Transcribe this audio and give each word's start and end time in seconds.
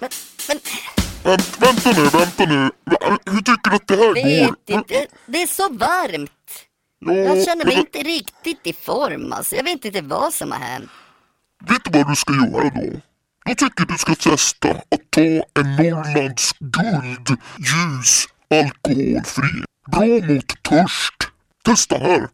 Men, 0.00 0.10
men 0.48 0.58
Vänt, 1.24 1.58
vänta 1.58 1.90
nu, 1.92 2.08
vänta 2.08 2.44
nu. 2.44 2.70
Hur 3.26 3.38
tycker 3.42 3.70
du 3.70 3.76
att 3.76 3.86
det 3.88 3.96
här 3.96 4.14
går? 4.46 4.56
inte, 4.66 5.06
det 5.26 5.42
är 5.42 5.46
så 5.46 5.68
varmt. 5.68 6.30
Ja, 6.98 7.12
Jag 7.12 7.44
känner 7.44 7.64
mig 7.64 7.74
men 7.76 7.86
inte 7.86 7.98
riktigt 7.98 8.66
i 8.66 8.72
form 8.72 9.32
alltså. 9.32 9.56
Jag 9.56 9.64
vet 9.64 9.84
inte 9.84 10.00
vad 10.00 10.34
som 10.34 10.52
har 10.52 10.58
hänt. 10.58 10.90
Vet 11.68 11.84
du 11.84 11.98
vad 11.98 12.08
du 12.08 12.16
ska 12.16 12.32
göra 12.32 12.70
då? 12.70 13.00
Jag 13.44 13.58
tycker 13.58 13.84
du 13.84 13.98
ska 13.98 14.14
testa 14.14 14.70
att 14.70 15.10
ta 15.10 15.20
en 15.20 15.76
Norrlands 15.76 16.52
guld 16.58 17.38
ljus 17.58 18.26
alkoholfri. 18.50 19.64
Bra 19.92 20.34
mot 20.34 20.62
törst. 20.62 21.28
Testa 21.64 21.98
här. 21.98 22.28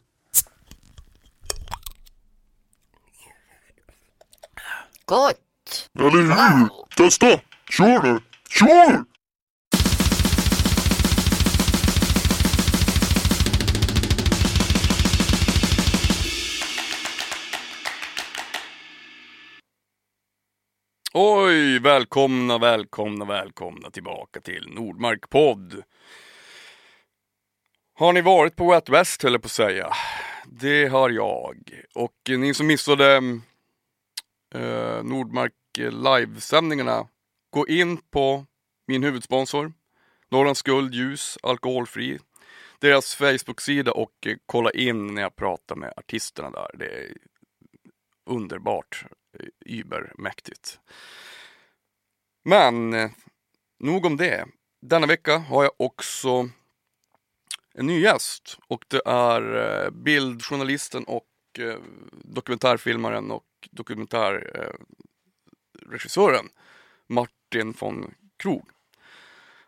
Gott! 5.05 5.89
Eller 5.99 6.11
hur? 6.11 6.69
Testa! 6.97 7.41
Kör 7.71 8.03
du! 8.03 8.21
Kör! 8.51 9.05
Oj, 21.15 21.79
välkomna, 21.79 22.59
välkomna, 22.59 23.25
välkomna 23.25 23.91
tillbaka 23.91 24.41
till 24.41 24.69
Nordmark 24.69 25.31
podd. 25.31 25.83
Har 27.95 28.13
ni 28.13 28.21
varit 28.21 28.57
på 28.57 28.71
Wet 28.71 28.89
West 28.89 29.23
höll 29.23 29.33
jag 29.33 29.43
på 29.43 29.47
att 29.47 29.53
säga. 29.53 29.93
Det 30.47 30.87
har 30.87 31.11
jag. 31.11 31.57
Och 31.95 32.31
eh, 32.31 32.39
ni 32.39 32.55
som 32.55 32.67
missade 32.67 33.17
eh, 34.55 35.03
Nordmark 35.05 35.53
eh, 35.79 35.91
livesändningarna, 35.91 37.07
gå 37.51 37.69
in 37.69 37.97
på 37.97 38.47
min 38.87 39.03
huvudsponsor, 39.03 39.73
Norrlands 40.31 40.63
Guld 40.63 40.95
Ljus 40.95 41.39
Alkoholfri. 41.43 42.19
Deras 42.79 43.15
Facebook-sida 43.15 43.93
och 43.93 44.27
eh, 44.27 44.37
kolla 44.47 44.71
in 44.71 45.15
när 45.15 45.23
jag 45.23 45.37
pratar 45.37 45.77
med 45.77 45.93
artisterna 45.97 46.51
där. 46.51 46.71
Det 46.75 46.87
är 46.87 47.17
underbart, 48.27 49.05
eh, 49.39 49.47
übermäktigt. 49.61 50.81
Men 52.45 52.95
eh, 52.95 53.11
nog 53.79 54.05
om 54.05 54.17
det. 54.17 54.47
Denna 54.83 55.07
vecka 55.07 55.39
har 55.39 55.63
jag 55.63 55.73
också 55.77 56.49
en 57.75 57.87
ny 57.87 58.01
gäst 58.01 58.59
och 58.69 58.85
det 58.89 59.03
är 59.07 59.91
bildjournalisten 59.91 61.05
och 61.05 61.27
dokumentärfilmaren 62.13 63.31
och 63.31 63.45
dokumentärregissören 63.71 66.49
Martin 67.09 67.75
von 67.79 68.15
Krog. 68.37 68.69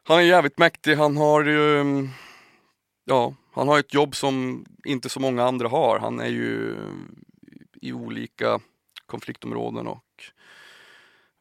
Han 0.02 0.18
är 0.18 0.22
jävligt 0.22 0.58
mäktig, 0.58 0.96
han 0.96 1.16
har 1.16 1.44
ju 1.44 1.80
mm, 1.80 2.08
Ja, 3.10 3.34
han 3.52 3.68
har 3.68 3.78
ett 3.78 3.94
jobb 3.94 4.16
som 4.16 4.64
inte 4.84 5.08
så 5.08 5.20
många 5.20 5.44
andra 5.44 5.68
har. 5.68 5.98
Han 5.98 6.20
är 6.20 6.28
ju 6.28 6.72
mm, 6.72 7.24
i 7.74 7.92
olika 7.92 8.60
konfliktområden 9.06 9.86
och, 9.86 10.04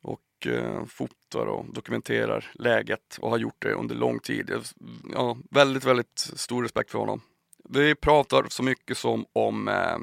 och 0.02 0.48
eh, 0.48 0.86
fotar 0.86 1.46
och 1.46 1.74
dokumenterar 1.74 2.52
läget 2.54 3.18
och 3.22 3.30
har 3.30 3.38
gjort 3.38 3.56
det 3.60 3.74
under 3.74 3.96
lång 3.96 4.20
tid. 4.20 4.52
Ja, 5.14 5.38
väldigt, 5.52 5.84
väldigt 5.84 6.20
stor 6.20 6.64
respekt 6.64 6.92
för 6.92 7.00
honom. 7.00 7.22
Vi 7.70 7.96
pratar 7.96 8.46
så 8.50 8.64
mycket 8.64 8.98
som 8.98 9.26
om 9.34 9.68
eh, 9.68 9.98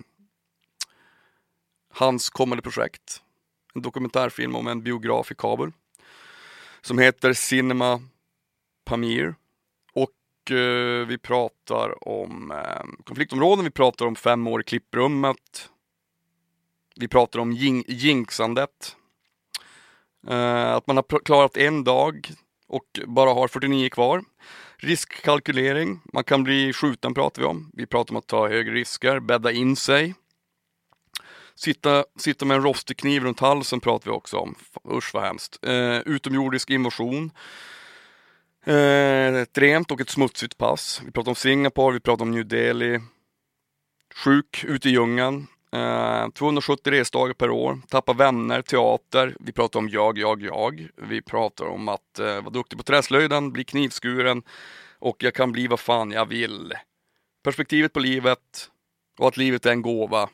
hans 1.94 2.30
kommande 2.30 2.62
projekt. 2.62 3.22
En 3.74 3.82
dokumentärfilm 3.82 4.56
om 4.56 4.66
en 4.66 4.82
biograf 4.82 5.30
i 5.32 5.34
Kabul 5.34 5.72
som 6.84 6.98
heter 6.98 7.32
Cinema 7.32 8.00
Pamir. 8.84 9.34
Och 9.92 10.50
eh, 10.56 11.06
vi 11.06 11.18
pratar 11.18 12.08
om 12.08 12.50
eh, 12.50 13.04
konfliktområden, 13.04 13.64
vi 13.64 13.70
pratar 13.70 14.06
om 14.06 14.16
fem 14.16 14.46
år 14.46 14.60
i 14.60 14.64
klipprummet. 14.64 15.70
Vi 16.96 17.08
pratar 17.08 17.38
om 17.38 17.52
jing- 17.52 17.84
jinxandet. 17.88 18.96
Eh, 20.28 20.72
att 20.72 20.86
man 20.86 20.96
har 20.96 21.24
klarat 21.24 21.56
en 21.56 21.84
dag 21.84 22.30
och 22.66 23.00
bara 23.06 23.30
har 23.34 23.48
49 23.48 23.88
kvar. 23.90 24.24
Riskkalkylering, 24.76 26.00
man 26.12 26.24
kan 26.24 26.44
bli 26.44 26.72
skjuten 26.72 27.14
pratar 27.14 27.42
vi 27.42 27.48
om. 27.48 27.70
Vi 27.72 27.86
pratar 27.86 28.12
om 28.12 28.16
att 28.18 28.26
ta 28.26 28.48
högre 28.48 28.74
risker, 28.74 29.20
bädda 29.20 29.52
in 29.52 29.76
sig. 29.76 30.14
Sitta, 31.56 32.04
sitta 32.16 32.44
med 32.44 32.54
en 32.56 32.62
rostig 32.62 32.96
kniv 32.96 33.22
runt 33.22 33.40
halsen 33.40 33.80
pratar 33.80 34.10
vi 34.10 34.16
också 34.16 34.36
om. 34.36 34.54
Usch 34.92 35.14
vad 35.14 35.22
hemskt. 35.22 35.58
Eh, 35.62 35.98
utomjordisk 35.98 36.70
invasion. 36.70 37.30
Eh, 38.64 39.34
ett 39.34 39.58
rent 39.58 39.90
och 39.90 40.00
ett 40.00 40.10
smutsigt 40.10 40.58
pass. 40.58 41.02
Vi 41.04 41.12
pratar 41.12 41.30
om 41.30 41.34
Singapore, 41.34 41.94
vi 41.94 42.00
pratar 42.00 42.24
om 42.24 42.30
New 42.30 42.46
Delhi. 42.46 43.00
Sjuk 44.14 44.64
ute 44.64 44.88
i 44.88 44.92
djungeln. 44.92 45.46
Eh, 45.72 46.28
270 46.28 46.90
resdagar 46.90 47.34
per 47.34 47.50
år. 47.50 47.80
Tappa 47.88 48.12
vänner, 48.12 48.62
teater. 48.62 49.36
Vi 49.40 49.52
pratar 49.52 49.78
om 49.78 49.88
jag, 49.88 50.18
jag, 50.18 50.42
jag. 50.42 50.88
Vi 50.96 51.22
pratar 51.22 51.64
om 51.64 51.88
att 51.88 52.18
eh, 52.18 52.26
vara 52.26 52.50
duktig 52.50 52.78
på 52.78 52.84
träslöjden, 52.84 53.52
bli 53.52 53.64
knivskuren 53.64 54.42
och 54.98 55.16
jag 55.22 55.34
kan 55.34 55.52
bli 55.52 55.66
vad 55.66 55.80
fan 55.80 56.10
jag 56.10 56.26
vill. 56.26 56.72
Perspektivet 57.44 57.92
på 57.92 58.00
livet 58.00 58.70
och 59.18 59.28
att 59.28 59.36
livet 59.36 59.66
är 59.66 59.70
en 59.70 59.82
gåva. 59.82 60.28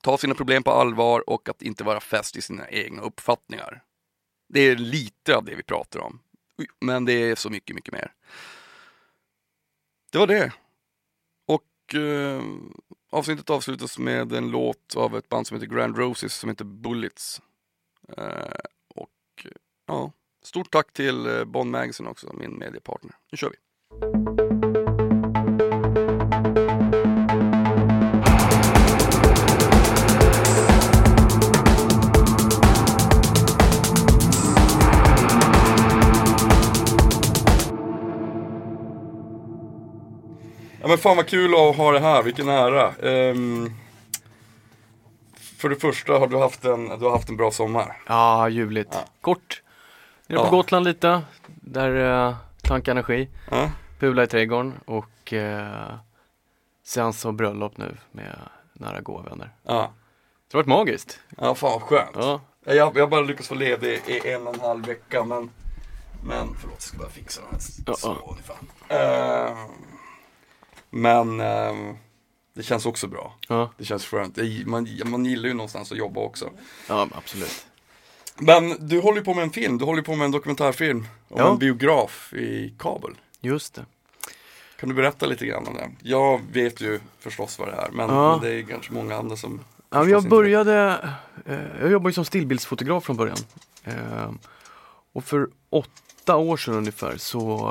Ta 0.00 0.18
sina 0.18 0.34
problem 0.34 0.62
på 0.62 0.70
allvar 0.70 1.30
och 1.30 1.48
att 1.48 1.62
inte 1.62 1.84
vara 1.84 2.00
fäst 2.00 2.36
i 2.36 2.42
sina 2.42 2.68
egna 2.68 3.02
uppfattningar. 3.02 3.82
Det 4.48 4.60
är 4.60 4.76
lite 4.76 5.36
av 5.36 5.44
det 5.44 5.54
vi 5.54 5.62
pratar 5.62 6.00
om. 6.00 6.20
Men 6.80 7.04
det 7.04 7.12
är 7.12 7.34
så 7.34 7.50
mycket, 7.50 7.76
mycket 7.76 7.92
mer. 7.92 8.12
Det 10.12 10.18
var 10.18 10.26
det. 10.26 10.52
Och 11.46 11.94
eh, 11.94 12.42
avsnittet 13.10 13.50
avslutas 13.50 13.98
med 13.98 14.32
en 14.32 14.50
låt 14.50 14.96
av 14.96 15.16
ett 15.16 15.28
band 15.28 15.46
som 15.46 15.54
heter 15.54 15.74
Grand 15.76 15.98
Roses 15.98 16.34
som 16.34 16.48
heter 16.50 16.64
Bullets. 16.64 17.42
Eh, 18.16 18.58
och 18.94 19.46
ja, 19.86 20.12
stort 20.42 20.70
tack 20.70 20.92
till 20.92 21.26
eh, 21.26 21.44
Bond 21.44 21.70
Magazine 21.70 22.08
också, 22.08 22.32
min 22.32 22.58
mediepartner. 22.58 23.12
Nu 23.32 23.36
kör 23.36 23.50
vi. 23.50 23.56
Ja 40.84 40.88
men 40.88 40.98
fan 40.98 41.16
vad 41.16 41.26
kul 41.26 41.54
att 41.54 41.76
ha 41.76 41.92
det 41.92 42.00
här, 42.00 42.22
vilken 42.22 42.48
ära. 42.48 42.94
Ehm, 42.94 43.70
för 45.36 45.68
det 45.68 45.76
första 45.76 46.12
har 46.18 46.26
du 46.26 46.38
haft 46.38 46.64
en, 46.64 46.88
du 46.88 47.04
har 47.04 47.10
haft 47.10 47.28
en 47.28 47.36
bra 47.36 47.50
sommar. 47.50 48.02
Ja, 48.06 48.48
ljuvligt. 48.48 48.96
Kort. 49.20 49.62
Nere 50.26 50.38
på 50.38 50.44
Ja. 50.44 50.50
Gotland 50.50 50.84
lite. 50.84 51.22
Där 51.46 51.90
uh, 52.28 52.36
tanka 52.62 52.90
energi. 52.90 53.28
Ja. 53.50 53.70
Pula 53.98 54.22
i 54.22 54.26
trädgården 54.26 54.74
och 54.84 55.32
uh, 55.32 55.94
seans 56.84 57.24
och 57.24 57.34
bröllop 57.34 57.76
nu 57.76 57.96
med 58.12 58.36
nära 58.72 59.00
goda 59.00 59.28
vänner. 59.30 59.50
Ja. 59.62 59.92
Det 60.50 60.56
har 60.56 60.62
varit 60.62 60.66
magiskt. 60.78 61.20
ja, 61.38 61.54
fan 61.54 61.72
vad 61.72 61.82
skönt. 61.82 62.10
Ja. 62.14 62.40
Jag, 62.64 62.76
jag 62.76 63.02
har 63.02 63.06
bara 63.06 63.20
lyckats 63.20 63.48
få 63.48 63.54
ledig 63.54 64.00
i 64.06 64.30
en 64.30 64.46
och 64.46 64.54
en 64.54 64.60
halv 64.60 64.86
vecka 64.86 65.24
men 65.24 65.50
Men 66.26 66.54
förlåt, 66.60 66.76
jag 66.76 66.82
ska 66.82 66.98
bara 66.98 67.08
fixa 67.08 67.40
den 67.40 67.50
här 67.50 67.60
Ja, 67.86 67.94
så 67.94 68.16
ja. 68.20 68.30
ungefär. 68.30 68.56
Men 70.96 71.40
ehm, 71.40 71.96
Det 72.54 72.62
känns 72.62 72.86
också 72.86 73.06
bra. 73.06 73.34
Ja, 73.48 73.70
Det 73.78 73.84
känns 73.84 74.04
skönt. 74.06 74.38
Man, 74.66 74.88
man 75.04 75.24
gillar 75.24 75.48
ju 75.48 75.54
någonstans 75.54 75.92
att 75.92 75.98
jobba 75.98 76.20
också. 76.20 76.50
ja 76.88 77.08
absolut. 77.14 77.66
Men 78.38 78.88
du 78.88 79.00
håller 79.00 79.20
på 79.20 79.34
med 79.34 79.42
en 79.44 79.50
film, 79.50 79.78
du 79.78 79.84
håller 79.84 80.02
på 80.02 80.14
med 80.16 80.24
en 80.24 80.30
dokumentärfilm 80.30 80.98
om 81.28 81.40
Ja. 81.40 81.50
en 81.52 81.58
biograf 81.58 82.32
i 82.32 82.74
Kabul. 82.78 83.16
Just 83.40 83.74
det. 83.74 83.84
Kan 84.80 84.88
du 84.88 84.94
berätta 84.94 85.26
lite 85.26 85.46
grann 85.46 85.66
om 85.66 85.74
det? 85.74 85.90
Jag 86.02 86.40
vet 86.52 86.80
ju 86.80 87.00
förstås 87.18 87.58
vad 87.58 87.68
det 87.68 87.74
är, 87.74 87.90
men, 87.92 88.08
Ja. 88.10 88.30
men 88.30 88.40
det 88.40 88.54
är 88.54 88.62
kanske 88.62 88.92
många 88.92 89.16
andra 89.16 89.36
som 89.36 89.60
Ja, 89.90 90.04
jag 90.04 90.28
började, 90.28 90.98
eh, 91.46 91.58
jag 91.80 91.90
jobbade 91.90 92.08
ju 92.10 92.14
som 92.14 92.24
stillbildsfotograf 92.24 93.04
från 93.04 93.16
början. 93.16 93.36
Eh, 93.84 94.30
och 95.12 95.24
för 95.24 95.48
åtta 95.70 96.36
år 96.36 96.56
sedan 96.56 96.74
ungefär 96.74 97.16
så 97.16 97.68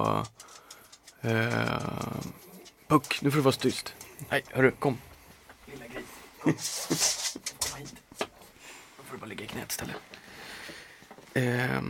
eh, 1.21 1.77
Puck, 2.93 3.21
nu 3.21 3.31
får 3.31 3.37
du 3.37 3.41
vara 3.41 3.55
tyst. 3.55 3.95
Nej, 4.29 4.43
hörru, 4.49 4.71
kom. 4.71 4.97
Lilla 5.65 5.85
gris. 5.87 6.05
Kom 6.41 6.53
hit. 7.77 7.95
Nu 8.19 9.03
får 9.03 9.13
du 9.13 9.17
bara 9.17 9.25
ligga 9.25 9.45
i 9.45 9.47
knät 9.47 9.71
istället. 9.71 9.95
Eh, 11.33 11.81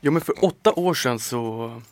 ja 0.00 0.10
men 0.10 0.20
för 0.20 0.44
åtta 0.44 0.72
år 0.72 0.94
sedan 0.94 1.18
så 1.18 1.82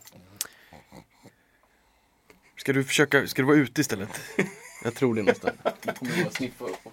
Ska 2.57 2.73
du 2.73 2.83
försöka, 2.83 3.27
ska 3.27 3.41
du 3.41 3.45
vara 3.45 3.57
ute 3.57 3.81
istället? 3.81 4.21
Jag 4.83 4.95
tror 4.95 5.15
det 5.15 5.23
nästan. 5.23 5.51
Du 5.81 5.93
kommer 5.93 6.23
bara 6.23 6.31
sniffa 6.31 6.65
upp. 6.65 6.87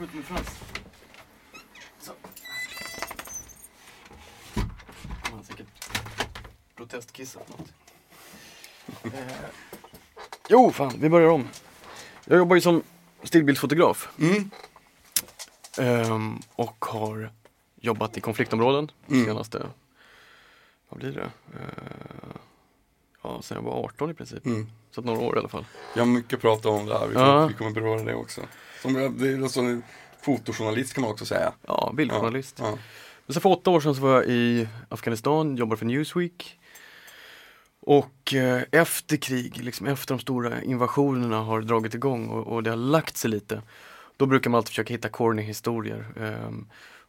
Ut 0.00 0.14
med 0.14 0.24
Frans. 0.24 0.48
Så. 2.00 2.12
testkissa 6.88 7.40
för 7.44 7.50
något. 7.50 7.72
Eh, 9.14 9.50
jo, 10.48 10.70
fan, 10.72 10.92
vi 11.00 11.08
börjar 11.08 11.28
om. 11.28 11.48
Jag 12.24 12.38
jobbar 12.38 12.56
ju 12.56 12.60
som 12.62 12.82
stillbildsfotograf. 13.22 14.08
Mm. 14.20 14.50
Ehm, 15.78 16.38
och 16.54 16.84
har 16.84 17.30
jobbat 17.80 18.16
i 18.16 18.20
konfliktområden 18.20 18.90
Mm. 19.10 19.24
senaste, 19.24 19.66
vad 20.88 20.98
blir 21.00 21.12
det? 21.12 21.30
Eh, 21.54 22.36
ja, 23.22 23.42
sen 23.42 23.54
jag 23.54 23.62
var 23.62 23.84
18 23.84 24.10
i 24.10 24.14
princip. 24.14 24.46
Mm. 24.46 24.66
Så 24.90 25.02
några 25.02 25.20
år 25.20 25.36
i 25.36 25.38
alla 25.38 25.48
fall. 25.48 25.64
Jag 25.94 26.02
har 26.02 26.06
mycket 26.06 26.34
att 26.34 26.40
prata 26.40 26.68
om 26.68 26.86
där, 26.86 27.06
vi, 27.08 27.14
Ja. 27.14 27.46
vi 27.46 27.54
kommer 27.54 27.70
beröra 27.70 28.02
det 28.02 28.14
också. 28.14 28.40
Som, 28.82 28.94
det 29.18 29.28
är 29.28 29.42
alltså 29.42 29.60
fotojournalist 30.22 30.94
kan 30.94 31.02
man 31.02 31.10
också 31.10 31.26
säga. 31.26 31.52
Ja, 31.66 31.92
bildjournalist. 31.94 32.56
Ja. 32.58 32.78
Men 33.26 33.34
sen 33.34 33.40
för 33.40 33.48
åtta 33.50 33.70
år 33.70 33.80
sedan 33.80 33.94
så 33.94 34.00
var 34.00 34.14
jag 34.14 34.26
i 34.26 34.68
Afghanistan, 34.88 35.56
jobbade 35.56 35.76
för 35.78 35.86
Newsweek. 35.86 36.58
Och 37.86 38.34
eh, 38.34 38.62
efter 38.72 39.16
krig, 39.16 39.64
liksom 39.64 39.86
efter 39.86 40.14
de 40.14 40.20
stora 40.20 40.62
invasionerna 40.62 41.40
har 41.40 41.60
dragit 41.60 41.94
igång 41.94 42.28
och, 42.28 42.46
och 42.46 42.62
det 42.62 42.70
har 42.70 42.76
lagt 42.76 43.16
sig 43.16 43.30
lite. 43.30 43.62
Då 44.16 44.26
brukar 44.26 44.50
man 44.50 44.58
alltid 44.58 44.68
försöka 44.68 44.94
hitta 44.94 45.08
corny 45.08 45.42
historier. 45.42 46.04
Ehm, 46.20 46.66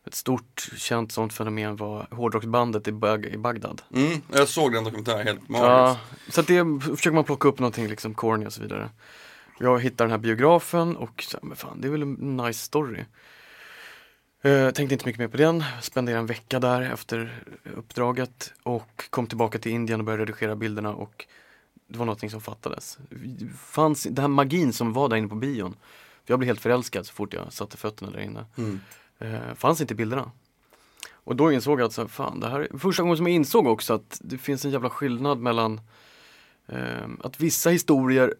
ett 0.07 0.15
stort 0.15 0.69
känt 0.77 1.11
sånt 1.11 1.33
fenomen 1.33 1.75
var 1.75 2.07
hårdrocksbandet 2.11 2.87
i, 2.87 2.91
Bag 2.91 3.25
i 3.25 3.37
Bagdad. 3.37 3.81
Mm, 3.93 4.21
jag 4.33 4.47
såg 4.47 4.73
den 4.73 4.83
dokumentären, 4.83 5.27
helt 5.27 5.39
Ja, 5.49 5.97
magiskt. 5.97 6.33
så 6.35 6.41
att 6.41 6.47
det 6.47 6.63
försöker 6.81 7.11
man 7.11 7.23
plocka 7.23 7.47
upp 7.47 7.59
någonting 7.59 7.87
liksom 7.87 8.13
corny 8.13 8.45
och 8.45 8.53
så 8.53 8.61
vidare. 8.61 8.89
Jag 9.59 9.81
hittar 9.81 10.05
den 10.05 10.11
här 10.11 10.17
biografen 10.17 10.95
och 10.95 11.23
så, 11.27 11.37
men 11.41 11.55
fan 11.57 11.81
det 11.81 11.87
är 11.87 11.91
väl 11.91 12.01
en 12.01 12.37
nice 12.37 12.59
story. 12.65 13.05
Eh, 14.47 14.71
tänkte 14.71 14.95
inte 14.95 15.05
mycket 15.05 15.19
mer 15.19 15.27
på 15.27 15.37
den, 15.37 15.63
spenderade 15.81 16.19
en 16.19 16.25
vecka 16.25 16.59
där 16.59 16.81
efter 16.81 17.43
uppdraget 17.75 18.53
och 18.63 19.03
kom 19.09 19.27
tillbaka 19.27 19.59
till 19.59 19.71
Indien 19.71 19.99
och 19.99 20.05
började 20.05 20.23
redigera 20.23 20.55
bilderna 20.55 20.93
och 20.93 21.25
det 21.87 21.97
var 21.97 22.05
någonting 22.05 22.29
som 22.29 22.41
fattades. 22.41 22.97
Fanns, 23.57 24.03
den 24.03 24.17
här 24.17 24.27
magin 24.27 24.73
som 24.73 24.93
var 24.93 25.09
där 25.09 25.17
inne 25.17 25.27
på 25.27 25.35
bion, 25.35 25.71
för 26.25 26.33
jag 26.33 26.39
blev 26.39 26.47
helt 26.47 26.59
förälskad 26.59 27.05
så 27.05 27.13
fort 27.13 27.33
jag 27.33 27.53
satte 27.53 27.77
fötterna 27.77 28.11
där 28.11 28.19
inne. 28.19 28.45
Mm. 28.57 28.79
Eh, 29.19 29.53
fanns 29.55 29.81
inte 29.81 29.95
bilderna. 29.95 30.31
Och 31.11 31.35
då 31.35 31.51
insåg 31.51 31.79
jag 31.79 31.85
att 31.85 31.93
så, 31.93 32.07
fan, 32.07 32.39
det 32.39 32.49
här 32.49 32.59
är 32.59 32.77
första 32.77 33.03
gången 33.03 33.17
som 33.17 33.27
jag 33.27 33.35
insåg 33.35 33.67
också 33.67 33.93
att 33.93 34.21
det 34.23 34.37
finns 34.37 34.65
en 34.65 34.71
jävla 34.71 34.89
skillnad 34.89 35.39
mellan 35.39 35.81
eh, 36.67 37.07
att 37.19 37.39
vissa 37.39 37.69
historier 37.69 38.35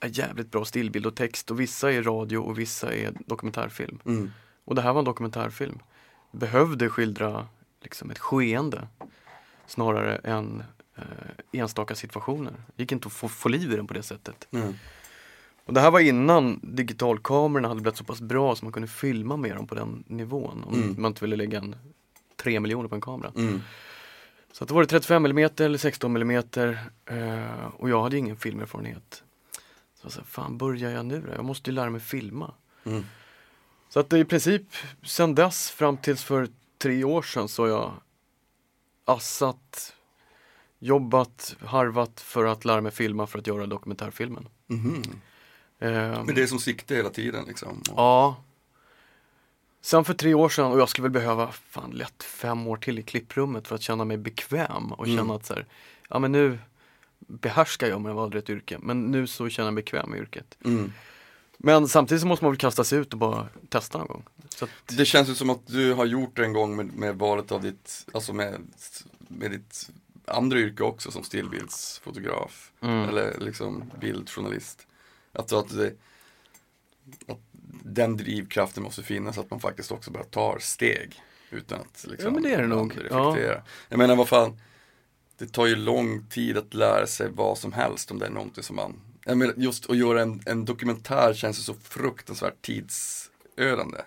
är 0.00 0.18
jävligt 0.18 0.50
bra 0.50 0.64
stillbild 0.64 1.06
och 1.06 1.16
text 1.16 1.50
och 1.50 1.60
vissa 1.60 1.92
är 1.92 2.02
radio 2.02 2.38
och 2.38 2.58
vissa 2.58 2.94
är 2.94 3.12
dokumentärfilm. 3.26 3.98
Mm. 4.06 4.30
Och 4.66 4.74
det 4.74 4.82
här 4.82 4.92
var 4.92 4.98
en 4.98 5.04
dokumentärfilm. 5.04 5.78
Behövde 6.32 6.88
skildra 6.88 7.46
liksom 7.80 8.10
ett 8.10 8.18
skeende 8.18 8.88
snarare 9.66 10.16
än 10.16 10.62
eh, 10.96 11.04
enstaka 11.60 11.94
situationer. 11.94 12.52
Det 12.76 12.82
gick 12.82 12.92
inte 12.92 13.06
att 13.06 13.12
få, 13.12 13.28
få 13.28 13.48
liv 13.48 13.72
i 13.72 13.76
den 13.76 13.86
på 13.86 13.94
det 13.94 14.02
sättet. 14.02 14.48
Mm. 14.50 14.74
Och 15.64 15.74
det 15.74 15.80
här 15.80 15.90
var 15.90 16.00
innan 16.00 16.60
digitalkamerorna 16.62 17.68
hade 17.68 17.80
blivit 17.80 17.98
så 17.98 18.04
pass 18.04 18.20
bra 18.20 18.56
så 18.56 18.64
man 18.64 18.72
kunde 18.72 18.88
filma 18.88 19.36
med 19.36 19.56
dem 19.56 19.66
på 19.66 19.74
den 19.74 20.04
nivån. 20.06 20.64
Om 20.64 20.74
Mm. 20.74 20.94
man 20.98 21.10
inte 21.10 21.24
ville 21.24 21.36
lägga 21.36 21.58
en 21.58 21.76
3 22.36 22.60
miljoner 22.60 22.88
på 22.88 22.94
en 22.94 23.00
kamera. 23.00 23.32
Mm. 23.36 23.60
Så 24.52 24.64
att 24.64 24.68
då 24.68 24.74
var 24.74 24.82
det 24.82 24.88
35 24.88 25.26
mm 25.26 25.50
eller 25.58 25.78
16 25.78 26.16
mm 26.16 26.44
eh, 27.06 27.66
och 27.76 27.90
jag 27.90 28.02
hade 28.02 28.16
ingen 28.18 28.36
filmerfarenhet. 28.36 29.22
Så 29.94 30.06
jag 30.06 30.12
sa, 30.12 30.22
fan 30.22 30.58
börjar 30.58 30.90
jag 30.90 31.06
nu 31.06 31.20
då? 31.26 31.32
Jag 31.34 31.44
måste 31.44 31.70
ju 31.70 31.74
lära 31.74 31.90
mig 31.90 32.00
filma. 32.00 32.54
Mm. 32.84 33.04
Så 33.96 34.00
att 34.00 34.12
i 34.12 34.24
princip 34.24 34.62
sen 35.02 35.34
dess 35.34 35.70
fram 35.70 35.96
tills 35.96 36.24
för 36.24 36.48
tre 36.78 37.04
år 37.04 37.22
sedan 37.22 37.48
så 37.48 37.62
har 37.62 37.68
jag 37.68 37.92
assat, 39.04 39.94
jobbat, 40.78 41.56
harvat 41.60 42.20
för 42.20 42.44
att 42.44 42.64
lära 42.64 42.80
mig 42.80 42.92
filma 42.92 43.26
för 43.26 43.38
att 43.38 43.46
göra 43.46 43.66
dokumentärfilmen. 43.66 44.48
Ehm, 44.70 46.26
Men 46.26 46.34
det 46.34 46.42
är 46.42 46.46
som 46.46 46.58
sikte 46.58 46.94
hela 46.94 47.10
tiden 47.10 47.44
liksom. 47.44 47.82
Ja. 47.96 48.36
Sen 49.80 50.04
för 50.04 50.14
tre 50.14 50.34
år 50.34 50.48
sedan, 50.48 50.72
och 50.72 50.80
jag 50.80 50.88
skulle 50.88 51.02
väl 51.02 51.12
behöva 51.12 51.52
fan 51.52 51.90
lätt 51.90 52.22
fem 52.22 52.66
år 52.66 52.76
till 52.76 52.98
i 52.98 53.02
klipprummet 53.02 53.68
för 53.68 53.74
att 53.74 53.82
känna 53.82 54.04
mig 54.04 54.16
bekväm 54.16 54.92
och 54.92 55.06
Mm. 55.06 55.18
känna 55.18 55.34
att 55.34 55.46
så 55.46 55.54
här, 55.54 55.66
ja 56.08 56.18
men 56.18 56.32
nu 56.32 56.58
behärskar 57.18 57.86
jag 57.86 58.02
jag 58.06 58.14
valde 58.14 58.38
ett 58.38 58.50
yrke, 58.50 58.78
men 58.80 59.10
nu 59.10 59.26
så 59.26 59.48
känner 59.48 59.66
jag 59.66 59.74
mig 59.74 59.82
bekväm 59.82 60.10
med 60.10 60.20
yrket. 60.20 60.58
Mm. 60.64 60.92
Men 61.58 61.88
samtidigt 61.88 62.20
så 62.20 62.26
måste 62.26 62.44
man 62.44 62.52
väl 62.52 62.58
kasta 62.58 62.84
sig 62.84 62.98
ut 62.98 63.12
och 63.12 63.18
bara 63.18 63.48
testa 63.68 63.98
någon 63.98 64.06
gång. 64.06 64.22
Att, 64.62 64.96
Det 64.96 65.04
känns 65.04 65.28
ju 65.28 65.34
som 65.34 65.50
att 65.50 65.66
du 65.66 65.92
har 65.92 66.04
gjort 66.04 66.36
det 66.36 66.44
en 66.44 66.52
gång 66.52 66.76
med, 66.76 66.86
med 66.92 67.16
valet 67.18 67.52
av 67.52 67.62
ditt, 67.62 68.06
alltså 68.12 68.32
med, 68.32 68.60
med 69.18 69.50
ditt 69.50 69.90
andra 70.24 70.58
yrke 70.58 70.82
också 70.82 71.10
som 71.10 71.24
stillbildsfotograf. 71.24 72.72
Mm. 72.80 73.08
Eller 73.08 73.38
liksom 73.38 73.92
bildjournalist. 74.00 74.86
Att, 75.32 75.52
att, 75.52 75.68
det, 75.76 75.92
att 77.28 77.38
den 77.82 78.16
drivkraften 78.16 78.82
måste 78.82 79.02
finnas, 79.02 79.38
att 79.38 79.50
man 79.50 79.60
faktiskt 79.60 79.92
också 79.92 80.10
bara 80.10 80.24
tar 80.24 80.58
steg. 80.58 81.22
Utan 81.50 81.80
att 81.80 82.06
liksom 82.08 82.26
Ja, 82.28 82.32
men 82.34 82.42
det 82.42 82.54
är 82.54 82.62
det 82.62 82.66
nog. 82.66 82.90
reflektera. 82.96 83.62
Jag 83.88 83.98
menar 83.98 84.16
vad 84.16 84.28
fan, 84.28 84.60
det 85.38 85.46
tar 85.46 85.66
ju 85.66 85.76
lång 85.76 86.26
tid 86.26 86.56
att 86.56 86.74
lära 86.74 87.06
sig 87.06 87.30
vad 87.30 87.58
som 87.58 87.72
helst 87.72 88.10
om 88.10 88.18
det 88.18 88.26
är 88.26 88.30
någonting 88.30 88.62
som 88.62 88.76
man 88.76 88.94
jag 89.26 89.38
menar, 89.38 89.54
just 89.56 89.90
att 89.90 89.96
göra 89.96 90.22
en, 90.22 90.40
en 90.46 90.64
dokumentär 90.64 91.34
känns 91.34 91.58
ju 91.58 91.62
så 91.62 91.74
fruktansvärt 91.74 92.62
tidsödande. 92.62 93.98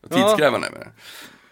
Och 0.00 0.08
Ja. 0.10 0.16
tidskrävande 0.28 0.70
med 0.70 0.80
det. 0.80 0.92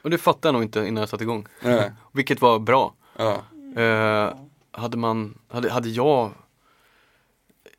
och 0.03 0.11
det 0.11 0.19
fattade 0.19 0.49
jag 0.49 0.53
nog 0.53 0.63
inte 0.63 0.81
innan 0.81 1.01
jag 1.01 1.09
satte 1.09 1.25
igång. 1.25 1.47
Nej. 1.63 1.93
Vilket 2.13 2.41
var 2.41 2.59
bra. 2.59 2.95
Ja. 3.17 3.45
Eh, 3.83 4.37
hade, 4.71 4.97
man, 4.97 5.39
hade, 5.49 5.71
hade 5.71 5.89
jag 5.89 6.31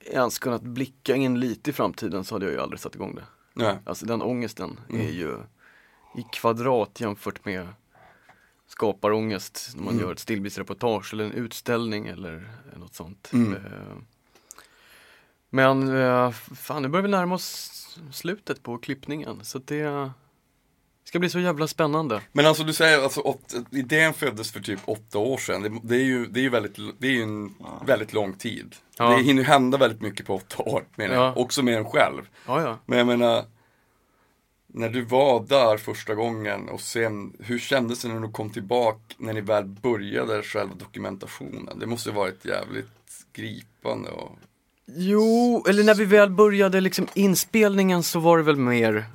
ens 0.05 0.39
kunnat 0.39 0.61
blicka 0.61 1.15
in 1.15 1.39
lite 1.39 1.69
i 1.69 1.73
framtiden 1.73 2.23
så 2.23 2.35
hade 2.35 2.45
jag 2.45 2.53
ju 2.53 2.59
aldrig 2.61 2.79
satt 2.79 2.95
igång 2.95 3.15
det. 3.15 3.23
Nej. 3.53 3.77
Alltså 3.85 4.05
den 4.05 4.21
ångesten 4.21 4.79
Mm. 4.89 5.01
är 5.07 5.11
ju 5.11 5.37
i 6.15 6.25
kvadrat 6.33 7.01
jämfört 7.01 7.45
med 7.45 7.67
skaparångest 8.67 9.71
när 9.75 9.83
man 9.83 9.93
Mm. 9.93 10.05
gör 10.05 10.11
ett 10.13 10.19
stillbildsreportage 10.19 11.13
eller 11.13 11.23
en 11.25 11.31
utställning 11.31 12.07
eller 12.07 12.49
något 12.75 12.95
sånt. 12.95 13.29
Mm. 13.33 13.53
Eh, 13.55 13.61
Men 15.49 15.97
eh, 15.97 16.31
fan, 16.31 16.81
nu 16.81 16.87
börjar 16.87 17.03
vi 17.03 17.09
närma 17.09 17.35
oss 17.35 17.73
slutet 18.11 18.63
på 18.63 18.77
klippningen 18.77 19.39
så 19.43 19.59
det 19.59 20.11
ska 21.03 21.19
bli 21.19 21.29
så 21.29 21.39
jävla 21.39 21.67
spännande. 21.67 22.21
Men 22.31 22.45
alltså 22.45 22.63
du 22.63 22.73
säger 22.73 23.03
alltså 23.03 23.21
åt, 23.21 23.55
idén 23.71 24.13
föddes 24.13 24.51
för 24.51 24.59
typ 24.59 24.79
åtta 24.85 25.17
år 25.17 25.37
sedan. 25.37 25.61
Det, 25.61 25.79
det 25.83 25.95
är 25.95 26.03
ju, 26.03 26.25
det 26.25 26.39
är 26.39 26.41
ju 26.41 26.49
väldigt, 26.49 26.77
det 26.99 27.07
är 27.07 27.11
ju 27.11 27.23
en 27.23 27.53
väldigt 27.85 28.13
lång 28.13 28.33
tid. 28.33 28.75
Ja. 28.97 29.09
Det 29.09 29.23
hinner 29.23 29.41
ju 29.41 29.47
hända 29.47 29.77
väldigt 29.77 30.01
mycket 30.01 30.25
på 30.25 30.35
åtta 30.35 30.63
år 30.63 30.83
menar 30.95 31.15
jag. 31.15 31.23
Ja. 31.23 31.33
Också 31.35 31.63
med 31.63 31.77
en 31.77 31.85
själv. 31.85 32.29
Ja, 32.45 32.61
ja. 32.61 32.77
Men 32.85 32.97
jag 32.97 33.07
menar, 33.07 33.45
när 34.67 34.89
du 34.89 35.01
var 35.01 35.45
där 35.45 35.77
första 35.77 36.15
gången 36.15 36.69
och 36.69 36.81
sen, 36.81 37.33
hur 37.39 37.59
kändes 37.59 38.01
det 38.01 38.07
när 38.07 38.19
du 38.19 38.31
kom 38.31 38.49
tillbaka 38.49 39.15
när 39.17 39.33
ni 39.33 39.41
väl 39.41 39.65
började 39.65 40.43
själva 40.43 40.75
dokumentationen? 40.75 41.79
Det 41.79 41.85
måste 41.85 42.09
ju 42.09 42.15
varit 42.15 42.45
jävligt 42.45 42.87
gripande 43.33 44.09
och 44.09 44.31
Jo, 44.95 45.65
eller 45.69 45.83
när 45.83 45.95
vi 45.95 46.05
väl 46.05 46.29
började 46.29 46.81
liksom 46.81 47.07
inspelningen 47.13 48.03
så 48.03 48.19
var 48.19 48.37
det 48.37 48.43
väl 48.43 48.55
mer 48.55 49.05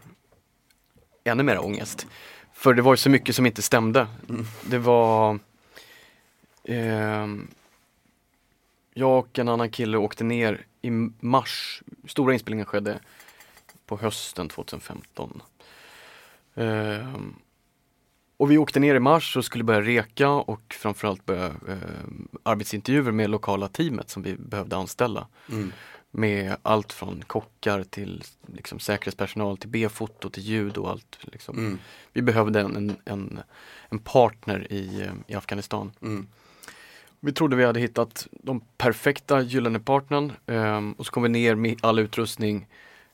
ännu 1.25 1.43
mer 1.43 1.64
ångest. 1.64 2.07
För 2.52 2.75
det 2.75 2.83
var 2.83 2.93
ju 2.93 2.97
så 2.97 3.11
mycket 3.11 3.37
som 3.37 3.47
inte 3.47 3.62
stämde. 3.62 4.07
Det 4.62 4.79
var 4.79 5.38
Eh, 6.64 7.26
Jag 8.95 9.19
och 9.19 9.38
en 9.38 9.49
annan 9.49 9.71
kille 9.71 9.97
åkte 9.99 10.25
ner 10.25 10.67
i 10.83 10.91
mars. 11.21 11.83
Stora 12.09 12.33
inspelningen 12.33 12.67
skedde 12.67 13.00
på 13.87 13.97
hösten 13.97 14.49
2015. 14.49 15.43
Eh, 16.55 17.14
och 18.43 18.51
vi 18.51 18.59
åkte 18.59 18.81
ner 18.81 18.95
i 18.95 19.01
mars 19.01 19.37
och 19.37 19.45
skulle 19.45 19.65
börja 19.65 19.81
reka 19.81 20.29
och 20.29 20.75
framförallt 20.75 21.27
börja 21.27 21.47
eh, 21.47 21.77
arbetsintervjuer 22.43 23.13
med 23.13 23.31
lokala 23.31 23.69
teamet 23.69 24.11
som 24.11 24.23
vi 24.23 24.37
behövde 24.37 24.77
anställa. 24.77 25.27
mm. 25.51 25.73
Med 26.11 26.57
allt 26.63 26.93
från 26.93 27.23
kockar 27.27 27.83
till 27.83 28.25
liksom, 28.47 28.79
säkerhetspersonal 28.79 29.57
till 29.57 29.69
B-foto 29.69 30.31
till 30.31 30.43
ljud 30.43 30.77
och 30.77 30.91
allt. 30.91 31.19
Liksom. 31.21 31.59
Mm. 31.59 31.79
Vi 32.13 32.23
behövde 32.23 32.61
en, 32.61 32.97
en, 33.05 33.41
en, 33.91 33.99
partner 33.99 34.73
i, 34.73 35.01
eh, 35.01 35.13
i 35.27 35.35
Afghanistan. 35.35 35.93
Mm. 36.03 36.27
Vi 37.21 37.33
trodde 37.33 37.57
vi 37.57 37.65
hade 37.65 37.81
hittat 37.81 38.29
de 38.31 38.61
perfekta 38.79 39.41
gyllene 39.41 39.81
partnern 39.81 40.33
ehm, 40.47 40.93
och 40.93 41.07
så 41.07 41.13
kom 41.13 41.23
vi 41.23 41.29
ner 41.29 41.55
med 41.55 41.79
all 41.83 41.99
utrustning 41.99 42.67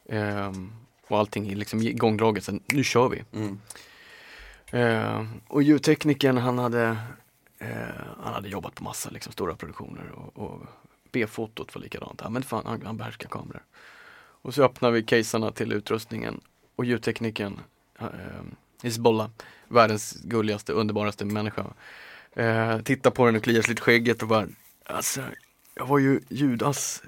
ehm, 0.09 0.73
och 1.09 1.19
allting 1.19 1.55
liksom 1.55 1.83
igångdraget. 1.83 2.45
Sen, 2.45 2.61
nu 2.67 2.85
kör 2.85 3.09
vi. 3.09 3.25
Mm. 3.35 3.61
Eh, 4.71 5.25
och 5.49 5.63
ljudteknikern 5.63 6.37
han 6.37 6.59
hade, 6.59 6.97
eh, 7.59 7.69
han 8.23 8.35
hade 8.35 8.49
jobbat 8.49 8.75
på 8.75 8.85
massa 8.85 9.11
liksom, 9.11 9.33
stora 9.33 9.57
produktioner 9.57 10.11
och, 10.11 10.45
och 10.45 10.61
B-fotot 11.13 11.75
var 11.75 11.83
likadant. 11.83 12.21
Ja, 12.25 12.31
men 12.31 12.43
fan, 12.43 12.67
han, 12.67 12.83
han 12.87 12.97
behärskar 12.97 13.29
kameror. 13.29 13.65
Och 14.43 14.55
så 14.55 14.63
öppnar 14.63 14.91
vi 14.91 15.03
casearna 15.03 15.51
till 15.53 15.73
utrustningen 15.73 16.41
och 16.77 16.85
ljudteknikern 16.85 17.61
eh, 17.99 18.07
Isbolla, 18.83 19.31
världens 19.69 20.13
gulligaste, 20.23 20.73
underbaraste 20.73 21.25
människa. 21.25 21.67
Eh, 22.33 22.81
tittar 22.81 23.11
på 23.11 23.27
den 23.27 23.37
och 23.37 23.43
kliar 23.43 23.63
sig 23.63 23.71
lite 23.71 23.81
i 23.81 23.85
skägget 23.85 24.23
och 24.23 24.29
bara 24.29 24.47
Alltså, 24.85 25.23
jag 25.75 25.87
var 25.87 25.99
ju 25.99 26.21
Judas 26.29 27.03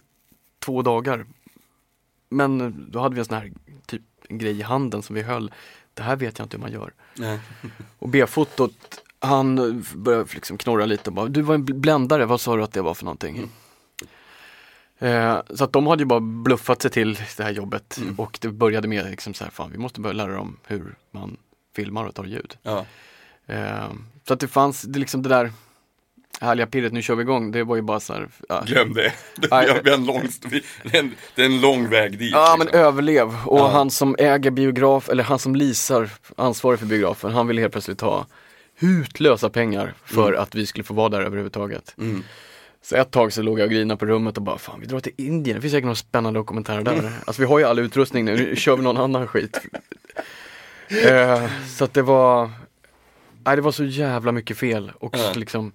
två 0.59 0.83
dagar. 0.83 1.27
Men 2.29 2.75
då 2.91 3.01
hade 3.01 3.15
vi 3.15 3.19
en 3.19 3.25
sån 3.25 3.37
här 3.37 3.53
typ 3.87 4.03
en 4.29 4.39
grej 4.39 4.59
i 4.59 4.63
handen 4.63 5.03
som 5.03 5.15
vi 5.15 5.23
höll. 5.23 5.53
Det 6.01 6.05
här 6.05 6.17
vet 6.17 6.39
jag 6.39 6.45
inte 6.45 6.57
hur 6.57 6.63
man 6.63 6.73
gör. 6.73 6.93
Nej. 7.15 7.39
Och 7.99 8.09
B-fotot, 8.09 9.03
han 9.19 9.57
började 9.95 10.27
liksom 10.35 10.59
knorra 10.59 10.87
lite 10.87 11.11
och 11.11 11.15
bara, 11.15 11.29
du 11.29 11.43
var 11.43 11.55
en 11.55 11.65
bl- 11.65 11.75
bländare, 11.81 12.27
vad 12.27 12.41
sa 12.41 12.57
du 12.57 12.63
att 12.63 12.73
det 12.73 12.83
var 12.83 12.95
för 12.95 13.05
någonting? 13.05 13.51
Eh, 14.99 15.41
så 15.55 15.65
att 15.65 15.73
de 15.73 15.87
hade 15.87 16.03
ju 16.03 16.07
bara 16.07 16.21
bluffat 16.21 16.83
sig 16.83 16.91
till 16.91 17.15
det 17.37 17.43
här 17.43 17.51
jobbet 17.51 17.99
och 18.19 18.39
det 18.41 18.49
började 18.49 18.89
med 18.89 19.11
liksom 19.11 19.35
så 19.35 19.45
här, 19.45 19.51
fan 19.51 19.71
vi 19.73 19.79
måste 19.79 20.01
börja 20.01 20.13
lära 20.13 20.35
dem 20.35 20.57
hur 20.67 20.95
man 21.11 21.37
filmar 21.77 22.05
och 22.05 22.15
tar 22.15 22.25
ljud. 22.25 22.57
Ja. 22.63 22.85
Eh, 23.47 23.93
så 24.29 24.35
att 24.35 24.41
det 24.41 24.49
fanns, 24.49 24.83
det 24.83 24.99
liksom 24.99 25.23
det 25.23 25.29
där 25.29 25.53
härliga 26.41 26.67
pirret, 26.67 26.93
nu 26.93 27.03
kör 27.03 27.15
vi 27.15 27.23
igång, 27.23 27.51
det 27.53 27.65
var 27.65 27.77
ju 27.77 27.83
bara 27.83 28.01
så 28.01 28.13
här, 28.13 28.29
ja, 28.49 28.63
Glöm 28.67 28.95
det. 28.95 29.13
Det 29.37 29.53
är 29.53 29.89
en 29.95 30.05
lång, 30.07 30.23
det 30.83 30.97
är 30.97 31.01
en, 31.01 31.15
det 31.35 31.43
är 31.43 31.47
en 31.47 31.61
lång 31.61 31.89
väg 31.89 32.19
dit. 32.19 32.33
Ja 32.33 32.55
men 32.59 32.67
liksom. 32.67 32.81
överlev 32.83 33.29
och 33.47 33.59
Ja. 33.59 33.69
han 33.69 33.91
som 33.91 34.17
äger 34.19 34.51
biograf, 34.51 35.09
eller 35.09 35.25
han 35.25 35.39
som 35.39 35.55
leasar, 35.57 36.11
ansvarig 36.37 36.79
för 36.79 36.87
biografen, 36.87 37.33
han 37.33 37.47
ville 37.47 37.61
helt 37.61 37.73
plötsligt 37.73 38.01
ha 38.01 38.27
hutlösa 38.81 39.51
pengar 39.51 39.95
för 40.05 40.33
att 40.33 40.55
vi 40.55 40.67
skulle 40.67 40.85
få 40.85 40.95
vara 40.95 41.09
där 41.09 41.21
överhuvudtaget. 41.21 41.95
Mm. 41.99 42.23
Så 42.83 42.97
ett 42.97 43.11
tag 43.11 43.33
så 43.33 43.43
låg 43.43 43.59
jag 43.59 43.65
och 43.65 43.71
grinade 43.73 43.99
på 43.99 44.07
rummet 44.07 44.37
och 44.37 44.43
bara, 44.43 44.59
fan 44.59 44.81
vi 44.81 44.87
drar 44.87 45.01
till 45.01 45.13
Indien, 45.17 45.55
det 45.57 45.61
finns 45.61 45.73
säkert 45.73 45.87
någon 45.87 45.97
spännande 45.97 46.39
dokumentär 46.41 46.83
där. 46.83 47.13
Alltså 47.25 47.43
vi 47.43 47.49
har 47.49 47.59
ju 47.59 47.65
all 47.65 47.79
utrustning 47.79 48.25
nu, 48.25 48.37
nu 48.37 48.57
kör 48.57 48.77
vi 48.77 48.83
någon 48.83 48.97
annan 48.97 49.27
skit. 49.29 49.61
eh, 51.09 51.47
så 51.77 51.85
att 51.85 51.95
det 51.95 52.03
var, 52.03 52.51
nej 53.45 53.57
det 53.57 53.63
var 53.63 53.73
så 53.73 53.85
jävla 53.85 54.33
mycket 54.33 54.57
fel 54.59 54.93
och 54.99 55.15
Ja. 55.19 55.33
liksom 55.35 55.73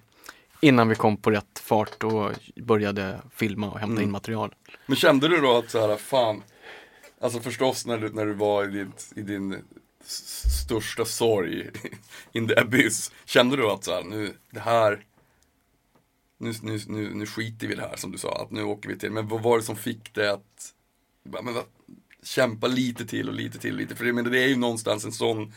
innan 0.66 0.90
vi 0.90 0.96
kom 0.96 1.18
på 1.18 1.32
rätt 1.32 1.60
fart 1.60 2.04
och 2.04 2.32
började 2.56 3.22
filma 3.36 3.72
och 3.72 3.80
hämta 3.80 4.02
in 4.02 4.12
material. 4.12 4.56
Men 4.86 4.96
kände 4.96 5.28
du 5.28 5.42
då 5.42 5.58
att 5.58 5.70
så 5.70 5.88
här, 5.88 5.98
fan, 5.98 6.44
alltså 7.22 7.40
förstås 7.40 7.86
när 7.86 7.98
du, 7.98 8.10
när 8.10 8.26
du 8.26 8.34
var 8.34 8.64
i, 8.64 8.84
ditt, 8.84 9.14
i 9.16 9.22
din 9.22 9.64
största 10.06 11.06
sorg, 11.06 11.70
in 12.32 12.48
the 12.48 12.56
abyss, 12.56 13.12
kände 13.26 13.56
du 13.56 13.72
att 13.72 13.84
så 13.84 13.92
här, 13.92 14.04
nu, 14.04 14.34
det 14.52 14.60
här, 14.60 15.06
nu, 16.38 16.54
nu, 16.62 16.80
nu, 16.88 17.14
nu 17.14 17.26
skiter 17.26 17.68
vi 17.68 17.74
i 17.74 17.76
det 17.76 17.82
här 17.82 17.96
som 17.96 18.12
du 18.12 18.18
sa, 18.18 18.42
att 18.42 18.52
nu 18.52 18.64
åker 18.64 18.90
vi 18.90 19.00
till, 19.00 19.12
men 19.12 19.28
vad 19.28 19.44
var 19.44 19.58
det 19.58 19.64
som 19.64 19.76
fick 19.76 20.14
dig 20.14 20.30
att, 20.30 20.74
men 21.24 21.54
vad, 21.54 21.64
kämpa 22.24 22.68
lite 22.68 23.06
till 23.06 23.30
och 23.30 23.36
lite 23.36 23.60
till, 23.60 23.76
lite, 23.76 23.96
för 23.96 24.06
jag 24.06 24.16
menar, 24.16 24.30
det 24.30 24.44
är 24.44 24.48
ju 24.48 24.56
någonstans 24.56 25.06
en 25.06 25.12
sån 25.12 25.54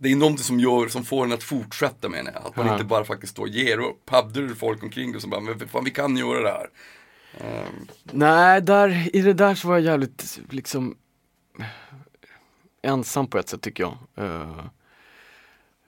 det 0.00 0.12
är 0.12 0.16
någonting 0.16 0.44
som 0.44 0.60
gör, 0.60 0.88
som 0.88 1.04
får 1.04 1.24
en 1.24 1.32
att 1.32 1.42
fortsätta 1.42 2.08
menar 2.08 2.32
jag. 2.34 2.46
Att 2.46 2.56
man 2.56 2.66
Ja. 2.66 2.72
inte 2.72 2.84
bara 2.84 3.04
faktiskt 3.04 3.32
står 3.32 3.42
och 3.42 3.48
ger 3.48 3.78
upp. 3.78 4.10
Hade 4.10 4.46
du 4.46 4.54
folk 4.54 4.82
omkring 4.82 5.12
dig 5.12 5.20
som 5.20 5.30
bara, 5.30 5.40
men 5.40 5.68
fan 5.68 5.84
vi 5.84 5.90
kan 5.90 6.16
göra 6.16 6.42
det 6.42 6.50
här. 6.50 6.70
Ehm, 7.40 7.88
Nej, 8.12 8.60
där, 8.62 9.16
i 9.16 9.22
det 9.22 9.32
där 9.32 9.54
så 9.54 9.68
var 9.68 9.74
jag 9.74 9.84
jävligt 9.84 10.40
liksom 10.50 10.96
ensam 12.82 13.26
på 13.26 13.38
ett 13.38 13.48
sätt 13.48 13.60
tycker 13.60 13.82
jag. 13.82 13.98
Eh, 14.26 14.64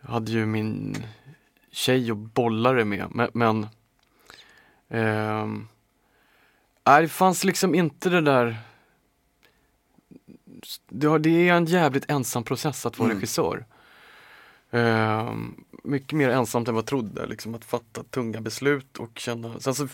jag 0.00 0.11
hade 0.11 0.33
ju 0.33 0.47
min 0.47 0.97
tjej 1.71 2.11
och 2.11 2.17
bollare 2.17 2.85
med, 2.85 3.31
men, 3.35 3.67
ehm, 4.88 5.69
nej, 6.87 7.02
det 7.02 7.09
fanns 7.09 7.45
liksom 7.45 7.75
inte 7.75 8.11
det 8.11 8.21
där 8.21 8.57
det 10.88 11.49
är 11.49 11.52
en 11.52 11.64
jävligt 11.64 12.11
ensam 12.11 12.43
process 12.45 12.87
att 12.87 12.99
vara 12.99 13.07
Mm. 13.07 13.17
regissör. 13.17 13.67
Ehm, 14.71 15.55
mycket 15.85 16.12
mer 16.12 16.29
ensamt 16.31 16.69
än 16.69 16.75
vad 16.75 16.83
jag 16.83 16.89
trodde, 16.89 17.27
liksom 17.27 17.55
att 17.55 17.65
fatta 17.65 18.03
tunga 18.03 18.41
beslut 18.41 18.97
och 18.99 19.19
känna, 19.19 19.61
sen 19.61 19.75
så 19.75 19.89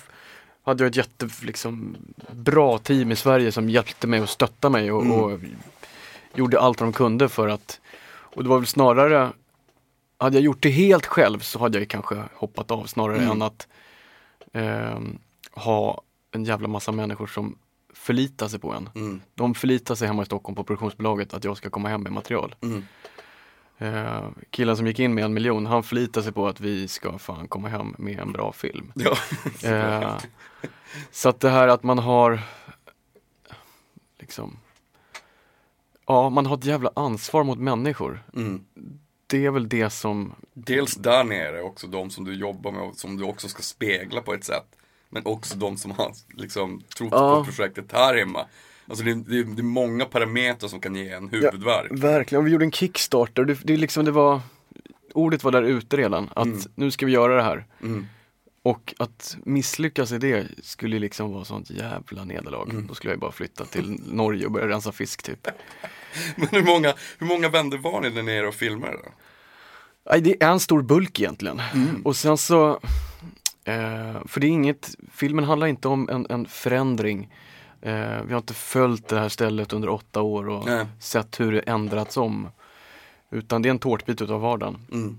hade 0.64 0.85
jag 0.85 0.90
ett 0.90 0.97
jätte, 0.97 1.28
liksom, 1.42 1.97
bra 2.33 2.78
team 2.78 3.12
i 3.12 3.16
Sverige 3.16 3.52
som 3.52 3.71
hjälpte 3.71 4.06
mig 4.06 4.21
och 4.21 4.28
stöttade 4.28 4.73
mig 4.73 4.92
och, 4.92 5.02
Mm. 5.02 5.14
och 5.21 5.40
gjorde 6.35 6.61
allt 6.61 6.78
de 6.78 6.92
kunde 6.92 7.28
för 7.28 7.49
att, 7.49 7.80
och 8.09 8.42
det 8.42 8.49
var 8.49 8.59
väl 8.59 8.66
snarare, 8.66 9.33
hade 10.18 10.37
jag 10.37 10.45
gjort 10.45 10.62
det 10.62 10.71
helt 10.71 11.06
själv 11.06 11.38
så 11.38 11.59
hade 11.59 11.78
jag 11.78 11.88
kanske 11.88 12.23
hoppat 12.35 12.71
av 12.71 12.85
snarare 12.85 13.16
Mm. 13.18 13.30
än 13.30 13.42
att 13.42 13.68
ehm, 14.52 15.18
ha 15.52 16.02
en 16.30 16.45
jävla 16.45 16.68
massa 16.68 16.92
människor 16.92 17.26
som 17.26 17.59
förlitar 17.95 18.49
sig 18.49 18.59
på 18.59 18.73
en. 18.73 18.88
mm, 18.95 19.21
De 19.35 19.54
förlitar 19.54 19.95
sig 19.95 20.09
hemma 20.09 20.23
i 20.23 20.26
Stockholm 20.26 20.56
på 20.56 20.64
produktionsbolaget 20.64 21.35
att 21.35 21.45
jag 21.45 21.56
ska 21.56 21.71
komma 21.71 21.88
hem 21.88 22.02
med 22.02 22.12
material. 22.12 22.54
mm. 22.62 22.85
Eh, 23.78 24.28
killen 24.50 24.76
som 24.76 24.87
gick 24.87 24.99
in 24.99 25.14
med 25.14 25.25
en 25.25 25.35
miljon, 25.35 25.66
han 25.66 25.83
förlitar 25.83 26.23
sig 26.23 26.33
på 26.33 26.49
att 26.49 26.61
vi 26.61 26.88
ska 26.88 27.18
fan 27.18 27.49
komma 27.49 27.68
hem 27.68 27.95
med 27.99 28.18
en 28.18 28.33
bra 28.33 28.52
film. 28.52 28.92
Ja. 28.95 29.16
Eh, 29.64 30.16
så 31.11 31.28
att 31.28 31.40
det 31.40 31.50
här 31.50 31.68
att 31.68 31.83
man 31.83 31.99
har 31.99 32.40
liksom 34.18 34.59
Ja, 36.06 36.30
man 36.30 36.47
har 36.47 36.56
ett 36.56 36.64
jävla 36.64 36.90
ansvar 36.97 37.45
mot 37.45 37.59
människor. 37.59 38.23
Mm. 38.35 38.64
Det 39.26 39.47
är 39.47 39.50
väl 39.50 39.68
det 39.68 39.90
som 39.90 40.35
Dels 40.52 40.95
där 40.95 41.25
nere 41.25 41.62
också 41.62 41.87
de 41.87 42.11
som 42.11 42.25
du 42.25 42.35
jobbar 42.35 42.73
med 42.73 42.83
och 42.83 42.97
som 42.97 43.16
du 43.16 43.25
också 43.25 43.49
ska 43.49 43.62
spegla 43.62 44.21
på 44.23 44.35
ett 44.35 44.45
sätt. 44.45 44.66
Men 45.09 45.26
också 45.26 45.56
de 45.56 45.76
som 45.76 45.90
har 45.90 46.12
liksom 46.28 46.80
trott 46.97 47.09
Ja. 47.12 47.37
på 47.37 47.45
projektet 47.45 47.92
här 47.92 48.16
hemma. 48.16 48.47
Alltså 48.88 49.05
det 49.05 49.11
är, 49.11 49.14
det, 49.14 49.43
det 49.45 49.61
är 49.61 49.64
många 49.64 50.05
parametrar 50.05 50.69
som 50.69 50.81
kan 50.81 50.95
ge 50.95 51.11
en 51.11 51.28
huvudvärk. 51.28 51.87
Verkligen, 51.90 52.45
vi 52.45 52.50
gjorde 52.50 52.64
en 52.64 52.73
Kickstarter, 52.73 53.45
det, 53.45 53.59
det, 53.62 53.73
är 53.73 53.76
liksom, 53.76 54.05
det 54.05 54.11
var 54.11 54.40
Ordet 55.14 55.45
var 55.45 55.52
där 55.52 55.62
ute 55.62 55.97
redan, 55.97 56.31
att 56.35 56.47
Mm. 56.47 56.59
nu 56.75 56.90
ska 56.90 57.07
vi 57.07 57.12
göra 57.12 57.37
det 57.37 57.43
här. 57.43 57.64
Mm. 57.83 58.07
Och 58.62 58.95
att 58.99 59.37
misslyckas 59.45 60.12
i 60.12 60.19
det 60.19 60.47
skulle 60.62 60.99
liksom 60.99 61.33
vara 61.33 61.45
sånt 61.45 61.71
jävla 61.71 62.25
nederlag. 62.25 62.71
Mm. 62.71 62.87
Då 62.87 62.95
skulle 62.95 63.12
jag 63.12 63.21
bara 63.21 63.33
flytta 63.33 63.64
till 63.64 64.00
Norge 64.07 64.47
och 64.47 64.52
börja 64.52 64.69
rensa 64.69 64.93
fisk 64.93 65.23
typ. 65.23 65.49
Men 66.37 66.49
hur 66.49 66.62
många, 66.62 66.95
hur 67.19 67.26
många 67.26 67.49
vänner 67.49 67.78
var 67.78 68.00
ni 68.00 68.11
där 68.11 68.23
nere 68.23 68.47
och 68.47 68.55
filmade 68.55 68.93
då? 68.93 69.11
Nej, 70.11 70.21
det 70.21 70.43
är 70.43 70.50
en 70.50 70.61
stor 70.61 70.83
bulk 70.83 71.21
egentligen. 71.21 71.61
Mm. 71.75 72.02
Och 72.05 72.16
sen 72.16 72.38
så, 72.38 72.71
eh, 73.64 74.26
för 74.26 74.40
det 74.40 74.47
är 74.47 74.50
inget, 74.50 74.97
filmen 75.12 75.45
handlar 75.45 75.66
inte 75.66 75.88
om 75.88 76.09
en, 76.09 76.26
en 76.31 76.47
förändring. 76.47 77.33
Eh, 77.87 78.23
vi 78.23 78.33
har 78.33 78.38
inte 78.38 78.55
följt 78.55 79.09
det 79.09 79.21
här 79.21 79.28
stället 79.28 79.73
under 79.73 79.88
åtta 79.88 80.23
år 80.23 80.49
och 80.49 80.66
Nej. 80.66 80.87
sett 81.00 81.40
hur 81.40 81.52
det 81.52 81.61
ändrats 81.61 82.16
om. 82.16 82.49
Utan 83.31 83.62
det 83.62 83.69
är 83.69 83.71
en 83.71 83.78
tårtbit 83.78 84.23
utav 84.23 84.40
vardagen. 84.40 84.78
Mm. 84.93 85.19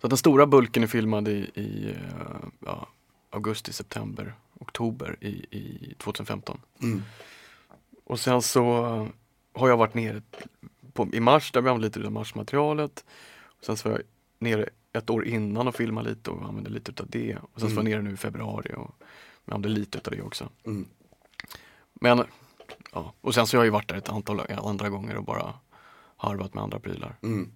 Så 0.00 0.08
den 0.08 0.18
stora 0.18 0.46
bulken 0.46 0.82
är 0.82 0.86
filmad 0.86 1.28
i, 1.28 1.50
i 1.54 1.90
eh, 1.90 2.48
ja, 2.64 2.88
augusti, 3.30 3.72
september, 3.72 4.34
oktober 4.58 5.16
i, 5.20 5.28
i 5.28 5.94
2015. 5.98 6.60
Mm. 6.82 7.02
Och 8.04 8.20
sen 8.20 8.42
så 8.42 8.62
har 9.54 9.68
jag 9.68 9.76
varit 9.76 9.94
nere 9.94 10.22
på, 10.92 11.08
i 11.12 11.20
mars, 11.20 11.52
där 11.52 11.60
vi 11.60 11.68
använde 11.68 11.86
lite 11.86 12.06
av 12.06 12.12
marsmaterialet. 12.12 13.04
Och 13.58 13.64
sen 13.64 13.76
så 13.76 13.88
var 13.88 13.96
jag 13.96 14.06
nere 14.38 14.68
ett 14.92 15.10
år 15.10 15.26
innan 15.26 15.68
och 15.68 15.74
filmade 15.74 16.08
lite 16.08 16.30
och 16.30 16.48
använde 16.48 16.70
lite 16.70 16.90
utav 16.90 17.06
det. 17.10 17.36
Och 17.52 17.60
sen 17.60 17.68
så 17.68 17.76
var 17.76 17.82
jag 17.82 17.90
nere 17.90 18.02
nu 18.02 18.12
i 18.12 18.16
februari 18.16 18.74
och 18.76 18.94
använde 19.44 19.68
lite 19.68 19.98
utav 19.98 20.14
det 20.14 20.22
också. 20.22 20.48
Mm. 20.64 20.86
Men, 22.00 22.24
ja, 22.92 23.14
och 23.20 23.34
sen 23.34 23.46
så 23.46 23.56
har 23.56 23.64
jag 23.64 23.66
ju 23.66 23.70
varit 23.70 23.88
där 23.88 23.96
ett 23.96 24.08
antal 24.08 24.40
andra 24.58 24.88
gånger 24.88 25.16
och 25.16 25.24
bara 25.24 25.54
harvat 26.16 26.54
med 26.54 26.62
andra 26.62 26.80
prylar. 26.80 27.16
Mm. 27.22 27.52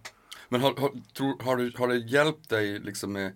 Men 0.48 0.60
har, 0.60 0.74
har, 0.76 0.90
tror, 1.12 1.42
har, 1.42 1.56
det, 1.56 1.78
har 1.78 1.88
det 1.88 1.96
hjälpt 1.96 2.48
dig 2.48 2.78
liksom 2.78 3.12
med 3.12 3.32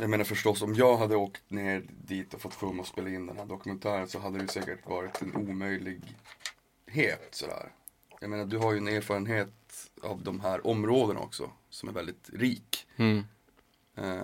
Jag 0.00 0.10
menar 0.10 0.24
förstås 0.24 0.62
om 0.62 0.74
jag 0.74 0.96
hade 0.96 1.16
åkt 1.16 1.50
ner 1.50 1.84
dit 1.88 2.34
och 2.34 2.40
fått 2.40 2.54
för 2.54 2.66
mig 2.66 2.80
att 2.80 2.86
spela 2.86 3.08
in 3.08 3.26
den 3.26 3.36
här 3.36 3.46
dokumentären 3.46 4.08
så 4.08 4.18
hade 4.18 4.38
det 4.38 4.48
säkert 4.48 4.86
varit 4.86 5.22
en 5.22 5.36
omöjlighet 5.36 7.28
sådär. 7.30 7.72
Jag 8.20 8.30
menar 8.30 8.44
du 8.44 8.58
har 8.58 8.72
ju 8.72 8.78
en 8.78 8.88
erfarenhet 8.88 9.90
av 10.02 10.22
de 10.22 10.40
här 10.40 10.66
områdena 10.66 11.20
också 11.20 11.50
som 11.70 11.88
är 11.88 11.92
väldigt 11.92 12.30
rik. 12.32 12.86
Mm. 12.96 13.24
Eh, 13.96 14.20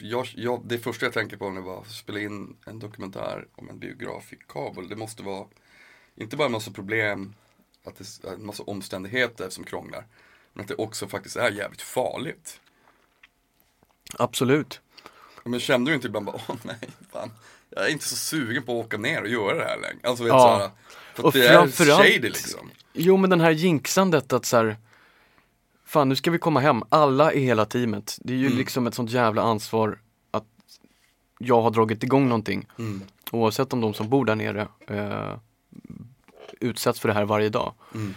jag, 0.00 0.26
jag, 0.34 0.62
det 0.64 0.78
första 0.78 1.06
jag 1.06 1.12
tänker 1.12 1.36
på 1.36 1.48
när 1.48 1.56
jag 1.56 1.64
bara 1.64 1.84
spela 1.84 2.20
in 2.20 2.56
en 2.66 2.78
dokumentär 2.78 3.46
om 3.54 3.68
en 3.68 3.78
biograf 3.78 4.32
i 4.32 4.36
Kabul, 4.48 4.88
det 4.88 4.96
måste 4.96 5.22
vara 5.22 5.46
inte 6.16 6.36
bara 6.36 6.46
en 6.46 6.52
massa 6.52 6.70
problem, 6.70 7.34
att 7.84 7.96
det 7.96 8.28
är 8.28 8.34
en 8.34 8.46
massa 8.46 8.62
omständigheter 8.62 9.50
som 9.50 9.64
krånglar, 9.64 10.06
men 10.52 10.62
att 10.62 10.68
det 10.68 10.74
också 10.74 11.08
faktiskt 11.08 11.36
är 11.36 11.50
jävligt 11.50 11.82
farligt. 11.82 12.60
Absolut. 14.18 14.80
Men 15.44 15.60
kände 15.60 15.90
du 15.90 15.94
inte 15.94 16.06
ibland 16.06 16.26
bara, 16.26 16.40
åh 16.48 16.56
nej, 16.62 16.78
fan, 17.12 17.30
jag 17.70 17.86
är 17.86 17.90
inte 17.90 18.08
så 18.08 18.16
sugen 18.16 18.62
på 18.62 18.80
att 18.80 18.86
åka 18.86 18.96
ner 18.98 19.22
och 19.22 19.28
göra 19.28 19.54
det 19.58 19.64
här 19.64 19.80
längre. 19.80 20.08
Alltså 20.08 20.24
vet 20.24 20.30
Ja. 20.30 20.38
såhär, 20.58 20.70
för 21.14 21.22
att 21.22 21.26
Och 21.26 21.32
det 21.32 21.46
är 21.46 21.96
shady 21.96 22.18
liksom. 22.28 22.70
Jo 22.92 23.16
men 23.16 23.30
den 23.30 23.40
här 23.40 23.50
jinxandet 23.50 24.32
att 24.32 24.44
så 24.46 24.56
här, 24.56 24.76
Fan 25.92 26.08
nu 26.08 26.16
ska 26.16 26.30
vi 26.30 26.38
komma 26.38 26.60
hem, 26.60 26.82
alla 26.88 27.32
i 27.32 27.40
hela 27.44 27.64
teamet. 27.64 28.18
Det 28.20 28.32
är 28.32 28.36
ju 28.36 28.46
Mm. 28.46 28.58
liksom 28.58 28.86
ett 28.86 28.94
sånt 28.94 29.10
jävla 29.10 29.42
ansvar 29.42 29.98
att 30.30 30.44
jag 31.38 31.62
har 31.62 31.70
dragit 31.70 32.02
igång 32.02 32.28
någonting. 32.28 32.66
Mm. 32.78 33.02
Oavsett 33.32 33.72
om 33.72 33.80
de 33.80 33.94
som 33.94 34.08
bor 34.08 34.24
där 34.24 34.34
nere 34.34 34.68
eh, 34.86 35.38
utsätts 36.60 37.00
för 37.00 37.08
det 37.08 37.14
här 37.14 37.24
varje 37.24 37.48
dag. 37.48 37.74
Mm. 37.94 38.14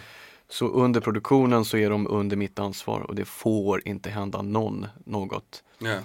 Så 0.48 0.68
under 0.68 1.00
produktionen 1.00 1.64
så 1.64 1.76
är 1.76 1.90
de 1.90 2.06
under 2.06 2.36
mitt 2.36 2.58
ansvar 2.58 3.00
och 3.00 3.14
det 3.14 3.24
får 3.24 3.88
inte 3.88 4.10
hända 4.10 4.42
någon 4.42 4.86
något. 5.04 5.62
Ja. 5.78 5.98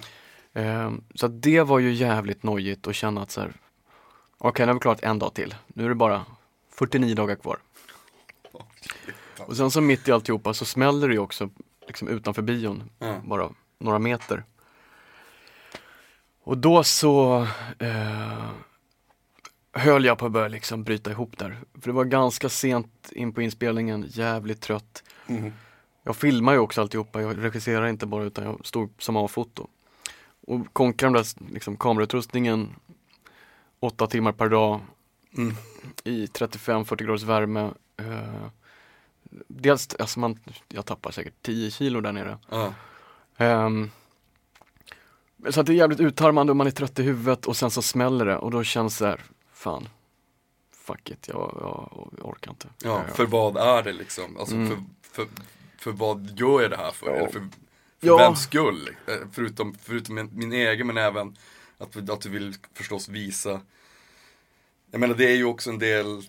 Ehm, 0.53 1.03
så 1.15 1.27
det 1.27 1.61
var 1.61 1.79
ju 1.79 1.93
jävligt 1.93 2.43
nojigt 2.43 2.87
att 2.87 2.95
känna 2.95 3.21
att 3.21 3.31
så 3.31 3.41
här, 3.41 3.53
okej 4.37 4.65
nu 4.65 4.69
har 4.69 4.73
vi 4.73 4.79
klarat 4.79 5.03
en 5.03 5.19
dag 5.19 5.33
till, 5.33 5.55
nu 5.67 5.85
är 5.85 5.89
det 5.89 5.95
bara 5.95 6.25
49 6.73 7.15
dagar 7.15 7.35
kvar. 7.35 7.57
Och 9.47 9.57
sen 9.57 9.71
så 9.71 9.81
mitt 9.81 10.07
i 10.07 10.11
alltihopa 10.11 10.53
så 10.53 10.65
smäller 10.65 11.07
det 11.07 11.13
ju 11.13 11.19
också 11.19 11.49
liksom 11.87 12.07
utanför 12.07 12.41
bion, 12.41 12.83
Ja. 12.99 13.15
bara 13.25 13.49
några 13.79 13.99
meter. 13.99 14.43
Och 16.43 16.57
då 16.57 16.83
så 16.83 17.47
eh, 17.79 18.49
höll 19.73 20.05
jag 20.05 20.17
på 20.17 20.25
att 20.25 20.31
börja 20.31 20.47
liksom 20.47 20.83
bryta 20.83 21.11
ihop 21.11 21.37
där. 21.37 21.59
För 21.73 21.87
det 21.89 21.91
var 21.91 22.05
ganska 22.05 22.49
sent 22.49 23.11
in 23.11 23.33
på 23.33 23.41
inspelningen, 23.41 24.05
jävligt 24.07 24.61
trött. 24.61 25.03
Mm. 25.27 25.51
Jag 26.03 26.15
filmar 26.15 26.53
ju 26.53 26.59
också 26.59 26.81
alltihopa, 26.81 27.21
jag 27.21 27.43
regisserar 27.43 27.87
inte 27.87 28.05
bara 28.05 28.23
utan 28.23 28.45
jag 28.45 28.65
stod 28.65 28.93
som 28.97 29.15
A-foto. 29.17 29.67
Och 30.47 30.73
konkar 30.73 31.07
den 31.07 31.13
där 31.13 31.25
liksom, 31.53 31.77
kamerautrustningen 31.77 32.75
åtta 33.79 34.07
timmar 34.07 34.31
per 34.31 34.49
dag 34.49 34.79
Mm. 35.37 35.53
i 36.03 36.25
35-40 36.25 36.95
graders 37.03 37.23
värme. 37.23 37.71
Eh, 37.97 38.45
dels, 39.47 39.95
alltså 39.99 40.19
man, 40.19 40.39
jag 40.67 40.85
tappar 40.85 41.11
säkert 41.11 41.33
10 41.41 41.71
kilo 41.71 42.01
där 42.01 42.11
nere. 42.11 42.37
Ja. 42.49 42.73
Ehm, 43.37 43.91
så 45.49 45.59
att 45.59 45.65
det 45.65 45.73
är 45.73 45.75
jävligt 45.75 45.99
utarmande 45.99 46.51
och 46.51 46.57
man 46.57 46.67
är 46.67 46.71
trött 46.71 46.99
i 46.99 47.03
huvudet 47.03 47.45
och 47.45 47.57
sen 47.57 47.71
så 47.71 47.81
smäller 47.81 48.25
det 48.25 48.37
och 48.37 48.51
då 48.51 48.63
känns 48.63 48.97
det 48.97 49.05
här, 49.07 49.21
fan, 49.53 49.89
fuck 50.73 51.09
it, 51.09 51.27
jag, 51.27 51.57
jag, 51.61 52.09
jag 52.17 52.25
orkar 52.29 52.51
inte. 52.51 52.67
ja, 52.83 53.03
för 53.15 53.25
vad 53.25 53.57
är 53.57 53.83
det 53.83 53.91
liksom? 53.93 54.37
Alltså 54.37 54.55
Mm. 54.55 54.67
för, 54.69 54.77
för, 55.11 55.27
för 55.77 55.91
vad 55.91 56.39
gör 56.39 56.61
jag 56.61 56.71
det 56.71 56.77
här 56.77 56.91
för? 56.91 57.07
Ja. 57.07 57.13
Eller 57.15 57.27
för 57.27 57.39
för 57.99 58.07
Ja. 58.07 58.17
vems 58.17 58.43
skull? 58.43 58.89
Eh, 59.07 59.13
Förutom, 59.31 59.75
förutom 59.81 60.15
min, 60.15 60.29
min 60.33 60.53
egen 60.53 60.87
men 60.87 60.97
även 60.97 61.37
att, 61.77 62.09
att 62.09 62.21
du 62.21 62.29
vill 62.29 62.55
förstås 62.73 63.09
visa 63.09 63.61
Jag 64.91 64.99
menar 64.99 65.15
det 65.15 65.25
är 65.31 65.35
ju 65.35 65.45
också 65.45 65.69
en 65.69 65.79
del 65.79 66.23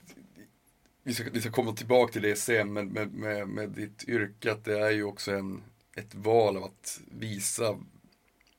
Vi 1.03 1.15
ska, 1.15 1.25
vi 1.33 1.41
ska 1.41 1.51
komma 1.51 1.73
tillbaka 1.73 2.13
till 2.13 2.23
det 2.23 2.37
sen 2.37 2.73
men 2.73 2.89
med, 2.89 3.13
med, 3.15 3.49
med 3.49 3.69
ditt 3.71 4.05
yrke 4.09 4.53
att 4.53 4.65
det 4.65 4.79
är 4.81 4.91
ju 4.91 5.05
också 5.05 5.33
en, 5.35 5.63
ett 5.95 6.15
val 6.15 6.57
av 6.57 6.65
att 6.65 7.01
visa 7.11 7.79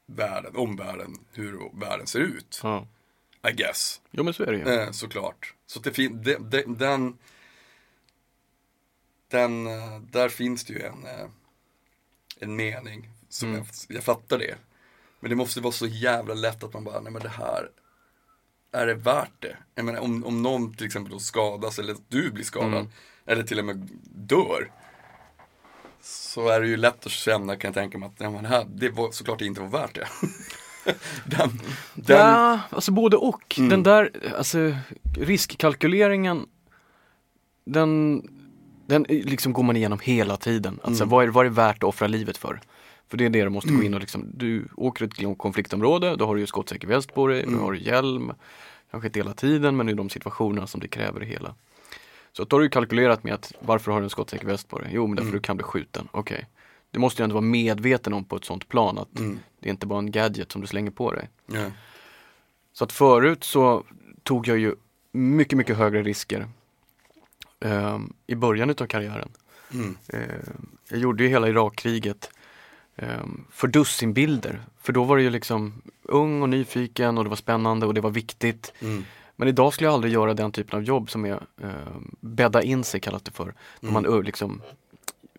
världen, 0.05 0.55
omvärlden, 0.55 1.15
hur 1.33 1.79
världen 1.79 2.07
ser 2.07 2.19
ut. 2.19 2.59
Ja. 2.63 2.87
I 3.49 3.51
guess. 3.51 4.01
Jo 4.11 4.23
men 4.23 4.33
så 4.33 4.43
är 4.43 4.51
det 4.51 4.57
ju. 4.57 4.63
Eh, 4.69 4.91
såklart. 4.91 5.53
Så 5.65 5.79
det 5.79 5.91
fin- 5.91 6.23
de, 6.23 6.35
de, 6.35 6.63
den, 6.77 7.17
den, 9.27 9.67
eh, 9.67 9.99
där 9.99 10.29
finns 10.29 10.63
det 10.65 10.73
ju 10.73 10.81
en, 10.81 11.05
eh, 11.05 11.27
en 12.39 12.55
mening. 12.55 13.09
Som 13.29 13.49
Mm. 13.49 13.59
jag, 13.87 13.95
jag 13.95 14.03
fattar 14.03 14.37
det. 14.37 14.55
Men 15.19 15.29
det 15.29 15.35
måste 15.35 15.61
vara 15.61 15.71
så 15.73 15.87
jävla 15.87 16.33
lätt 16.33 16.63
att 16.63 16.73
man 16.73 16.83
bara, 16.83 16.99
nej 17.01 17.11
men 17.11 17.21
det 17.21 17.29
här, 17.29 17.69
är 18.73 18.87
det 18.87 18.93
värt 18.93 19.31
det? 19.39 19.57
Jag 19.75 19.85
menar 19.85 19.99
om, 19.99 20.23
om 20.25 20.41
någon 20.43 20.73
till 20.73 20.85
exempel 20.85 21.11
då 21.13 21.19
skadas 21.19 21.79
eller 21.79 21.95
du 22.07 22.31
blir 22.31 22.43
skadad. 22.43 22.73
Mm. 22.73 22.87
Eller 23.25 23.43
till 23.43 23.59
och 23.59 23.65
med 23.65 23.89
dör. 24.03 24.71
Så 26.01 26.49
är 26.49 26.61
det 26.61 26.67
ju 26.67 26.77
lätt 26.77 27.05
att 27.05 27.11
känna 27.11 27.55
kan 27.55 27.67
jag 27.67 27.75
tänka 27.75 27.97
mig 27.97 28.07
att 28.07 28.19
nej, 28.19 28.29
men 28.29 28.43
det 28.43 28.49
här, 28.49 28.65
det 28.75 28.89
var 28.89 29.11
såklart 29.11 29.39
det 29.39 29.45
inte 29.45 29.61
var 29.61 29.67
värt 29.67 29.95
det. 29.95 30.07
den, 31.25 31.59
den, 31.93 32.17
Ja, 32.17 32.59
alltså 32.69 32.91
både 32.91 33.17
och. 33.17 33.55
Mm. 33.57 33.69
Den 33.69 33.83
där, 33.83 34.33
alltså 34.37 34.75
riskkalkyleringen, 35.17 36.45
den, 37.65 38.21
den 38.87 39.03
liksom 39.09 39.53
går 39.53 39.63
man 39.63 39.75
igenom 39.75 39.99
hela 40.03 40.37
tiden. 40.37 40.79
Alltså 40.83 41.03
Mm. 41.03 41.09
vad, 41.09 41.23
är, 41.23 41.27
vad 41.27 41.45
är 41.45 41.49
det 41.49 41.55
värt 41.55 41.77
att 41.77 41.83
offra 41.83 42.07
livet 42.07 42.37
för? 42.37 42.61
För 43.13 43.17
det 43.17 43.25
är 43.25 43.29
det 43.29 43.43
du 43.43 43.49
måste 43.49 43.71
gå 43.73 43.83
in 43.83 43.93
och 43.93 43.99
liksom, 43.99 44.25
du 44.33 44.67
åker 44.75 45.07
till 45.07 45.31
ett 45.31 45.37
konfliktområde, 45.37 46.15
då 46.15 46.25
har 46.25 46.35
du 46.35 46.41
ju 46.41 46.47
skottsäker 46.47 46.87
väst 46.87 47.13
på 47.13 47.27
dig, 47.27 47.43
Mm. 47.43 47.55
du 47.55 47.59
har 47.61 47.73
hjälm, 47.73 48.31
kanske 48.91 49.07
inte 49.07 49.19
hela 49.19 49.33
tiden 49.33 49.75
men 49.77 49.89
i 49.89 49.93
de 49.93 50.09
situationerna 50.09 50.67
som 50.67 50.81
det 50.81 50.87
kräver 50.87 51.19
det 51.19 51.25
hela. 51.25 51.55
Så 52.31 52.43
då 52.43 52.55
har 52.55 52.61
du 52.61 52.69
kalkylerat 52.69 53.23
med 53.23 53.33
att 53.33 53.53
varför 53.59 53.91
har 53.91 53.99
du 53.99 54.03
en 54.03 54.09
skottsäker 54.09 54.47
väst 54.47 54.69
på 54.69 54.79
dig? 54.79 54.89
Jo 54.93 55.07
men 55.07 55.15
därför 55.15 55.27
Mm. 55.29 55.37
du 55.37 55.41
kan 55.41 55.57
bli 55.57 55.63
skjuten, 55.63 56.07
okej. 56.11 56.47
Du 56.91 56.99
måste 56.99 57.21
ju 57.21 57.23
ändå 57.23 57.33
vara 57.33 57.41
medveten 57.41 58.13
om 58.13 58.23
på 58.23 58.35
ett 58.35 58.45
sånt 58.45 58.67
plan 58.69 58.97
att 58.97 59.19
Mm. 59.19 59.39
det 59.59 59.69
är 59.69 59.71
inte 59.71 59.85
bara 59.87 59.99
en 59.99 60.11
gadget 60.11 60.51
som 60.51 60.61
du 60.61 60.67
slänger 60.67 60.91
på 60.91 61.11
dig. 61.11 61.29
ja. 61.47 61.71
Så 62.73 62.83
att 62.83 62.91
förut 62.91 63.43
så 63.43 63.83
tog 64.23 64.47
jag 64.47 64.57
ju 64.57 64.75
mycket, 65.11 65.57
mycket 65.57 65.77
högre 65.77 66.03
risker 66.03 66.47
ehm, 67.59 68.13
i 68.27 68.35
början 68.35 68.69
utav 68.69 68.85
karriären. 68.87 69.31
Mm. 69.73 69.97
Ehm, 70.07 70.69
jag 70.89 70.99
gjorde 70.99 71.23
ju 71.23 71.29
hela 71.29 71.49
Irakkriget 71.49 72.29
för 73.49 73.67
dussinbilder. 73.67 74.61
För 74.81 74.93
då 74.93 75.03
var 75.03 75.17
det 75.17 75.23
ju 75.23 75.29
liksom 75.29 75.81
ung 76.03 76.41
och 76.41 76.49
nyfiken 76.49 77.17
och 77.17 77.23
det 77.23 77.29
var 77.29 77.35
spännande 77.35 77.85
och 77.85 77.93
det 77.93 78.01
var 78.01 78.09
viktigt. 78.09 78.73
Mm. 78.79 79.05
Men 79.35 79.47
idag 79.47 79.73
skulle 79.73 79.87
jag 79.87 79.93
aldrig 79.93 80.13
göra 80.13 80.33
den 80.33 80.51
typen 80.51 80.77
av 80.79 80.83
jobb 80.83 81.09
som 81.09 81.25
är 81.25 81.39
um, 81.57 82.15
bädda 82.19 82.63
in 82.63 82.83
sig 82.83 82.99
kallas 82.99 83.21
det 83.21 83.31
för. 83.31 83.53
När 83.79 83.91
man 83.91 84.21
liksom 84.23 84.61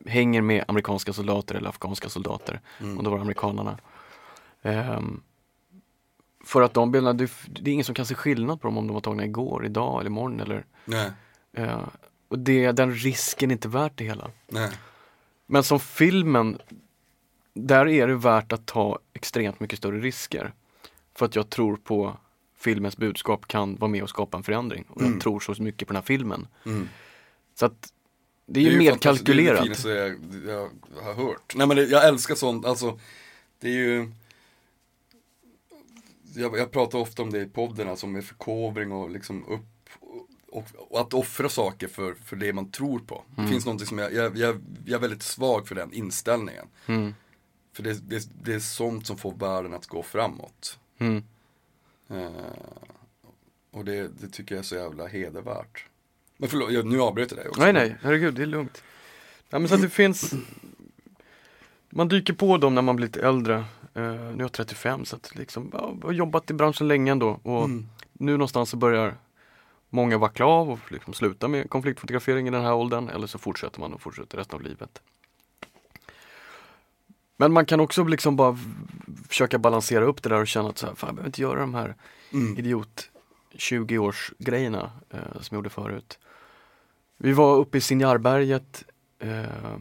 hänger 0.06 0.40
med 0.40 0.64
amerikanska 0.68 1.12
soldater 1.12 1.54
eller 1.54 1.68
afghanska 1.68 2.08
soldater. 2.08 2.60
Mm. 2.80 2.98
Och 2.98 3.04
då 3.04 3.10
var 3.10 3.16
det 3.16 3.22
amerikanerna. 3.22 3.78
Ehm, 4.62 5.20
för 6.44 6.62
att 6.62 6.74
de 6.74 6.92
bilderna, 6.92 7.12
det, 7.12 7.30
det 7.46 7.70
är 7.70 7.72
ingen 7.72 7.84
som 7.84 7.94
kan 7.94 8.06
se 8.06 8.14
skillnad 8.14 8.60
på 8.60 8.66
dem 8.66 8.78
om 8.78 8.86
de 8.86 8.94
var 8.94 9.00
tagna 9.00 9.24
igår, 9.24 9.66
idag 9.66 10.00
eller 10.00 10.10
imorgon 10.10 10.40
eller 10.40 10.64
eh, 11.52 11.80
Och 12.28 12.38
det, 12.38 12.72
den 12.72 12.94
risken 12.94 13.50
är 13.50 13.52
inte 13.52 13.68
värt 13.68 13.92
det 13.94 14.04
hela. 14.04 14.30
nej. 14.48 14.70
Men 15.46 15.62
som 15.62 15.80
filmen, 15.80 16.58
där 17.54 17.88
är 17.88 18.06
det 18.06 18.14
värt 18.16 18.52
att 18.52 18.66
ta 18.66 18.98
extremt 19.12 19.60
mycket 19.60 19.78
större 19.78 19.98
risker. 20.00 20.52
För 21.14 21.26
att 21.26 21.36
jag 21.36 21.50
tror 21.50 21.76
på 21.76 22.16
filmens 22.56 22.96
budskap 22.96 23.48
kan 23.48 23.76
vara 23.76 23.90
med 23.90 24.02
och 24.02 24.08
skapa 24.08 24.36
en 24.36 24.42
förändring. 24.42 24.84
Och 24.88 25.00
Mm. 25.00 25.12
jag 25.12 25.20
tror 25.22 25.40
så 25.40 25.62
mycket 25.62 25.88
på 25.88 25.92
den 25.92 25.96
här 26.02 26.06
filmen. 26.06 26.46
Mm. 26.66 26.88
Så 27.54 27.66
att 27.66 27.92
det 28.46 28.60
är 28.60 28.64
ju 28.70 28.78
mer 28.78 28.90
fantastiskt. 28.90 29.26
kalkylerat. 29.26 29.56
Det 29.56 29.64
är 29.64 29.68
det 29.68 29.74
finaste 29.74 30.50
jag, 30.50 30.70
jag 30.96 31.02
har 31.02 31.14
hört. 31.14 31.52
Nej 31.54 31.66
men 31.66 31.76
det, 31.76 31.84
jag 31.84 32.08
älskar 32.08 32.34
sånt, 32.34 32.66
alltså 32.66 32.98
det 33.60 33.68
är 33.68 33.72
ju 33.72 34.10
jag, 36.36 36.58
jag 36.58 36.70
pratar 36.70 36.98
ofta 36.98 37.22
om 37.22 37.30
det 37.30 37.40
i 37.40 37.46
podden, 37.46 37.88
alltså 37.88 38.06
med 38.06 38.24
förkovring 38.24 38.92
och 38.92 39.10
liksom 39.10 39.44
upp 39.44 39.88
och, 40.50 40.64
och 40.76 41.00
att 41.00 41.14
offra 41.14 41.48
saker 41.48 41.88
för, 41.88 42.14
för 42.14 42.36
det 42.36 42.52
man 42.52 42.70
tror 42.70 42.98
på. 42.98 43.24
Det 43.36 43.48
finns 43.48 43.64
någonting 43.66 43.86
som 43.86 43.98
jag, 43.98 44.12
jag, 44.12 44.36
jag, 44.36 44.60
jag 44.86 44.96
är 44.96 45.00
väldigt 45.00 45.22
svag 45.22 45.68
för 45.68 45.74
den 45.74 45.92
inställningen. 45.92 46.66
Mm. 46.86 47.14
För 47.74 47.82
det, 47.82 48.08
det, 48.08 48.28
det 48.42 48.54
är 48.54 48.58
sånt 48.60 49.06
som 49.06 49.16
får 49.16 49.32
världen 49.34 49.74
att 49.74 49.86
gå 49.86 50.02
framåt. 50.02 50.78
Mm. 50.98 51.24
Eh, 52.08 52.28
och 53.70 53.84
det, 53.84 54.08
det 54.20 54.28
tycker 54.28 54.54
jag 54.54 54.60
är 54.60 54.66
så 54.66 54.74
jävla 54.74 55.06
hedervärt. 55.06 55.84
Men 56.36 56.48
förlåt, 56.48 56.72
jag, 56.72 56.86
nu 56.86 57.00
avbröt 57.00 57.30
jag 57.30 57.38
dig 57.38 57.48
också. 57.48 57.60
Nej, 57.60 57.72
nej, 57.72 57.96
herregud, 58.02 58.34
det 58.34 58.42
är 58.42 58.46
lugnt. 58.46 58.82
Ja, 59.50 59.58
men 59.58 59.68
så 59.68 59.74
att 59.74 59.82
det 59.82 59.88
finns 59.90 60.34
Man 61.90 62.08
dyker 62.08 62.32
på 62.32 62.56
dem 62.56 62.74
när 62.74 62.82
man 62.82 62.96
blir 62.96 63.06
lite 63.06 63.26
äldre. 63.26 63.54
Eh, 63.94 64.02
nu 64.12 64.34
är 64.34 64.40
jag 64.40 64.52
35 64.52 65.04
så 65.04 65.16
att 65.16 65.34
liksom, 65.34 65.70
ja, 65.72 65.94
jag 66.00 66.06
har 66.08 66.12
jobbat 66.12 66.50
i 66.50 66.54
branschen 66.54 66.88
länge 66.88 67.12
ändå 67.12 67.40
och 67.42 67.64
Mm. 67.64 67.86
nu 68.12 68.32
någonstans 68.32 68.70
så 68.70 68.76
börjar 68.76 69.14
många 69.90 70.18
vackla 70.18 70.46
av 70.46 70.70
och 70.70 70.92
liksom 70.92 71.14
sluta 71.14 71.48
med 71.48 71.70
konfliktfotografering 71.70 72.48
i 72.48 72.50
den 72.50 72.62
här 72.64 72.74
åldern 72.74 73.08
eller 73.08 73.26
så 73.26 73.38
fortsätter 73.38 73.80
man 73.80 73.92
och 73.92 74.02
fortsätter 74.02 74.38
resten 74.38 74.54
av 74.56 74.62
livet. 74.62 75.02
Men 77.36 77.52
man 77.52 77.66
kan 77.66 77.80
också 77.80 78.04
liksom 78.04 78.36
bara 78.36 78.58
försöka 79.28 79.58
balansera 79.58 80.04
upp 80.04 80.22
det 80.22 80.28
där 80.28 80.40
och 80.40 80.46
känna 80.46 80.68
att 80.68 80.78
så 80.78 80.86
här, 80.86 80.94
fan, 80.94 81.08
jag 81.08 81.14
behöver 81.14 81.28
inte 81.28 81.42
göra 81.42 81.60
de 81.60 81.74
här 81.74 81.94
Mm. 82.32 82.58
idiot 82.58 83.10
20 83.54 83.98
års 83.98 84.32
grejerna 84.38 84.90
eh, 85.10 85.18
som 85.40 85.48
jag 85.50 85.54
gjorde 85.54 85.70
förut. 85.70 86.18
Vi 87.18 87.32
var 87.32 87.56
uppe 87.56 87.78
i 87.78 87.80
Sinjarberget 87.80 88.84
eh, 89.18 89.76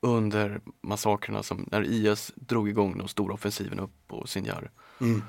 under 0.00 0.60
massakrerna 0.80 1.42
som 1.42 1.68
när 1.72 1.82
IS 1.82 2.32
drog 2.34 2.68
igång 2.68 2.98
de 2.98 3.08
stora 3.08 3.34
offensiven 3.34 3.80
upp 3.80 3.90
på 4.06 4.26
Sinjar. 4.26 4.70
Mm. 5.00 5.22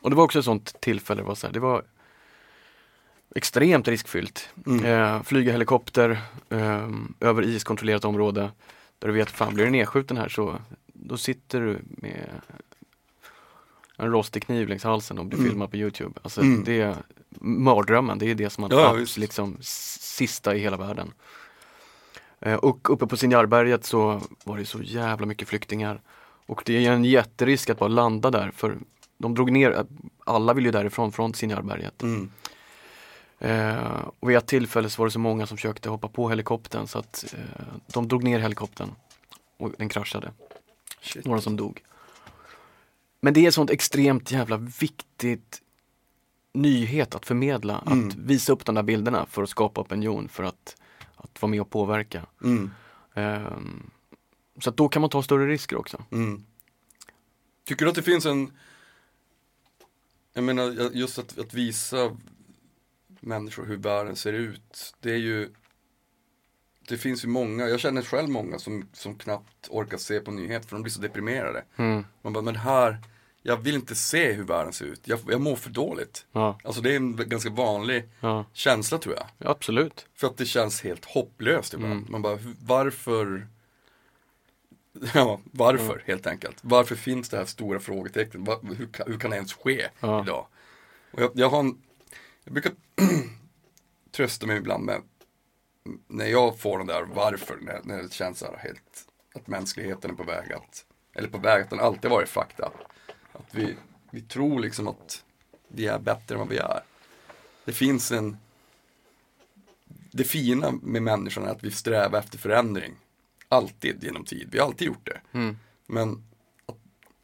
Och 0.00 0.10
det 0.10 0.16
var 0.16 0.24
också 0.24 0.38
ett 0.38 0.44
sånt 0.44 0.80
tillfälle, 0.80 1.20
det 1.20 1.26
var, 1.26 1.34
så 1.34 1.46
här, 1.46 1.54
det 1.54 1.60
var 1.60 1.84
extremt 3.34 3.88
riskfyllt. 3.88 4.48
Mm. 4.66 4.84
Eh, 4.84 5.22
flyga 5.22 5.52
helikopter 5.52 6.20
eh, 6.48 6.88
över 7.20 7.42
IS-kontrollerat 7.42 8.04
område 8.04 8.50
där 8.98 9.08
du 9.08 9.14
vet, 9.14 9.30
fan 9.30 9.54
blir 9.54 9.64
du 9.64 9.70
nedskjuten 9.70 10.16
här 10.16 10.28
så 10.28 10.58
då 11.02 11.16
sitter 11.16 11.60
du 11.60 11.78
med 11.88 12.30
en 13.96 14.10
rostig 14.12 14.42
kniv 14.46 14.68
längs 14.68 14.84
halsen 14.84 15.18
och 15.18 15.26
blir 15.26 15.38
Mm. 15.38 15.50
filmad 15.50 15.70
på 15.70 15.76
Youtube. 15.76 16.20
Alltså 16.22 16.40
Mm. 16.40 16.64
det 16.64 16.80
är 16.80 16.96
mardrömmen, 17.40 18.18
det 18.18 18.30
är 18.30 18.34
det 18.34 18.50
som 18.50 18.62
man 18.62 18.70
Ja, 18.70 18.92
visst. 18.92 19.16
liksom 19.16 19.56
sista 19.60 20.54
i 20.54 20.58
hela 20.58 20.76
världen. 20.76 21.12
Eh, 22.40 22.54
och 22.54 22.90
uppe 22.90 23.06
på 23.06 23.16
Sinjarberget 23.16 23.84
så 23.84 24.20
var 24.44 24.58
det 24.58 24.66
så 24.66 24.82
jävla 24.82 25.26
mycket 25.26 25.48
flyktingar. 25.48 26.00
Och 26.46 26.62
det 26.66 26.86
är 26.86 26.92
en 26.92 27.04
jätterisk 27.04 27.70
att 27.70 27.78
bara 27.78 27.88
landa 27.88 28.30
där 28.30 28.50
för 28.50 28.78
de 29.18 29.34
drog 29.34 29.52
ner, 29.52 29.84
alla 30.24 30.54
vill 30.54 30.64
ju 30.64 30.70
därifrån, 30.70 31.12
från 31.12 31.34
Sinjarberget. 31.34 32.02
Mm. 32.02 32.30
Eh, 33.38 34.08
och 34.20 34.30
vid 34.30 34.36
ett 34.36 34.46
tillfälle 34.46 34.90
så 34.90 35.02
var 35.02 35.06
det 35.06 35.10
så 35.12 35.18
många 35.18 35.46
som 35.46 35.56
försökte 35.56 35.88
hoppa 35.88 36.08
på 36.08 36.28
helikoptern 36.28 36.86
så 36.86 36.98
att 36.98 37.34
eh, 37.36 37.64
de 37.92 38.08
drog 38.08 38.24
ner 38.24 38.38
helikoptern 38.38 38.90
och 39.56 39.72
den 39.78 39.88
kraschade. 39.88 40.32
Shit. 41.00 41.24
Några 41.26 41.40
som 41.40 41.56
dog. 41.56 41.82
men 43.20 43.34
det 43.34 43.46
är 43.46 43.50
sånt 43.50 43.70
extremt 43.70 44.30
jävla 44.30 44.56
viktigt 44.56 45.62
nyhet 46.52 47.14
att 47.14 47.26
förmedla, 47.26 47.84
Mm. 47.86 48.08
att 48.08 48.14
visa 48.14 48.52
upp 48.52 48.64
de 48.64 48.74
där 48.74 48.82
bilderna 48.82 49.26
för 49.26 49.42
att 49.42 49.50
skapa 49.50 49.80
opinion, 49.80 50.28
för 50.28 50.44
att, 50.44 50.76
att 51.16 51.42
vara 51.42 51.50
med 51.50 51.60
och 51.60 51.70
påverka. 51.70 52.26
Mm. 52.44 52.70
Ehm, 53.14 53.90
så 54.60 54.70
då 54.70 54.88
kan 54.88 55.00
man 55.00 55.10
ta 55.10 55.22
större 55.22 55.46
risker 55.46 55.76
också. 55.76 56.04
Mm. 56.12 56.44
Tycker 57.64 57.84
du 57.84 57.88
att 57.88 57.94
det 57.94 58.02
finns 58.02 58.26
en, 58.26 58.52
jag 60.32 60.44
menar 60.44 60.90
just 60.94 61.18
att, 61.18 61.38
att 61.38 61.54
visa 61.54 62.16
människor 63.20 63.66
hur 63.66 63.76
världen 63.76 64.16
ser 64.16 64.32
ut, 64.32 64.94
det 65.00 65.10
är 65.12 65.16
ju, 65.16 65.50
det 66.88 66.96
finns 66.98 67.24
ju 67.24 67.28
många, 67.28 67.68
jag 67.68 67.80
känner 67.80 68.02
själv 68.02 68.28
många 68.28 68.58
som, 68.58 68.88
som 68.92 69.14
knappt 69.14 69.68
orkar 69.70 69.96
se 69.98 70.20
på 70.20 70.30
nyheter 70.30 70.68
för 70.68 70.76
de 70.76 70.82
blir 70.82 70.92
så 70.92 71.00
deprimerade. 71.00 71.64
Mm. 71.76 72.04
Man 72.22 72.32
bara, 72.32 72.42
men 72.44 72.56
här, 72.56 72.98
jag 73.42 73.56
vill 73.56 73.74
inte 73.74 73.94
se 73.94 74.32
hur 74.32 74.44
världen 74.44 74.72
ser 74.72 74.84
ut, 74.84 75.00
jag, 75.04 75.18
jag 75.28 75.40
mår 75.40 75.56
för 75.56 75.70
dåligt. 75.70 76.26
Ja, 76.32 76.58
Alltså 76.64 76.80
det 76.80 76.92
är 76.92 76.96
en 76.96 77.16
ganska 77.16 77.50
vanlig 77.50 78.08
ja, 78.20 78.44
känsla 78.52 78.98
tror 78.98 79.14
jag. 79.14 79.50
absolut. 79.50 80.06
För 80.14 80.26
att 80.26 80.36
det 80.36 80.46
känns 80.46 80.82
helt 80.82 81.04
hopplöst 81.04 81.74
ibland. 81.74 81.92
Mm. 81.92 82.06
Man 82.08 82.22
bara, 82.22 82.38
varför? 82.66 83.46
Ja, 85.14 85.40
varför 85.44 86.02
helt 86.06 86.26
enkelt. 86.26 86.56
Varför 86.62 86.94
finns 86.96 87.28
det 87.28 87.36
här 87.36 87.44
stora 87.44 87.80
frågetecknet? 87.80 88.48
Hur, 88.62 88.88
hur 89.06 89.18
kan 89.18 89.30
det 89.30 89.36
ens 89.36 89.52
ske 89.52 89.88
Ja. 90.00 90.22
idag? 90.22 90.46
Och 91.10 91.22
jag, 91.22 91.30
jag 91.34 91.48
har 91.48 91.60
en, 91.60 91.78
jag 92.44 92.52
brukar 92.52 92.72
trösta 94.16 94.46
mig 94.46 94.56
ibland 94.56 94.84
med, 94.84 95.02
när 96.06 96.26
jag 96.26 96.58
får 96.58 96.78
den 96.78 96.86
där 96.86 97.02
varför, 97.02 97.58
när, 97.60 97.80
när 97.84 98.02
det 98.02 98.12
känns 98.12 98.38
så 98.38 98.46
här 98.46 98.56
helt, 98.56 99.08
att 99.34 99.46
mänskligheten 99.46 100.10
är 100.10 100.14
på 100.14 100.22
väg 100.22 100.52
att, 100.52 100.84
eller 101.14 101.28
på 101.28 101.38
väg 101.38 101.62
att 101.62 101.70
den 101.70 101.80
alltid 101.80 102.10
varit 102.10 102.28
fakta. 102.28 102.70
Att 103.32 103.54
vi, 103.54 103.76
vi 104.10 104.20
tror 104.20 104.60
liksom 104.60 104.88
att 104.88 105.24
vi 105.68 105.86
är 105.86 105.98
bättre 105.98 106.34
än 106.34 106.38
vad 106.38 106.48
vi 106.48 106.58
är. 106.58 106.80
Det 107.64 107.72
finns 107.72 108.12
en, 108.12 108.36
det 110.10 110.24
fina 110.24 110.70
med 110.82 111.02
människan 111.02 111.44
är 111.44 111.48
att 111.48 111.64
vi 111.64 111.70
strävar 111.70 112.18
efter 112.18 112.38
förändring. 112.38 112.94
Alltid 113.48 114.04
genom 114.04 114.24
tid. 114.24 114.48
Vi 114.52 114.58
har 114.58 114.66
alltid 114.66 114.86
gjort 114.86 115.06
det. 115.06 115.20
Mm. 115.32 115.58
Men, 115.86 116.24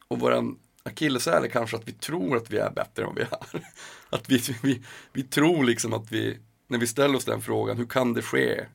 och 0.09 0.21
våran 0.21 0.59
akilleshäl 0.83 1.45
är 1.45 1.49
kanske 1.49 1.77
att 1.77 1.89
vi 1.89 1.93
tror 1.93 2.37
att 2.37 2.51
vi 2.51 2.59
är 2.59 2.71
bättre 2.71 3.03
än 3.03 3.09
vad 3.09 3.17
vi 3.17 3.23
är. 3.23 3.67
Att 4.11 4.31
vi, 4.31 4.43
vi, 4.63 4.83
vi 5.13 5.23
tror 5.23 5.65
liksom 5.65 5.93
att 5.93 6.13
vi, 6.13 6.39
när 6.67 6.79
vi 6.79 6.87
ställer 6.87 7.17
oss 7.17 7.25
den 7.25 7.41
frågan, 7.43 7.77
hur 7.77 7.87
kan 7.87 8.13
det 8.13 8.23
ske? 8.23 8.67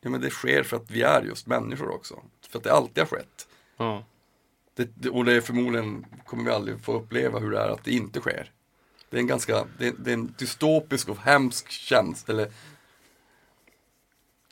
Ja 0.00 0.10
men 0.10 0.20
det 0.20 0.30
sker 0.30 0.62
för 0.62 0.76
att 0.76 0.90
vi 0.90 1.02
är 1.02 1.22
just 1.22 1.46
människor 1.46 1.90
också. 1.90 2.22
För 2.48 2.58
att 2.58 2.64
det 2.64 2.72
alltid 2.72 2.98
har 2.98 3.06
skett. 3.06 3.48
Ja. 3.76 4.04
Det, 4.74 5.08
och 5.08 5.24
det 5.24 5.32
är 5.32 5.40
förmodligen, 5.40 6.06
kommer 6.26 6.44
vi 6.44 6.50
aldrig 6.50 6.80
få 6.80 6.92
uppleva 6.92 7.38
hur 7.38 7.50
det 7.50 7.58
är 7.58 7.68
att 7.68 7.84
det 7.84 7.90
inte 7.90 8.20
sker. 8.20 8.52
Det 9.10 9.16
är 9.16 9.20
en 9.20 9.26
ganska, 9.26 9.66
det, 9.78 9.90
det 9.98 10.10
är 10.10 10.14
en 10.14 10.34
dystopisk 10.38 11.08
och 11.08 11.18
hemsk 11.18 11.70
känsla, 11.70 12.34
eller 12.34 12.52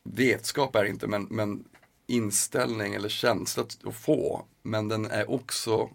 vetskap 0.02 0.76
är 0.76 0.82
det 0.84 0.90
inte, 0.90 1.06
men, 1.06 1.26
men 1.30 1.64
inställning 2.06 2.94
eller 2.94 3.08
känsla 3.08 3.62
att 3.62 3.86
att 3.86 3.96
få. 3.96 4.44
Men 4.62 4.88
den 4.88 5.04
är 5.04 5.30
också 5.30 5.90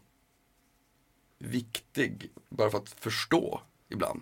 viktig, 1.38 2.32
bara 2.49 2.69
för 2.69 2.77
att 2.77 2.89
förstå 2.89 3.62
ibland. 3.89 4.21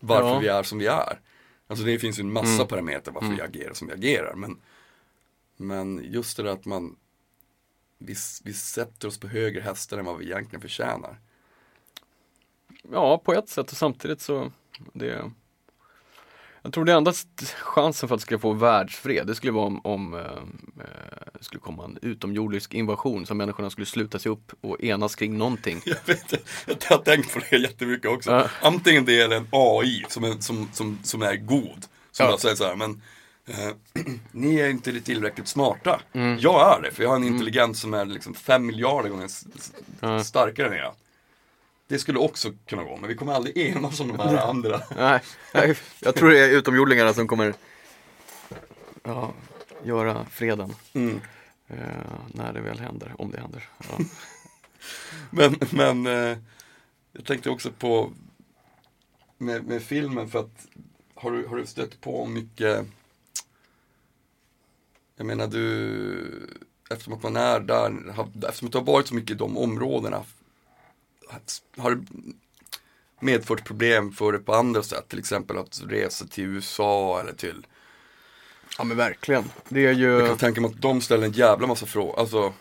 Varför 0.00 0.28
Ja. 0.28 0.38
vi 0.38 0.48
är 0.48 0.62
som 0.62 0.78
vi 0.78 0.86
är. 0.86 1.20
Alltså 1.68 1.84
det 1.84 1.98
finns 1.98 2.18
ju 2.18 2.20
en 2.20 2.32
massa 2.32 2.54
Mm. 2.54 2.66
parametrar 2.66 3.14
varför 3.14 3.28
vi 3.28 3.40
agerar 3.40 3.74
som 3.74 3.88
vi 3.88 3.94
agerar. 3.94 4.34
Men, 4.34 4.60
men 5.56 6.12
just 6.12 6.36
det 6.36 6.42
där 6.42 6.50
att 6.50 6.64
man 6.64 6.96
vi, 7.98 8.14
vi 8.44 8.52
sätter 8.52 9.08
oss 9.08 9.20
på 9.20 9.28
högre 9.28 9.60
hästar 9.60 9.98
än 9.98 10.04
vad 10.04 10.18
vi 10.18 10.24
egentligen 10.24 10.60
förtjänar. 10.60 11.20
ja, 12.92 13.18
på 13.18 13.32
ett 13.32 13.48
sätt 13.48 13.70
och 13.70 13.76
samtidigt 13.76 14.20
så 14.20 14.52
det 14.92 15.30
jag 16.62 16.72
tror 16.72 16.84
det 16.84 16.92
enda 16.92 17.12
chansen 17.62 18.08
för 18.08 18.14
att 18.14 18.20
det 18.20 18.22
skulle 18.22 18.38
få 18.38 18.52
världsfred, 18.52 19.26
det 19.26 19.34
skulle 19.34 19.52
vara 19.52 19.66
om, 19.66 19.80
om 19.84 20.14
eh, 20.14 20.20
eh, 20.20 21.40
skulle 21.40 21.60
komma 21.60 21.84
en 21.84 21.98
utomjordisk 22.02 22.74
invasion 22.74 23.26
som 23.26 23.36
människorna 23.36 23.70
skulle 23.70 23.86
sluta 23.86 24.18
sig 24.18 24.32
upp 24.32 24.52
och 24.60 24.80
enas 24.84 25.14
kring 25.14 25.38
någonting. 25.38 25.80
Jag, 25.86 25.96
vet, 26.06 26.34
jag 26.66 26.96
har 26.96 27.04
tänkt 27.04 27.34
på 27.34 27.40
det 27.50 27.56
jättemycket 27.56 28.10
också. 28.10 28.30
Ja. 28.30 28.46
Antingen 28.62 29.04
det 29.04 29.20
eller 29.20 29.36
en 29.36 29.48
AI 29.50 30.04
som 30.08 30.24
är, 30.24 30.36
som, 30.40 30.68
som, 30.72 30.98
som 31.02 31.22
är 31.22 31.36
god. 31.36 31.86
Som 32.10 32.26
Ja. 32.26 32.38
säger 32.38 32.54
så 32.56 32.64
här, 32.64 32.76
men 32.76 33.02
eh, 33.46 34.02
ni 34.32 34.56
är 34.60 34.68
inte 34.68 35.00
tillräckligt 35.00 35.48
smarta. 35.48 36.00
Mm. 36.12 36.38
Jag 36.40 36.76
är 36.76 36.82
det, 36.82 36.90
för 36.90 37.02
jag 37.02 37.10
har 37.10 37.16
en 37.16 37.24
intelligens 37.24 37.80
som 37.80 37.94
är 37.94 38.04
liksom 38.04 38.34
fem 38.34 38.66
miljarder 38.66 39.10
gånger 39.10 39.28
Ja. 40.00 40.24
starkare 40.24 40.66
än 40.66 40.72
era. 40.74 40.92
Det 41.88 41.98
skulle 41.98 42.18
också 42.18 42.52
kunna 42.66 42.84
gå, 42.84 42.96
men 42.96 43.08
vi 43.08 43.14
kommer 43.14 43.32
aldrig 43.32 43.58
enas 43.58 44.00
om 44.00 44.08
de 44.08 44.18
här 44.18 44.36
andra. 44.36 44.80
Nej, 45.54 45.76
jag 46.00 46.14
tror 46.14 46.30
det 46.30 46.38
är 46.44 46.50
utomjordingarna 46.50 47.14
som 47.14 47.28
kommer 47.28 47.54
ja, 49.02 49.32
göra 49.84 50.24
freden 50.24 50.74
Mm. 50.92 51.20
eh, 51.68 51.76
när 52.34 52.52
det 52.52 52.60
väl 52.60 52.78
händer, 52.78 53.14
om 53.18 53.30
det 53.30 53.40
händer. 53.40 53.68
Ja. 53.78 53.98
Men, 55.30 55.56
men 55.70 56.06
eh, 56.06 56.38
jag 57.12 57.24
tänkte 57.24 57.50
också 57.50 57.70
på 57.70 58.12
med, 59.38 59.64
med 59.64 59.82
filmen 59.82 60.28
för 60.28 60.38
att 60.38 60.66
har 61.14 61.30
du, 61.30 61.46
har 61.46 61.56
du 61.56 61.66
stött 61.66 62.00
på 62.00 62.26
mycket 62.26 62.86
Jag 65.16 65.26
menar 65.26 65.46
du 65.46 66.58
Eftersom 66.90 67.12
att 67.12 67.22
man 67.22 67.36
är 67.36 67.60
där, 67.60 67.92
eftersom 68.48 68.66
att 68.66 68.72
du 68.72 68.78
har 68.78 68.84
varit 68.84 69.06
så 69.06 69.14
mycket 69.14 69.30
i 69.30 69.34
de 69.34 69.58
områdena 69.58 70.24
Har 71.76 71.94
det 71.94 72.06
medfört 73.20 73.64
problem 73.64 74.12
för 74.12 74.32
dig 74.32 74.42
på 74.42 74.54
andra 74.54 74.82
sätt? 74.82 75.08
Till 75.08 75.18
exempel 75.18 75.58
att 75.58 75.80
resa 75.86 76.26
till 76.26 76.44
USA 76.44 77.20
eller 77.20 77.32
till 77.32 77.66
ja 78.78 78.84
men 78.84 78.96
verkligen. 78.96 79.44
Det 79.68 79.80
är 79.80 79.84
Jag 79.84 79.94
ju, 79.94 80.26
kan 80.26 80.36
tänka 80.36 80.60
mig 80.60 80.70
att 80.70 80.82
de 80.82 81.00
ställer 81.00 81.26
en 81.26 81.32
jävla 81.32 81.66
massa 81.66 81.86
frågor, 81.86 82.18
alltså 82.18 82.52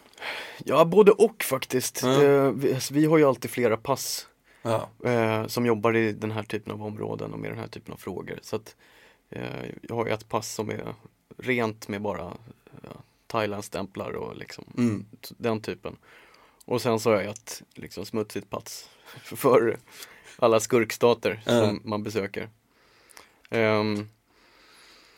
ja 0.65 0.85
både 0.85 1.11
och 1.11 1.43
faktiskt. 1.43 2.03
Eh, 2.03 2.51
vi, 2.51 2.79
vi 2.91 3.05
har 3.05 3.17
ju 3.17 3.23
alltid 3.23 3.51
flera 3.51 3.77
pass 3.77 4.27
Ja, 4.67 4.89
eh, 5.09 5.47
som 5.47 5.65
jobbar 5.65 5.95
i 5.95 6.13
den 6.13 6.31
här 6.31 6.43
typen 6.43 6.73
av 6.73 6.83
områden 6.83 7.33
och 7.33 7.39
med 7.39 7.51
den 7.51 7.59
här 7.59 7.67
typen 7.67 7.93
av 7.93 7.97
frågor. 7.97 8.39
Så 8.41 8.55
att 8.55 8.75
eh, 9.29 9.65
jag 9.81 9.95
har 9.95 10.05
ju 10.05 10.11
ett 10.11 10.29
pass 10.29 10.53
som 10.53 10.69
är 10.69 10.93
rent 11.37 11.87
med 11.87 12.01
bara 12.01 12.37
ja, 12.83 12.89
Thailand-stämplar 13.27 14.11
och 14.11 14.37
liksom 14.37 14.65
mm. 14.77 15.05
den 15.37 15.61
typen. 15.61 15.95
Och 16.67 16.81
sen 16.81 16.99
så 16.99 17.09
har 17.09 17.17
jag 17.21 17.29
ett 17.31 17.61
liksom 17.75 18.05
smutsigt 18.05 18.49
pass 18.49 18.89
för 19.23 19.77
alla 20.39 20.59
skurkstater 20.59 21.41
Ja. 21.45 21.51
som 21.51 21.81
man 21.83 22.03
besöker. 22.03 22.49
Ehm, 23.49 24.07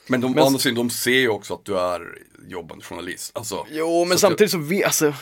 Men 0.08 0.22
de, 0.22 0.32
Men- 0.34 0.44
andra 0.44 0.60
sidan, 0.60 0.76
de 0.76 0.90
ser 0.90 1.12
ju 1.20 1.30
också 1.30 1.54
att 1.54 1.66
du 1.66 1.78
är 1.80 2.18
jobbande 2.48 2.86
journalist. 2.86 3.38
Alltså, 3.38 3.66
jo 3.70 4.06
men 4.06 4.18
Så 4.18 4.28
samtidigt 4.28 4.52
så 4.52 4.58
vet, 4.58 4.86
alltså, 4.86 5.14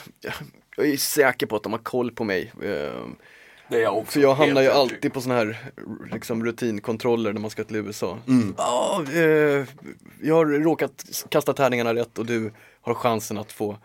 jag 0.77 0.87
är 0.87 0.97
säker 0.97 1.45
på 1.47 1.55
att 1.55 1.63
de 1.63 1.71
har 1.73 1.79
koll 1.79 2.11
på 2.11 2.23
mig. 2.23 2.51
Ehm, 2.63 3.15
det 3.69 3.77
är 3.77 3.81
jag 3.81 3.97
också. 3.97 4.11
för 4.11 4.19
jag 4.19 4.35
hamnar 4.35 4.61
ju 4.61 4.69
alltid 4.69 5.13
på 5.13 5.21
sådana 5.21 5.39
här 5.39 5.71
liksom, 6.13 6.45
rutinkontroller 6.45 7.33
när 7.33 7.41
man 7.41 7.49
ska 7.49 7.63
till 7.63 7.75
USA. 7.75 8.17
Mm. 8.27 8.55
Ja, 8.57 9.03
eh, 9.13 9.65
jag 10.21 10.35
har 10.35 10.45
råkat 10.45 11.05
kasta 11.29 11.53
tärningarna 11.53 11.93
rätt 11.93 12.17
och 12.17 12.25
du 12.25 12.51
har 12.81 12.93
chansen 12.93 13.37
att 13.37 13.51
få 13.51 13.77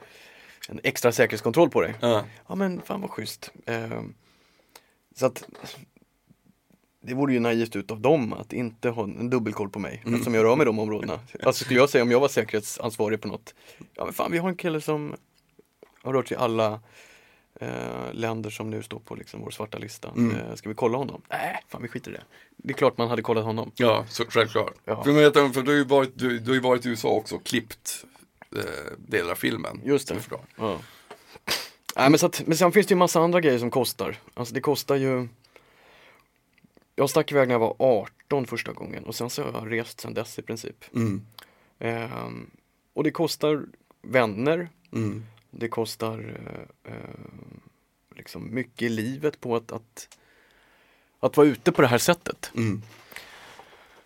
en 0.68 0.80
extra 0.82 1.12
säkerhetskontroll 1.12 1.70
på 1.70 1.80
dig. 1.80 1.94
Ja. 2.00 2.24
Ja 2.48 2.54
men 2.54 2.82
fan 2.82 3.00
vad 3.00 3.10
schysst. 3.10 3.52
Ehm, 3.66 4.14
så 5.16 5.26
att 5.26 5.44
det 7.04 7.14
vore 7.14 7.32
ju 7.32 7.40
naivt 7.40 7.76
utav 7.76 8.00
dem 8.00 8.32
att 8.32 8.52
inte 8.52 8.88
ha 8.88 9.04
en 9.04 9.30
dubbelkoll 9.30 9.70
på 9.70 9.78
mig 9.78 10.00
Mm. 10.04 10.14
eftersom 10.14 10.34
jag 10.34 10.44
rör 10.44 10.56
mig 10.56 10.64
i 10.64 10.66
de 10.66 10.78
områdena. 10.78 11.20
Alltså 11.42 11.64
skulle 11.64 11.80
jag 11.80 11.90
säga 11.90 12.02
om 12.04 12.10
jag 12.10 12.20
var 12.20 12.28
säkerhetsansvarig 12.28 13.20
på 13.20 13.28
något, 13.28 13.54
ja 13.94 14.04
men 14.04 14.14
fan 14.14 14.32
vi 14.32 14.38
har 14.38 14.48
en 14.48 14.56
kille 14.56 14.80
som 14.80 15.16
har 16.02 16.12
rört 16.12 16.28
sig 16.28 16.36
i 16.36 16.40
alla 16.40 16.80
eh, 17.60 18.12
länder 18.12 18.50
som 18.50 18.70
nu 18.70 18.82
står 18.82 18.98
på 18.98 19.14
liksom 19.14 19.40
vår 19.40 19.50
svarta 19.50 19.78
lista. 19.78 20.08
Mm. 20.16 20.36
Eh, 20.36 20.54
ska 20.54 20.68
vi 20.68 20.74
kolla 20.74 20.98
honom? 20.98 21.22
Nej, 21.30 21.64
fan 21.68 21.82
vi 21.82 21.88
skiter 21.88 22.10
i 22.10 22.14
det. 22.14 22.22
Det 22.56 22.72
är 22.72 22.76
klart 22.76 22.98
man 22.98 23.08
hade 23.08 23.22
kollat 23.22 23.44
honom. 23.44 23.70
Ja, 23.76 24.04
så, 24.08 24.24
självklart. 24.28 24.74
Ja. 24.84 25.04
För, 25.04 25.12
vet, 25.12 25.54
för 25.54 25.62
du, 25.62 25.70
har 25.70 25.76
ju 25.78 25.84
varit, 25.84 26.18
du, 26.18 26.38
du 26.38 26.50
har 26.50 26.54
ju 26.54 26.60
varit 26.60 26.86
i 26.86 26.88
USA 26.88 27.08
också 27.08 27.34
och 27.36 27.44
klippt 27.44 28.04
eh, 28.04 28.11
delar 28.96 29.30
av 29.30 29.34
filmen. 29.36 29.80
Just 29.84 30.08
det. 30.08 30.16
Ja. 30.56 30.80
Nej, 31.96 32.10
men, 32.10 32.18
så 32.18 32.26
att, 32.26 32.46
men 32.46 32.56
sen 32.56 32.72
finns 32.72 32.86
det 32.86 32.92
ju 32.92 32.98
massa 32.98 33.20
andra 33.20 33.40
grejer 33.40 33.58
som 33.58 33.70
kostar. 33.70 34.16
Alltså 34.34 34.54
det 34.54 34.60
kostar 34.60 34.96
ju 34.96 35.28
Jag 36.94 37.10
stack 37.10 37.32
iväg 37.32 37.48
när 37.48 37.54
jag 37.54 37.58
var 37.60 37.76
18 37.78 38.46
första 38.46 38.72
gången 38.72 39.04
och 39.04 39.14
sen 39.14 39.30
så 39.30 39.42
har 39.42 39.52
jag 39.52 39.72
rest 39.72 40.00
sen 40.00 40.14
dess 40.14 40.38
i 40.38 40.42
princip. 40.42 40.84
Mm. 40.94 41.22
Ehm, 41.78 42.50
och 42.92 43.04
det 43.04 43.10
kostar 43.10 43.64
vänner, 44.02 44.68
Mm. 44.92 45.24
det 45.50 45.68
kostar 45.68 46.18
eh, 46.84 46.92
eh, 46.92 46.98
liksom 48.16 48.54
mycket 48.54 48.82
i 48.82 48.88
livet 48.88 49.40
på 49.40 49.56
att, 49.56 49.72
att, 49.72 50.08
att 51.20 51.36
vara 51.36 51.46
ute 51.46 51.72
på 51.72 51.82
det 51.82 51.88
här 51.88 51.98
sättet. 51.98 52.50
Mm. 52.56 52.82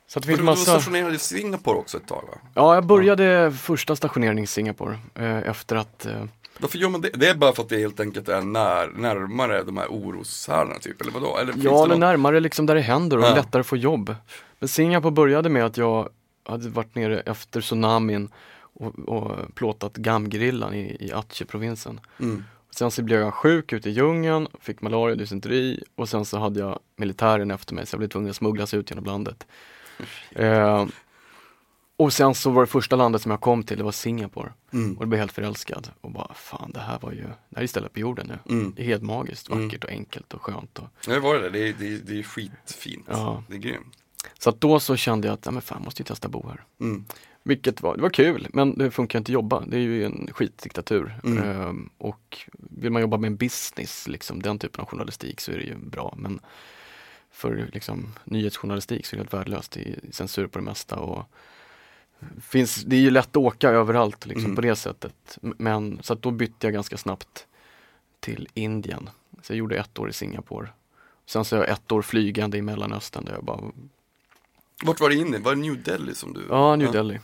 Så 0.08 0.18
att 0.18 0.22
det 0.22 0.26
finns 0.26 0.38
du, 0.38 0.42
du 0.42 0.46
massa 0.46 0.80
stationerad 0.80 1.14
i 1.14 1.18
Singapore 1.18 1.78
också 1.78 1.96
ett 1.96 2.06
tag 2.08 2.24
va? 2.32 2.38
Ja, 2.54 2.74
jag 2.74 2.86
började 2.86 3.52
första 3.52 3.96
stationeringen 3.96 4.44
i 4.44 4.46
Singapore 4.46 4.98
eh, 5.14 5.36
efter 5.38 5.76
att 5.76 6.06
eh, 6.06 6.24
Varför 6.58 6.78
gör 6.78 6.88
man 6.88 7.00
det? 7.00 7.10
Det 7.14 7.28
är 7.28 7.34
bara 7.34 7.52
för 7.52 7.62
att 7.62 7.68
det 7.68 7.78
helt 7.78 8.00
enkelt 8.00 8.28
är 8.28 8.40
när, 8.42 8.86
närmare 8.86 9.62
de 9.62 9.76
här 9.76 9.86
oroshärdarna 9.86 10.78
typ, 10.78 11.00
eller 11.00 11.12
vadå? 11.12 11.36
Eller 11.38 11.52
Ja, 11.56 11.62
det 11.62 11.68
eller 11.68 11.86
något- 11.88 11.98
närmare 11.98 12.40
liksom 12.40 12.66
där 12.66 12.74
det 12.74 12.80
händer 12.80 13.16
och 13.18 13.24
Ja. 13.24 13.34
lättare 13.34 13.60
att 13.60 13.66
få 13.66 13.76
jobb. 13.76 14.14
Men 14.58 14.68
Singapore 14.68 15.12
började 15.12 15.48
med 15.48 15.64
att 15.64 15.76
jag 15.76 16.08
hade 16.44 16.68
varit 16.68 16.94
nere 16.94 17.20
efter 17.20 17.60
tsunamin 17.60 18.28
och, 18.60 18.98
och 19.08 19.54
plåtat 19.54 19.96
Gamgrillan 19.96 20.74
i, 20.74 20.96
i 21.00 21.12
Aceh-provinsen. 21.12 22.00
Mm. 22.20 22.44
Sen 22.70 22.90
så 22.90 23.02
blev 23.02 23.20
jag 23.20 23.34
sjuk 23.34 23.72
ute 23.72 23.88
i 23.88 23.92
djungeln, 23.92 24.48
fick 24.60 24.80
malaria 24.80 25.12
och 25.12 25.18
dysenteri 25.18 25.84
och 25.94 26.08
sen 26.08 26.24
så 26.24 26.38
hade 26.38 26.60
jag 26.60 26.78
militären 26.96 27.50
efter 27.50 27.74
mig 27.74 27.86
så 27.86 27.94
jag 27.94 27.98
blev 27.98 28.08
tvungen 28.08 28.30
att 28.30 28.36
smugglas 28.36 28.74
ut 28.74 28.90
genom 28.90 29.04
landet. 29.04 29.46
Eh, 30.30 30.86
och 31.98 32.12
sen 32.12 32.34
så 32.34 32.50
var 32.50 32.62
det 32.62 32.66
första 32.66 32.96
landet 32.96 33.22
som 33.22 33.30
jag 33.30 33.40
kom 33.40 33.62
till, 33.62 33.76
det 33.78 33.84
var 33.84 33.92
Singapore. 33.92 34.52
Mm. 34.72 34.94
Och 34.96 35.02
jag 35.02 35.08
blev 35.08 35.18
helt 35.18 35.32
förälskad 35.32 35.90
och 36.00 36.10
bara 36.10 36.34
fan 36.34 36.70
det 36.74 36.80
här 36.80 36.98
var 36.98 37.12
ju, 37.12 37.22
det 37.22 37.56
här 37.56 37.62
är 37.62 37.66
stället 37.66 37.92
på 37.92 38.00
jorden 38.00 38.26
nu. 38.26 38.54
Mm. 38.54 38.72
Det 38.76 38.82
är 38.82 38.86
helt 38.86 39.02
magiskt, 39.02 39.48
Mm. 39.50 39.64
vackert 39.64 39.84
och 39.84 39.90
enkelt 39.90 40.34
och 40.34 40.42
skönt. 40.42 40.78
Och, 40.78 40.84
Ja, 41.06 41.14
det 41.14 41.20
var 41.20 41.34
det. 41.34 41.50
Det 41.50 41.68
är, 41.68 41.74
det 41.78 41.94
är, 41.94 41.98
det 41.98 42.18
är 42.18 42.22
skitfint. 42.22 43.06
Ja. 43.08 43.42
Det 43.48 43.54
är 43.54 43.58
grymt. 43.58 43.96
så 44.38 44.50
att 44.50 44.60
då 44.60 44.80
så 44.80 44.96
kände 44.96 45.28
jag 45.28 45.34
att, 45.34 45.46
ja 45.46 45.50
men 45.52 45.62
fan 45.62 45.82
måste 45.82 46.02
ju 46.02 46.04
testa 46.04 46.28
bo 46.28 46.48
här. 46.48 46.64
Mm. 46.80 47.04
Vilket 47.42 47.82
var, 47.82 47.96
det 47.96 48.02
var 48.02 48.10
kul, 48.10 48.48
men 48.52 48.78
det 48.78 48.90
funkar 48.90 49.18
inte 49.18 49.30
att 49.30 49.34
jobba. 49.34 49.60
Det 49.66 49.76
är 49.76 49.80
ju 49.80 50.04
en 50.04 50.28
skitdiktatur. 50.32 51.20
Mm. 51.24 51.42
Ehm, 51.44 51.90
och 51.98 52.38
vill 52.58 52.90
man 52.92 53.02
jobba 53.02 53.16
med 53.16 53.28
en 53.28 53.36
business, 53.36 54.08
liksom 54.08 54.42
den 54.42 54.58
typen 54.58 54.80
av 54.80 54.86
journalistik 54.86 55.40
så 55.40 55.52
är 55.52 55.56
det 55.56 55.64
ju 55.64 55.74
bra. 55.76 56.14
Men 56.18 56.40
för 57.36 57.68
liksom, 57.72 58.14
nyhetsjournalistik 58.24 59.06
så 59.06 59.14
är 59.14 59.18
det 59.18 59.20
helt 59.22 59.34
värdelöst. 59.34 59.70
Det 59.72 59.80
är 59.88 59.98
censur 60.12 60.46
på 60.46 60.58
det 60.58 60.64
mesta 60.64 60.96
och 60.96 61.24
finns, 62.40 62.76
det 62.84 62.96
är 62.96 63.00
ju 63.00 63.10
lätt 63.10 63.28
att 63.28 63.36
åka 63.36 63.70
överallt 63.70 64.26
liksom, 64.26 64.44
Mm. 64.44 64.56
på 64.56 64.62
det 64.62 64.76
sättet. 64.76 65.38
Men 65.40 65.98
så 66.02 66.12
att 66.12 66.22
då 66.22 66.30
bytte 66.30 66.66
jag 66.66 66.74
ganska 66.74 66.96
snabbt 66.96 67.46
till 68.20 68.48
Indien. 68.54 69.10
Så 69.42 69.52
jag 69.52 69.58
gjorde 69.58 69.76
ett 69.76 69.98
år 69.98 70.08
i 70.08 70.12
Singapore. 70.12 70.68
Sen 71.26 71.44
så 71.44 71.56
jag 71.56 71.68
ett 71.68 71.92
år 71.92 72.02
flygande 72.02 72.58
i 72.58 72.62
Mellanöstern 72.62 73.24
där 73.24 73.32
jag 73.32 73.44
bara 73.44 73.60
Vart 74.84 75.00
var 75.00 75.08
det 75.08 75.14
inne? 75.16 75.38
Var 75.38 75.54
det 75.54 75.60
New 75.60 75.82
Delhi 75.82 76.14
som 76.14 76.32
du? 76.32 76.42
Ja, 76.48 76.76
New 76.76 76.92
Delhi. 76.92 77.20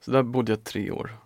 Så 0.00 0.10
där 0.10 0.22
bodde 0.22 0.52
jag 0.52 0.64
tre 0.64 0.90
år. 0.90 1.16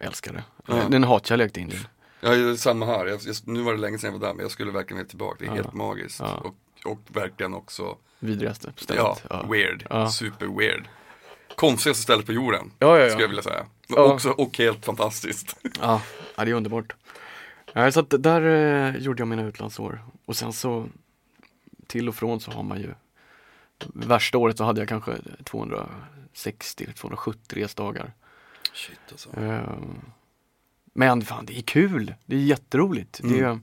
Älskar 0.00 0.32
det. 0.32 0.44
Ja. 0.66 0.74
Det 0.74 0.80
är 0.80 0.96
en 0.96 1.04
hatkärlek 1.04 1.52
till 1.52 1.62
Indien. 1.62 1.82
Ja, 2.20 2.56
samma 2.56 2.86
här. 2.86 3.06
Jag, 3.06 3.20
nu 3.44 3.62
var 3.62 3.72
det 3.72 3.78
länge 3.80 3.98
sedan 3.98 4.12
jag 4.12 4.18
var 4.20 4.26
där, 4.26 4.34
men 4.34 4.42
jag 4.42 4.50
skulle 4.50 4.70
verkligen 4.72 4.98
vilja 4.98 5.08
tillbaka. 5.08 5.36
Det 5.38 5.44
är 5.44 5.48
Ja. 5.48 5.54
helt 5.54 5.72
magiskt. 5.74 6.20
Ja. 6.20 6.34
Och, 6.36 6.54
och 6.84 6.98
verkligen 7.08 7.54
också, 7.54 7.96
Vidrigaste 8.18 8.72
ja, 8.76 8.82
stället. 8.82 9.24
Ja. 9.30 9.46
weird. 9.52 9.86
Ja. 9.90 10.10
Super 10.10 10.46
weird. 10.58 10.88
Konstigaste 11.56 12.02
stället 12.02 12.26
på 12.26 12.32
jorden, 12.32 12.70
Ja, 12.78 12.98
ja, 12.98 13.08
skulle 13.08 13.22
jag 13.22 13.22
ja. 13.22 13.28
vilja 13.28 13.42
säga. 13.42 13.66
Ja. 13.88 14.12
Också, 14.12 14.30
och 14.30 14.58
helt 14.58 14.84
fantastiskt. 14.84 15.56
ja. 15.80 16.02
ja, 16.36 16.44
det 16.44 16.50
är 16.50 16.54
underbart. 16.54 16.92
Så 17.92 18.00
att 18.00 18.14
där 18.18 18.42
eh, 18.42 18.96
gjorde 18.96 19.20
jag 19.20 19.28
mina 19.28 19.42
utlandsår. 19.44 20.04
Och 20.24 20.36
sen 20.36 20.52
så 20.52 20.86
till 21.86 22.08
och 22.08 22.14
från 22.14 22.40
så 22.40 22.50
har 22.50 22.62
man 22.62 22.78
ju 22.80 22.94
Värsta 23.94 24.38
året 24.38 24.58
så 24.58 24.64
hade 24.64 24.80
jag 24.80 24.88
kanske 24.88 25.12
260-270 26.34 27.34
resdagar. 27.54 28.12
Shit 28.74 28.98
alltså. 29.10 29.36
Eh, 29.40 29.72
Men 30.92 31.22
fan, 31.22 31.46
det 31.46 31.58
är 31.58 31.62
kul. 31.62 32.14
Det 32.26 32.36
är 32.36 32.40
jätteroligt. 32.40 33.20
Det 33.22 33.38
är, 33.40 33.44
Mm. 33.44 33.62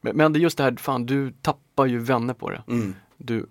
men, 0.00 0.16
men 0.16 0.32
det 0.32 0.38
är 0.38 0.40
just 0.40 0.56
det 0.58 0.64
här, 0.64 0.76
fan 0.78 1.06
du 1.06 1.32
tappar 1.32 1.60
ju 1.86 1.98
vänner 1.98 2.34
på 2.34 2.50
det. 2.50 2.62
Mm. 2.68 2.94
Du 3.16 3.46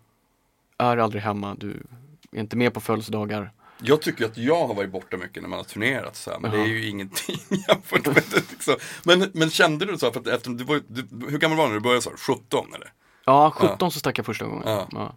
är 0.77 0.97
aldrig 0.97 1.23
hemma, 1.23 1.55
du 1.55 1.83
är 2.31 2.39
inte 2.39 2.57
med 2.57 2.73
på 2.73 2.81
födelsedagar. 2.81 3.51
Jag 3.81 4.01
tycker 4.01 4.25
att 4.25 4.37
jag 4.37 4.67
har 4.67 4.73
varit 4.73 4.91
borta 4.91 5.17
mycket 5.17 5.41
när 5.43 5.49
man 5.49 5.59
har 5.59 5.63
turnerat 5.63 6.15
så 6.15 6.31
här, 6.31 6.39
men 6.39 6.51
det 6.51 6.57
Jaha. 6.57 6.65
är 6.65 6.69
ju 6.69 6.89
ingenting 6.89 7.39
jämfört 7.67 8.05
med 8.05 8.23
det. 8.31 8.51
Liksom. 8.51 8.75
Men, 9.03 9.31
men 9.33 9.49
kände 9.49 9.85
du 9.85 9.97
så 9.97 10.05
här, 10.05 10.13
för 10.13 10.19
att 10.19 10.27
efter, 10.27 10.49
du 10.49 10.63
var, 10.63 10.81
du, 10.87 11.07
hur 11.29 11.37
gammal 11.37 11.57
var 11.57 11.65
du 11.65 11.69
när 11.69 11.75
du 11.75 11.83
började? 11.83 12.01
Så 12.01 12.09
här, 12.09 12.17
17 12.17 12.73
eller? 12.75 12.93
Ja, 13.25 13.51
17 13.51 13.91
så 13.91 13.99
stack 13.99 14.19
jag 14.19 14.25
första 14.25 14.45
gången. 14.45 14.63
Ja. 14.65 14.87
Ja. 14.91 15.15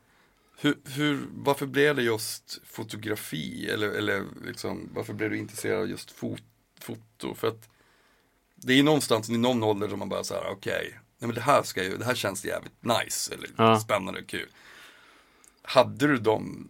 Hur, 0.61 0.79
hur, 0.85 1.21
varför 1.33 1.67
blev 1.67 1.97
det 1.97 2.03
just 2.03 2.61
fotografi? 2.67 3.71
Eller, 3.71 3.89
eller 3.89 4.25
liksom, 4.47 4.89
varför 4.95 5.13
blev 5.13 5.31
du 5.31 5.39
intresserad 5.39 5.81
av 5.81 5.89
just 5.89 6.11
fot, 6.11 6.43
foto? 6.81 7.35
För 7.35 7.49
att 7.49 7.69
det 8.55 8.73
är 8.73 8.77
ju 8.77 8.83
någonstans 8.83 9.31
i 9.31 9.39
någon 9.39 9.63
ålder 9.63 9.89
som 9.89 9.99
man 9.99 10.09
bara 10.09 10.25
så 10.25 10.35
här, 10.35 10.51
okej, 10.53 11.01
nej 11.21 11.29
men 11.29 11.35
det 11.35 11.41
här 11.41 11.63
ska 11.63 11.85
ju, 11.85 11.97
det 11.97 12.05
här 12.05 12.15
känns 12.15 12.45
jävligt 12.45 12.85
nice 12.85 13.35
eller 13.35 13.49
Ja. 13.57 13.81
spännande 13.81 14.21
och 14.21 14.27
kul. 14.27 14.49
Hade 15.63 16.07
du 16.07 16.19
de 16.19 16.69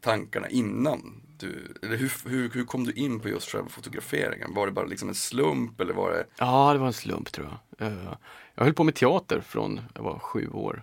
tankarna 0.00 0.48
innan 0.48 1.22
du, 1.38 1.74
eller 1.82 1.96
hur, 1.96 2.12
hur, 2.28 2.50
hur 2.50 2.64
kom 2.64 2.84
du 2.84 2.92
in 2.92 3.20
på 3.20 3.28
just 3.28 3.48
själva 3.50 3.68
fotograferingen? 3.68 4.54
Var 4.54 4.66
det 4.66 4.72
bara 4.72 4.86
liksom 4.86 5.08
en 5.08 5.14
slump 5.14 5.80
eller 5.80 5.94
var 5.94 6.10
det? 6.10 6.26
ja, 6.38 6.72
det 6.72 6.78
var 6.78 6.86
en 6.86 6.92
slump 6.92 7.32
tror 7.32 7.48
jag. 7.78 7.88
Eh, 7.88 8.12
Jag 8.54 8.64
höll 8.64 8.74
på 8.74 8.84
med 8.84 8.94
teater 8.94 9.40
från 9.40 9.80
jag 9.94 10.02
var 10.02 10.18
sju 10.18 10.48
år 10.48 10.82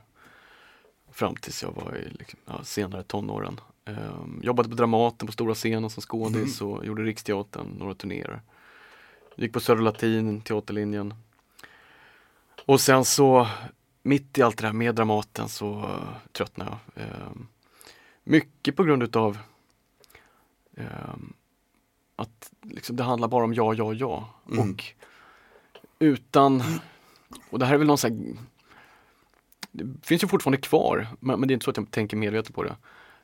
fram 1.11 1.35
tills 1.35 1.63
jag 1.63 1.71
var 1.71 1.97
i 1.97 2.09
liksom, 2.09 2.39
ja, 2.45 2.63
senare 2.63 3.03
tonåren. 3.03 3.59
Eh, 3.85 4.25
Jobbade 4.41 4.69
på 4.69 4.75
Dramaten 4.75 5.25
på 5.27 5.31
stora 5.33 5.53
scenen 5.53 5.89
som 5.89 6.01
skådis 6.01 6.61
och 6.61 6.85
gjorde 6.85 7.03
Riksteatern, 7.03 7.67
några 7.67 7.93
turnéer. 7.95 8.41
Gick 9.35 9.53
på 9.53 9.59
Södra 9.59 9.83
Latin, 9.83 10.41
teaterlinjen. 10.41 11.13
Och 12.67 12.81
sen 12.81 13.05
så, 13.05 13.47
mitt 14.03 14.37
i 14.37 14.41
allt 14.41 14.57
det 14.57 14.67
där 14.67 14.73
med 14.73 14.95
Dramaten 14.95 15.49
så 15.49 15.79
uh, 15.79 16.15
tröttnade 16.31 16.71
jag. 16.95 17.03
Eh, 17.03 17.31
mycket 18.23 18.75
på 18.75 18.83
grund 18.83 19.03
utav 19.03 19.37
eh, 20.77 21.15
att 22.15 22.51
liksom, 22.61 22.95
det 22.95 23.03
handlar 23.03 23.27
bara 23.27 23.43
om 23.43 23.53
ja, 23.53 23.73
ja, 23.73 23.93
ja. 23.93 24.29
Mm. 24.51 24.71
Och 24.71 24.83
utan, 25.99 26.63
och 27.49 27.59
det 27.59 27.65
här 27.65 27.73
är 27.73 27.77
väl 27.77 27.87
någon 27.87 27.97
sån 27.97 28.11
här, 28.11 28.35
det 29.71 30.07
finns 30.07 30.23
ju 30.23 30.27
fortfarande 30.27 30.61
kvar, 30.61 31.07
men, 31.19 31.39
men 31.39 31.47
det 31.47 31.51
är 31.51 31.53
inte 31.53 31.63
så 31.63 31.71
att 31.71 31.77
jag 31.77 31.91
tänker 31.91 32.17
medvetet 32.17 32.55
på 32.55 32.63
det. 32.63 32.75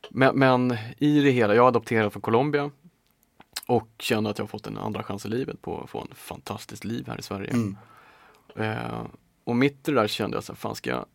Men, 0.10 0.39
men 0.39 0.77
i 0.97 1.21
det 1.21 1.32
hela, 1.32 1.56
jag 1.56 1.63
är 1.63 1.67
adopterad 1.67 2.13
från 2.13 2.21
Colombia 2.21 2.71
och 3.67 3.89
känner 3.99 4.29
att 4.29 4.38
jag 4.38 4.43
har 4.43 4.49
fått 4.49 4.67
en 4.67 4.77
andra 4.77 5.03
chans 5.03 5.25
i 5.25 5.29
livet 5.29 5.62
på 5.62 5.82
att 5.82 5.89
få 5.89 6.01
en 6.01 6.15
fantastiskt 6.15 6.84
liv 6.84 7.08
här 7.08 7.19
i 7.19 7.21
Sverige. 7.21 7.51
Mm. 7.51 7.77
Eh, 8.56 9.03
och 9.43 9.56
mitt 9.56 9.88
i 9.88 9.91
det 9.91 10.01
där 10.01 10.08
kände 10.08 10.38
jag 10.38 10.43
så 10.43 10.51
här, 10.51 10.58
fan 10.58 10.75
ska 10.75 10.89
jag 10.89 11.06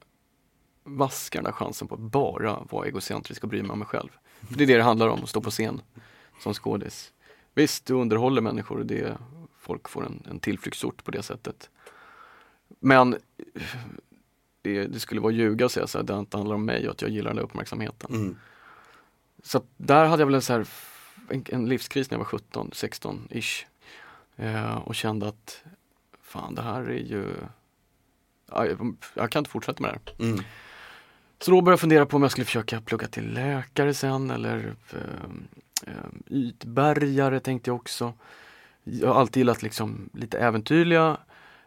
vaska 0.85 1.39
den 1.39 1.45
där 1.45 1.53
chansen 1.53 1.89
på 1.89 1.95
att 1.95 2.01
bara 2.01 2.67
vara 2.71 2.87
egocentrisk 2.87 3.43
och 3.43 3.49
bry 3.49 3.63
mig 3.63 3.71
om 3.71 3.79
mig 3.79 3.89
själv. 3.89 4.09
För 4.49 4.57
det 4.57 4.65
är 4.65 4.67
det 4.67 4.77
det 4.77 4.83
handlar 4.83 5.09
om, 5.09 5.23
att 5.23 5.29
stå 5.29 5.41
på 5.41 5.51
scen 5.51 5.81
som 6.43 6.55
skådis. 6.55 7.13
Visst, 7.55 7.87
du 7.87 7.95
underhåller 7.95 8.41
människor 8.41 8.79
och 8.79 8.87
det, 8.87 9.19
folk 9.59 9.89
får 9.89 10.07
en, 10.07 10.23
en 10.31 10.41
tillflyktsort 10.41 11.05
på 11.05 11.11
det 11.11 11.23
sättet. 11.23 11.71
Men 12.81 13.17
det, 14.63 14.87
det 14.87 15.01
skulle 15.01 15.21
vara 15.21 15.33
ljuga 15.33 15.67
att 15.67 15.73
säga 15.73 15.87
så 15.87 15.99
här, 15.99 16.05
det 16.05 16.15
inte 16.15 16.37
handlar 16.37 16.55
om 16.55 16.65
mig 16.65 16.87
och 16.87 16.95
att 16.95 17.03
jag 17.03 17.11
gillar 17.11 17.31
den 17.31 17.37
där 17.37 17.43
uppmärksamheten. 17.43 18.15
Mm. 18.15 18.37
Så 19.43 19.63
där 19.77 20.05
hade 20.05 20.21
jag 20.21 20.27
väl 20.27 20.35
en, 20.35 20.43
så 20.43 20.53
här, 20.53 20.67
en, 21.29 21.45
en 21.49 21.69
livskris 21.69 22.11
när 22.11 22.19
jag 22.19 22.25
var 22.25 22.31
17, 22.31 22.71
16 22.73 23.29
ish. 23.31 23.67
Eh, 24.37 24.77
och 24.77 24.95
kände 24.95 25.29
att 25.29 25.65
fan 26.23 26.55
det 26.55 26.63
här 26.63 26.83
är 26.83 27.05
ju, 27.05 27.35
jag, 29.15 29.31
kan 29.31 29.41
inte 29.41 29.51
fortsätta 29.51 29.83
med 29.83 29.91
det 29.91 30.13
här. 30.23 30.29
Mm. 30.31 30.45
Så 31.41 31.51
då 31.51 31.61
började 31.61 31.73
jag 31.73 31.81
fundera 31.81 32.07
på 32.07 32.17
om 32.17 32.23
jag 32.23 32.31
skulle 32.33 32.45
försöka 32.45 32.81
plugga 32.81 33.09
till 33.09 33.33
läkare 33.33 33.95
sen 33.95 34.31
eller 34.31 34.75
eh, 34.93 35.31
eh, 35.87 36.11
ytbärgare 36.31 37.41
tänkte 37.41 37.71
jag 37.71 37.77
också. 37.77 38.13
Jag 38.85 39.09
har 39.09 39.21
alltid 39.21 39.41
gillat 39.41 39.63
liksom 39.63 40.11
lite 40.13 40.39
äventyrliga, 40.39 41.17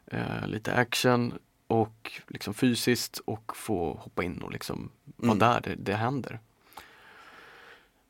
eh, 0.07 0.47
lite 0.47 0.73
action 0.73 1.33
och 1.67 2.21
liksom 2.27 2.53
fysiskt 2.53 3.21
och 3.25 3.57
få 3.57 3.93
hoppa 3.93 4.23
in 4.23 4.37
och 4.41 4.51
liksom 4.51 4.91
vara 5.15 5.31
Mm. 5.31 5.39
där 5.39 5.61
det, 5.61 5.75
det 5.75 5.93
händer. 5.95 6.39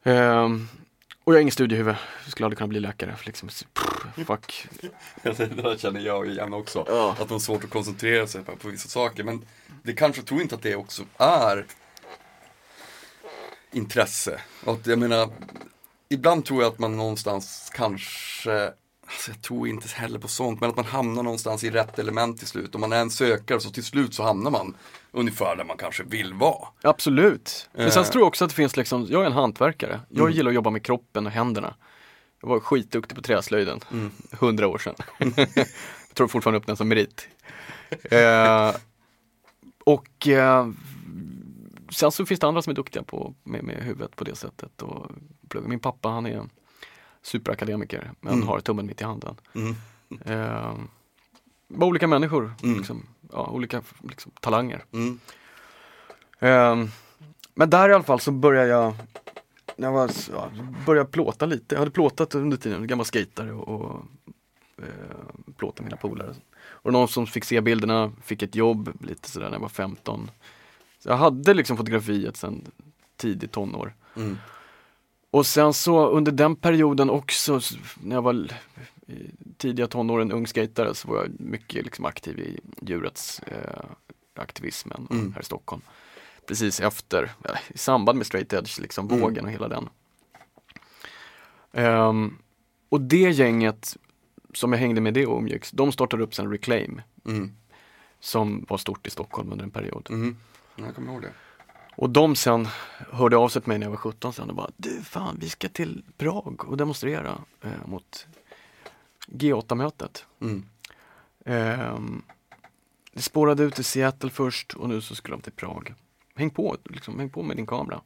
Ehm, 0.04 0.68
och 1.32 1.36
jag 1.36 1.38
har 1.38 1.42
ingen 1.42 1.52
studiehuvud, 1.52 1.96
jag 2.24 2.32
skulle 2.32 2.46
aldrig 2.46 2.58
kunna 2.58 2.68
bli 2.68 2.80
läkare. 2.80 3.16
För 3.16 3.26
liksom, 3.26 3.50
pff, 3.50 4.28
fuck. 4.28 4.68
Det 5.22 5.64
där 5.64 5.78
känner 5.78 6.00
jag 6.00 6.28
igen 6.28 6.54
också. 6.54 6.86
Ja. 6.88 7.12
Att 7.12 7.20
man 7.20 7.30
har 7.30 7.40
svårt 7.40 7.64
att 7.64 7.70
koncentrera 7.70 8.28
sig 8.28 8.44
på, 8.44 8.68
vissa 8.68 8.90
saker. 8.90 9.24
Men 9.24 9.46
det 9.84 9.94
kanske, 9.94 10.22
tror 10.22 10.42
inte 10.42 10.56
att 10.56 10.62
det 10.62 10.76
också 10.76 11.04
är 11.18 11.66
intresse. 13.72 14.42
Och 14.66 14.74
att, 14.74 14.88
jag 14.88 15.00
menar, 15.00 15.30
ibland 16.10 16.46
tror 16.46 16.64
jag 16.64 16.74
att 16.74 16.80
man 16.80 16.98
någonstans 16.98 17.72
kanske, 17.74 18.74
alltså 19.12 19.32
jag 19.32 19.42
tror 19.42 19.68
inte 19.68 19.88
heller 19.88 20.20
på 20.20 20.28
sånt, 20.28 20.62
men 20.62 20.70
att 20.70 20.76
man 20.76 20.86
hamnar 20.86 21.24
någonstans 21.24 21.64
i 21.64 21.70
rätt 21.70 22.00
element 22.00 22.38
till 22.38 22.48
slut. 22.48 22.76
Om 22.76 22.82
man 22.82 22.94
är 22.94 23.02
en 23.02 23.10
sökare 23.10 23.60
så 23.60 23.70
till 23.70 23.84
slut 23.84 24.14
så 24.14 24.24
hamnar 24.24 24.52
man 24.52 24.76
ungefär 25.12 25.56
där 25.56 25.64
man 25.64 25.78
kanske 25.78 26.04
vill 26.04 26.34
vara. 26.34 26.68
Absolut. 26.84 27.70
Men 27.74 27.92
sen 27.92 28.04
Eh. 28.04 28.10
tror 28.10 28.22
jag 28.22 28.28
också 28.28 28.44
att 28.46 28.50
det 28.50 28.56
finns 28.56 28.78
liksom, 28.78 29.08
jag 29.10 29.22
är 29.22 29.26
en 29.26 29.32
hantverkare. 29.34 30.00
Jag 30.10 30.22
Mm. 30.22 30.34
gillar 30.34 30.50
att 30.52 30.56
jobba 30.56 30.70
med 30.70 30.84
kroppen 30.86 31.26
och 31.26 31.32
händerna. 31.32 31.76
Jag 32.42 32.50
var 32.50 32.60
skitduktig 32.60 33.16
på 33.16 33.22
träslöjden, 33.22 33.80
Mm. 33.92 34.12
hundra 34.40 34.68
år 34.68 34.78
sedan. 34.78 34.96
jag 35.56 35.68
tror 36.14 36.28
fortfarande 36.28 36.58
upp 36.60 36.68
den 36.68 36.78
som 36.78 36.88
merit. 36.88 37.28
Eh, 38.04 38.76
och 39.84 40.28
eh, 40.28 40.68
sen 41.92 42.12
så 42.12 42.26
finns 42.26 42.40
det 42.40 42.48
andra 42.48 42.62
som 42.62 42.72
är 42.72 42.76
duktiga 42.76 43.04
på, 43.04 43.34
med, 43.44 43.64
med 43.64 43.76
huvudet 43.84 44.16
på 44.16 44.24
det 44.24 44.36
sättet. 44.36 44.82
Och. 44.82 45.12
Min 45.66 45.80
pappa 45.80 46.10
han 46.10 46.26
är 46.26 46.44
superakademiker 47.22 48.12
men 48.20 48.34
Mm. 48.34 48.48
har 48.48 48.60
tummen 48.60 48.86
mitt 48.86 49.02
i 49.02 49.04
handen. 49.04 49.36
Mm. 49.56 49.76
Eh, 50.26 50.74
bara 51.68 51.86
olika 51.86 52.08
människor, 52.08 52.54
Mm. 52.64 52.78
liksom, 52.78 53.06
ja, 53.32 53.48
olika 53.50 53.82
liksom, 54.04 54.32
talanger. 54.40 54.86
Eh, 56.40 56.86
men 57.54 57.70
där 57.70 57.90
i 57.90 57.94
alla 57.94 58.04
fall 58.04 58.20
så 58.20 58.32
började 58.32 58.68
jag 58.70 58.94
jag 59.76 59.92
var, 59.92 60.12
ja, 60.32 60.50
började 60.86 61.10
plåta 61.10 61.46
lite. 61.46 61.76
Jag 61.76 61.80
hade 61.80 61.92
plåtat 61.92 62.36
under 62.36 62.58
tiden, 62.58 62.88
gammal 62.88 63.06
skejtare 63.06 63.52
och, 63.54 63.82
och 63.82 64.06
eh, 64.78 65.54
plåtade 65.58 65.84
mina 65.84 65.98
polare. 65.98 66.36
Och 66.64 66.94
någon 66.94 67.08
som 67.08 67.28
fick 67.28 67.44
se 67.46 67.62
bilderna 67.62 68.12
fick 68.24 68.42
ett 68.44 68.56
jobb 68.56 68.92
lite 69.02 69.30
sådär 69.30 69.46
när 69.46 69.54
jag 69.54 69.60
var 69.62 69.70
15. 69.70 70.32
Så 71.00 71.10
jag 71.10 71.18
hade 71.18 71.54
liksom 71.54 71.78
fotografiet 71.78 72.38
sedan 72.38 72.66
tidigt 73.18 73.52
tonår. 73.52 73.94
Mm. 74.16 74.38
Och 75.32 75.46
sen 75.46 75.74
så 75.74 76.08
under 76.10 76.32
den 76.32 76.56
perioden 76.56 77.10
också, 77.10 77.60
när 78.04 78.16
jag 78.16 78.22
var 78.22 78.34
i 79.08 79.32
tidiga 79.58 79.88
tonåren 79.88 80.32
ung 80.32 80.48
skatare 80.48 80.94
så 80.96 81.08
var 81.08 81.18
jag 81.18 81.40
mycket 81.40 81.84
liksom 81.86 82.06
aktiv 82.06 82.40
i 82.40 82.60
djurets 82.82 83.40
eh, 83.40 83.86
aktivismen 84.36 85.08
Mm. 85.12 85.34
här 85.34 85.42
i 85.42 85.46
Stockholm. 85.46 85.82
Precis 86.46 86.80
efter, 86.80 87.32
ja, 87.44 87.50
i 87.68 87.78
samband 87.78 88.18
med 88.18 88.28
straight 88.28 88.54
edge, 88.54 88.80
liksom 88.80 89.08
Mm. 89.10 89.20
vågen 89.22 89.46
och 89.46 89.52
hela 89.52 89.68
den. 89.68 89.90
Ehm, 91.72 92.38
och 92.90 93.02
det 93.02 93.18
gänget 93.32 93.98
som 94.54 94.72
jag 94.74 94.80
hängde 94.80 95.02
med 95.02 95.14
det 95.14 95.26
och 95.26 95.38
umgicks, 95.38 95.72
de 95.72 95.92
startade 95.92 96.24
upp 96.24 96.36
sen 96.36 96.52
Reclaim 96.52 97.02
Mm. 97.26 97.52
som 98.20 98.66
var 98.70 98.78
stort 98.78 99.08
i 99.08 99.10
Stockholm 99.10 99.52
under 99.52 99.66
en 99.66 99.72
period. 99.72 100.08
Mm. 100.10 100.38
Jag 100.76 100.96
kommer 100.96 101.12
ihåg 101.14 101.22
det. 101.22 101.34
Och 102.02 102.10
de 102.10 102.36
sen 102.36 102.68
hörde 103.12 103.38
av 103.38 103.50
sig 103.50 103.62
till 103.62 103.70
mig 103.70 103.78
när 103.78 103.86
jag 103.86 103.92
var 103.92 103.98
17 103.98 104.34
sen 104.34 104.50
och 104.50 104.56
bara 104.56 104.70
Du 104.78 105.02
fan 105.02 105.38
vi 105.40 105.50
ska 105.50 105.70
till 105.70 106.04
Prag 106.18 106.66
och 106.68 106.78
demonstrera 106.78 107.38
eh, 107.62 107.88
mot 107.88 108.28
G8-mötet. 109.28 110.26
Mm. 110.40 110.66
Ehm, 111.46 112.22
det 113.14 113.22
spårade 113.22 113.64
ut 113.64 113.80
i 113.80 113.84
Seattle 113.84 114.30
först 114.30 114.74
och 114.74 114.90
nu 114.90 115.02
så 115.02 115.16
skulle 115.16 115.36
de 115.36 115.42
till 115.42 115.52
Prag. 115.52 115.94
Häng 116.36 116.50
på, 116.50 116.78
liksom, 116.84 117.20
häng 117.20 117.30
på 117.30 117.44
med 117.44 117.58
din 117.58 117.66
kamera. 117.66 118.02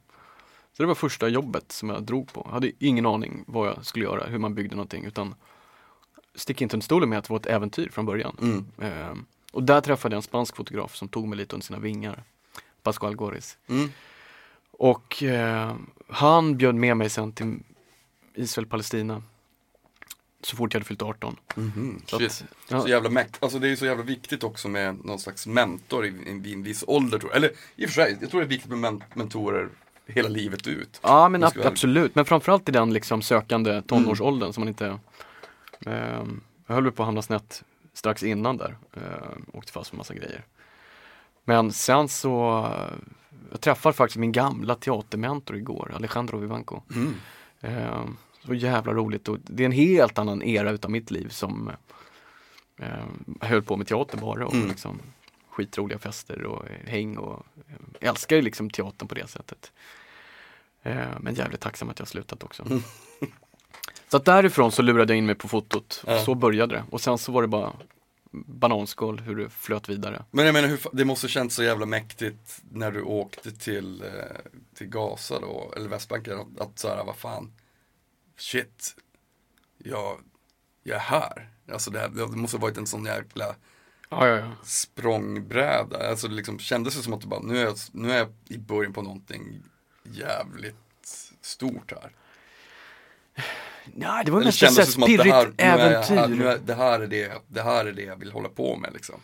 Så 0.72 0.82
det 0.82 0.86
var 0.86 0.94
första 0.94 1.28
jobbet 1.28 1.72
som 1.72 1.88
jag 1.88 2.02
drog 2.02 2.32
på. 2.32 2.42
Jag 2.44 2.52
hade 2.52 2.72
ingen 2.78 3.06
aning 3.06 3.44
vad 3.46 3.68
jag 3.68 3.86
skulle 3.86 4.04
göra, 4.04 4.26
hur 4.26 4.38
man 4.38 4.54
byggde 4.54 4.76
någonting 4.76 5.04
utan 5.04 5.34
stick 6.34 6.60
inte 6.60 6.76
under 6.76 6.84
stolen 6.84 7.08
med 7.08 7.18
att 7.18 7.24
det 7.24 7.32
var 7.32 7.40
ett 7.40 7.46
äventyr 7.46 7.88
från 7.88 8.06
början. 8.06 8.36
Mm. 8.42 8.66
Ehm, 8.80 9.26
och 9.52 9.62
där 9.62 9.80
träffade 9.80 10.14
jag 10.14 10.18
en 10.18 10.22
spansk 10.22 10.56
fotograf 10.56 10.96
som 10.96 11.08
tog 11.08 11.28
mig 11.28 11.38
lite 11.38 11.54
under 11.56 11.66
sina 11.66 11.78
vingar. 11.78 12.24
Pascual 12.86 13.16
Goris. 13.16 13.58
Mm. 13.68 13.90
Och 14.70 15.22
eh, 15.22 15.76
han 16.08 16.56
bjöd 16.56 16.74
med 16.74 16.96
mig 16.96 17.10
sen 17.10 17.32
till 17.32 17.58
Israel-Palestina. 18.34 19.22
Så 20.42 20.56
fort 20.56 20.74
jag 20.74 20.80
hade 20.80 20.88
fyllt 20.88 21.02
18. 21.02 21.36
Mhm. 21.54 22.02
Så 22.06 22.18
Shit. 22.18 22.30
att, 22.30 22.44
ja, 22.68 22.80
Så 22.80 22.88
jävla 22.88 23.10
mäkt. 23.10 23.36
Alltså 23.42 23.58
det 23.58 23.68
är 23.68 23.76
så 23.76 23.86
jävla 23.86 24.04
viktigt 24.04 24.44
också 24.44 24.68
med 24.68 25.04
någon 25.04 25.18
slags 25.18 25.46
mentor 25.46 26.06
i, 26.06 26.08
i, 26.08 26.42
i 26.44 26.52
en 26.52 26.62
viss 26.62 26.84
ålder 26.86 27.18
tror 27.18 27.30
jag. 27.30 27.36
Eller 27.36 27.50
i 27.76 27.84
och 27.86 27.90
för 27.90 27.94
sig, 27.94 28.18
jag 28.20 28.30
tror 28.30 28.40
det 28.40 28.46
är 28.46 28.48
viktigt 28.48 28.70
med 28.70 28.78
men 28.78 29.04
mentorer 29.14 29.68
hela 30.06 30.28
livet 30.28 30.66
ut. 30.66 31.00
ja 31.02 31.28
men 31.28 31.44
ab- 31.44 31.64
absolut. 31.66 32.14
Men 32.14 32.24
framförallt 32.24 32.68
i 32.68 32.72
den 32.72 32.92
liksom 32.92 33.22
sökande 33.22 33.82
tonårsåldern 33.82 34.52
som 34.52 34.60
man 34.60 34.68
inte 34.68 34.98
ehm, 35.86 36.40
Jag 36.66 36.74
höll 36.74 36.92
på 36.92 37.02
att 37.02 37.06
hamna 37.06 37.22
snett 37.22 37.64
strax 37.92 38.22
innan 38.22 38.56
där. 38.56 38.76
Uh, 38.96 39.02
åkte 39.52 39.72
fast 39.72 39.90
för 39.90 39.96
massa 39.96 40.14
grejer. 40.14 40.44
Men 41.48 41.72
sen 41.72 42.08
så 42.08 42.66
Jag 43.50 43.60
träffade 43.60 43.92
faktiskt 43.92 44.16
min 44.18 44.32
gamla 44.32 44.74
teatermentor 44.74 45.56
igår, 45.56 45.92
Alejandro 45.94 46.38
Vivanco. 46.38 46.80
Mm. 46.94 47.14
Eh, 47.60 48.04
så 48.46 48.54
jävla 48.54 48.92
roligt 48.92 49.28
och 49.28 49.38
det 49.42 49.62
är 49.62 49.66
en 49.66 49.72
helt 49.72 50.18
annan 50.18 50.42
era 50.42 50.70
utav 50.70 50.90
mitt 50.90 51.10
liv 51.10 51.28
som 51.28 51.70
eh, 52.78 52.88
höll 53.40 53.62
på 53.62 53.76
med 53.76 53.86
teater 53.86 54.18
bara 54.18 54.46
och 54.46 54.54
Mm. 54.54 54.68
liksom 54.68 54.98
skitroliga 55.50 55.98
fester 55.98 56.44
och 56.44 56.62
häng 56.84 57.16
och 57.16 57.46
eh, 57.68 58.08
älskar 58.08 58.36
ju 58.36 58.42
liksom 58.42 58.70
teatern 58.70 59.08
på 59.08 59.14
det 59.14 59.30
sättet. 59.30 59.72
Eh, 60.82 61.06
men 61.20 61.34
jävligt 61.34 61.60
tacksam 61.60 61.90
att 61.90 61.98
jag 61.98 62.08
slutat 62.08 62.42
också. 62.44 62.62
Mm. 62.62 62.82
Så 64.08 64.16
att 64.16 64.24
därifrån 64.24 64.72
så 64.72 64.82
lurade 64.82 65.12
jag 65.12 65.18
in 65.18 65.26
mig 65.26 65.34
på 65.34 65.48
fotot. 65.48 66.04
Ja. 66.06 66.18
Så 66.24 66.34
började 66.34 66.74
det 66.74 66.84
och 66.90 67.00
sen 67.00 67.18
så 67.18 67.32
var 67.32 67.42
det 67.42 67.48
bara 67.48 67.72
bananskal 68.46 69.20
hur 69.20 69.36
det 69.36 69.50
flöt 69.50 69.88
vidare. 69.88 70.24
Men 70.30 70.46
jag 70.46 70.52
menar, 70.52 70.68
hur, 70.68 70.80
det 70.92 71.04
måste 71.04 71.28
känns 71.28 71.54
så 71.54 71.62
jävla 71.62 71.86
mäktigt 71.86 72.62
när 72.70 72.90
du 72.90 73.02
åkte 73.02 73.52
till, 73.52 74.02
eh, 74.02 74.08
till 74.74 74.86
Gaza 74.86 75.40
då, 75.40 75.72
eller 75.76 75.88
Västbanken, 75.88 76.38
att, 76.38 76.60
att 76.60 76.78
så 76.78 76.88
här, 76.88 77.04
vad 77.04 77.16
fan, 77.16 77.52
shit, 78.36 78.96
jag, 79.78 80.20
jag 80.82 80.96
är 80.96 81.00
här. 81.00 81.50
Alltså 81.72 81.90
det, 81.90 81.98
här, 81.98 82.08
det 82.08 82.26
måste 82.26 82.56
ha 82.56 82.62
varit 82.62 82.78
en 82.78 82.86
sån 82.86 83.04
jäkla 83.04 83.54
Ja, 84.10 84.28
ja, 84.28 84.36
ja. 84.36 84.52
språngbräda. 84.64 86.08
Alltså 86.10 86.28
det 86.28 86.34
liksom 86.34 86.58
kändes 86.58 86.96
det 86.96 87.02
som 87.02 87.12
att 87.12 87.20
du 87.20 87.26
bara, 87.26 87.40
nu 87.40 87.58
är, 87.58 87.64
jag, 87.64 87.76
nu 87.92 88.12
är 88.12 88.18
jag 88.18 88.28
i 88.48 88.58
början 88.58 88.92
på 88.92 89.02
någonting 89.02 89.62
jävligt 90.02 90.74
stort 91.40 91.92
här. 91.92 92.12
Nej, 93.94 94.24
det 94.24 94.30
var 94.30 94.40
mest 94.40 94.62
ett 94.62 94.68
kändes 94.68 94.94
det 94.94 95.06
pirrigt 95.06 95.34
här, 95.34 96.28
nu 96.28 96.48
är 96.48 96.58
det, 96.58 96.74
här 96.74 97.00
är 97.00 97.06
det, 97.06 97.42
det 97.46 97.62
här 97.62 97.86
är 97.86 97.92
det 97.92 98.02
jag 98.02 98.16
vill 98.16 98.32
hålla 98.32 98.48
på 98.48 98.76
med 98.76 98.92
liksom. 98.92 99.20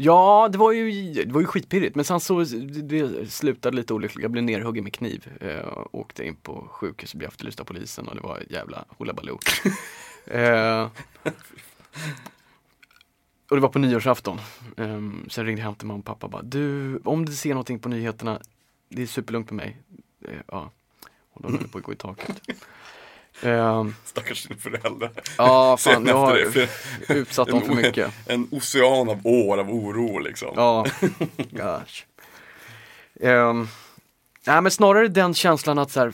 Ja, 0.00 0.48
det 0.52 0.58
var 0.58 0.72
ju, 0.72 1.12
det 1.12 1.32
var 1.32 1.40
ju 1.40 1.46
skitpirrigt 1.46 1.96
men 1.96 2.04
sen 2.04 2.20
så 2.20 2.44
det 2.82 3.30
slutade 3.30 3.76
lite 3.76 3.94
olyckligt. 3.94 4.22
Jag 4.22 4.30
blev 4.30 4.44
nerhuggen 4.44 4.84
med 4.84 4.92
kniv. 4.92 5.28
Eh, 5.40 5.86
åkte 5.92 6.26
in 6.26 6.36
på 6.36 6.68
sjukhus 6.70 7.12
och 7.12 7.18
blev 7.18 7.28
efterlyst 7.28 7.60
av 7.60 7.64
polisen 7.64 8.08
och 8.08 8.14
det 8.14 8.20
var 8.20 8.42
jävla 8.50 8.84
hullabaloo. 8.98 9.38
eh, 10.26 10.88
och 13.50 13.56
det 13.56 13.60
var 13.60 13.68
på 13.68 13.78
nyårsafton. 13.78 14.38
Eh, 14.76 15.00
sen 15.28 15.46
ringde 15.46 15.60
jag 15.60 15.66
hem 15.66 15.74
till 15.74 15.86
mamma 15.86 15.98
och 15.98 16.04
pappa 16.04 16.26
och 16.26 16.30
bara 16.32 16.42
Du, 16.42 16.96
om 17.04 17.24
du 17.24 17.32
ser 17.32 17.50
någonting 17.50 17.78
på 17.78 17.88
nyheterna, 17.88 18.40
det 18.88 19.02
är 19.02 19.06
superlugnt 19.06 19.50
med 19.50 19.56
mig. 19.56 19.76
Eh, 20.28 20.40
ja, 20.46 20.70
och 21.32 21.42
de 21.42 21.58
höll 21.58 21.68
på 21.68 21.78
att 21.78 21.84
gå 21.84 21.92
i 21.92 21.96
taket. 21.96 22.40
Eh, 23.42 23.86
Stackars 24.04 24.46
dina 24.46 24.60
föräldrar. 24.60 25.10
ja, 25.38 25.76
fan 25.80 26.06
jag 26.06 26.16
har 26.16 26.34
det, 26.34 26.68
utsatt 27.14 27.48
dem 27.48 27.60
för 27.62 27.74
mycket. 27.74 28.12
En 28.26 28.48
ocean 28.50 29.08
av 29.08 29.20
år 29.26 29.58
av 29.58 29.70
oro 29.70 30.18
liksom. 30.18 30.52
Ja, 30.56 30.86
gosh. 31.50 32.02
Um, 33.20 33.68
nej 34.46 34.62
men 34.62 34.70
snarare 34.70 35.08
den 35.08 35.34
känslan 35.34 35.78
att 35.78 35.90
så 35.90 36.00
här, 36.00 36.12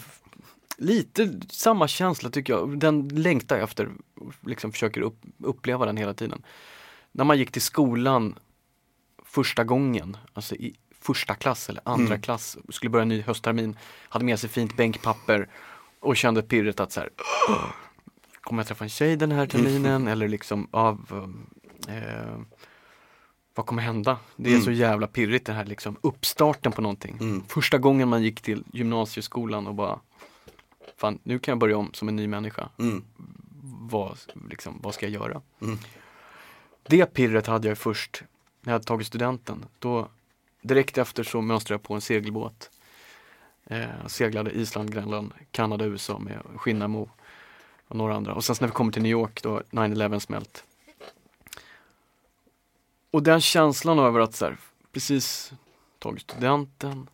lite 0.77 1.41
samma 1.51 1.89
känsla 1.89 2.31
tycker 2.31 2.53
jag, 2.53 2.79
den 2.79 3.09
längtar 3.09 3.57
jag 3.57 3.65
efter, 3.65 3.89
liksom 4.47 4.73
försöker 4.73 5.01
upp, 5.01 5.21
uppleva 5.43 5.87
den 5.87 5.97
hela 5.97 6.15
tiden. 6.15 6.43
När 7.13 7.25
man 7.25 7.39
gick 7.39 7.51
till 7.53 7.63
skolan 7.63 8.39
första 9.25 9.65
gången, 9.65 10.17
alltså 10.33 10.55
i 10.55 10.75
första 11.01 11.35
klass 11.35 11.69
eller 11.69 11.83
andra 11.85 12.07
Mm. 12.15 12.21
klass, 12.23 12.57
skulle 12.71 12.91
börja 12.91 13.03
en 13.03 13.09
ny 13.09 13.21
hösttermin, 13.23 13.77
hade 14.09 14.25
med 14.25 14.39
sig 14.41 14.51
fint 14.51 14.77
bänkpapper 14.77 15.49
och 16.05 16.17
kände 16.17 16.43
pirret 16.43 16.81
att 16.81 16.93
så 16.93 17.01
här, 17.01 17.11
"Åh, 17.49 17.65
kommer 18.41 18.61
jag 18.63 18.67
träffa 18.69 18.85
en 18.85 18.91
tjej 18.91 19.17
den 19.17 19.33
här 19.33 19.47
terminen 19.47 20.09
eller 20.09 20.29
liksom 20.29 20.69
av 20.71 21.29
eh, 21.89 22.39
vad 23.55 23.67
kommer 23.67 23.83
hända? 23.83 24.19
Det 24.37 24.49
är 24.51 24.53
Mm. 24.55 24.65
så 24.65 24.71
jävla 24.71 25.07
pirrigt 25.07 25.47
det 25.47 25.53
här 25.53 25.65
liksom 25.65 25.97
uppstarten 26.01 26.73
på 26.73 26.81
någonting. 26.83 27.17
Mm. 27.21 27.43
Första 27.49 27.79
gången 27.79 28.09
man 28.09 28.23
gick 28.23 28.41
till 28.41 28.65
gymnasieskolan 28.73 29.67
och 29.67 29.75
bara 29.75 30.01
Fan, 30.97 31.19
nu 31.23 31.39
kan 31.39 31.53
jag 31.53 31.59
börja 31.59 31.77
om 31.77 31.91
som 31.93 32.09
en 32.09 32.17
ny 32.17 32.27
människa. 32.29 32.69
Mm. 32.79 33.05
Vad, 33.81 34.19
liksom, 34.51 34.81
vad 34.83 34.95
ska 34.95 35.07
jag 35.09 35.13
göra? 35.13 35.43
Mm. 35.63 35.79
Det 36.89 37.07
pirret 37.07 37.47
hade 37.47 37.69
jag 37.69 37.79
först 37.79 38.23
när 38.61 38.71
jag 38.71 38.75
hade 38.75 38.85
tagit 38.85 39.07
studenten. 39.07 39.65
Då, 39.79 40.09
direkt 40.63 40.99
efter 40.99 41.23
så 41.23 41.41
mönstrade 41.41 41.75
jag 41.75 41.83
på 41.83 41.95
en 41.95 42.01
segelbåt. 42.01 42.71
Eh, 43.67 44.07
seglade 44.07 44.51
Island, 44.51 44.93
Grönland, 44.93 45.33
Kanada, 45.51 45.85
USA 45.85 46.19
med 46.19 46.43
Skinnamo 46.57 47.11
och 47.89 47.97
några 47.97 48.15
andra. 48.15 48.35
Och 48.35 48.45
sen 48.45 48.57
när 48.61 48.69
vi 48.69 48.73
kommer 48.73 48.93
till 48.93 49.03
New 49.03 49.13
York 49.13 49.43
då 49.43 49.63
9-11 49.71 50.19
smält. 50.19 50.65
Och 53.11 53.23
den 53.23 53.41
känslan 53.41 53.99
över 53.99 54.21
att 54.21 54.35
så 54.35 54.45
här, 54.45 54.57
precis 54.93 55.53
tagit 55.99 56.23
studenten, 56.23 57.07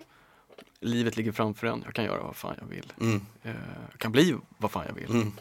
livet 0.81 1.17
ligger 1.17 1.33
framför 1.33 1.67
en, 1.67 1.83
jag 1.85 1.95
kan 1.95 2.05
göra 2.05 2.23
vad 2.23 2.37
fan 2.37 2.55
jag 2.61 2.67
vill. 2.67 2.93
Mm. 3.01 3.27
Eh, 3.43 3.55
jag 3.91 4.01
kan 4.01 4.13
bli 4.13 4.37
vad 4.59 4.71
fan 4.71 4.85
jag 4.89 4.95
vill. 4.95 5.11
Mm. 5.11 5.33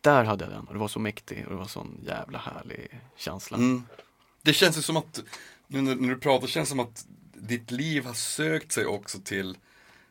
Där 0.00 0.24
hade 0.24 0.44
jag 0.44 0.52
den 0.52 0.64
och 0.64 0.72
det 0.72 0.80
var 0.80 0.88
så 0.88 0.98
mäktig 0.98 1.44
och 1.44 1.50
det 1.50 1.56
var 1.56 1.66
sån 1.66 2.00
jävla 2.06 2.38
härlig 2.38 3.00
känsla. 3.16 3.56
Mm. 3.56 3.84
Det 4.42 4.52
känns 4.52 4.78
ju 4.78 4.82
som 4.82 4.96
att, 4.96 5.22
nu 5.66 5.82
när, 5.82 5.94
när 5.94 6.08
du 6.08 6.18
pratar, 6.18 6.46
känns 6.46 6.68
som 6.68 6.80
att 6.80 7.06
ditt 7.34 7.70
liv 7.70 8.04
har 8.04 8.14
sökt 8.14 8.72
sig 8.72 8.86
också 8.86 9.18
till 9.18 9.56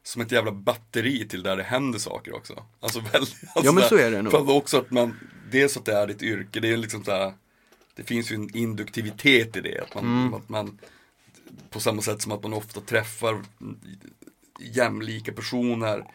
som 0.03 0.21
ett 0.21 0.31
jävla 0.31 0.51
batteri 0.51 1.27
till 1.27 1.43
där 1.43 1.57
det 1.57 1.63
händer 1.63 1.99
saker 1.99 2.35
också. 2.35 2.63
Alltså 2.79 2.99
väldigt, 3.13 3.35
alltså 3.55 3.65
Ja, 3.65 3.71
men 3.71 3.83
så 3.89 3.97
är 3.97 4.11
det 4.11 4.21
nog. 4.21 4.31
För 4.31 4.51
också 4.51 4.77
att 4.77 4.91
man, 4.91 5.19
dels 5.51 5.77
att 5.77 5.85
det 5.85 5.93
är 5.93 6.07
ditt 6.07 6.23
yrke, 6.23 6.59
det 6.59 6.71
är 6.71 6.77
liksom 6.77 7.03
så 7.03 7.11
här, 7.11 7.33
det 7.95 8.03
finns 8.03 8.31
ju 8.31 8.35
en 8.35 8.57
induktivitet 8.57 9.55
i 9.57 9.61
det. 9.61 9.81
Att 9.83 9.95
man, 9.95 10.03
Mm. 10.05 10.33
att 10.33 10.49
man 10.49 10.79
på 11.69 11.79
samma 11.79 12.01
sätt 12.01 12.21
som 12.21 12.31
att 12.31 12.43
man 12.43 12.53
ofta 12.53 12.81
träffar 12.81 13.41
jämlika 14.59 15.31
personer 15.33 16.05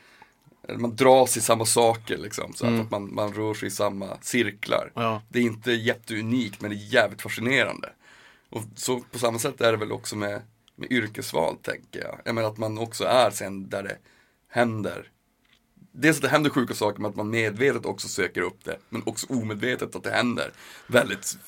man 0.76 0.96
dras 0.96 1.36
i 1.36 1.40
samma 1.40 1.64
saker 1.66 2.18
liksom. 2.18 2.52
Så 2.54 2.66
Mm. 2.66 2.80
att 2.80 2.90
man, 2.90 3.14
man 3.14 3.32
rör 3.34 3.54
sig 3.54 3.68
i 3.68 3.70
samma 3.70 4.18
cirklar. 4.20 4.92
Ja. 4.94 5.22
Det 5.28 5.38
är 5.38 5.42
inte 5.42 5.72
jätteunikt 5.72 6.60
men 6.60 6.70
det 6.70 6.76
är 6.76 6.94
jävligt 6.94 7.22
fascinerande. 7.22 7.92
Och 8.50 8.62
så 8.76 9.00
på 9.00 9.18
samma 9.18 9.38
sätt 9.38 9.60
är 9.60 9.72
det 9.72 9.78
väl 9.78 9.92
också 9.92 10.16
med, 10.16 10.42
med 10.78 10.92
yrkesval 10.92 11.56
tänker 11.56 12.00
jag. 12.00 12.20
Jag 12.24 12.34
menar 12.34 12.48
att 12.48 12.58
man 12.58 12.78
också 12.78 13.04
är 13.04 13.30
sen 13.30 13.68
där 13.68 13.82
det 13.82 13.96
händer. 14.48 15.10
Dels 15.92 16.16
att 16.16 16.22
det 16.22 16.28
händer 16.28 16.50
sjuka 16.50 16.74
saker 16.74 17.00
men 17.02 17.10
att 17.10 17.16
man 17.16 17.30
medvetet 17.30 17.86
också 17.86 18.08
söker 18.08 18.40
upp 18.40 18.64
det. 18.64 18.78
Men 18.88 19.02
också 19.06 19.26
omedvetet 19.30 19.96
att 19.96 20.02
det 20.02 20.10
händer 20.10 20.52
väldigt 20.86 21.38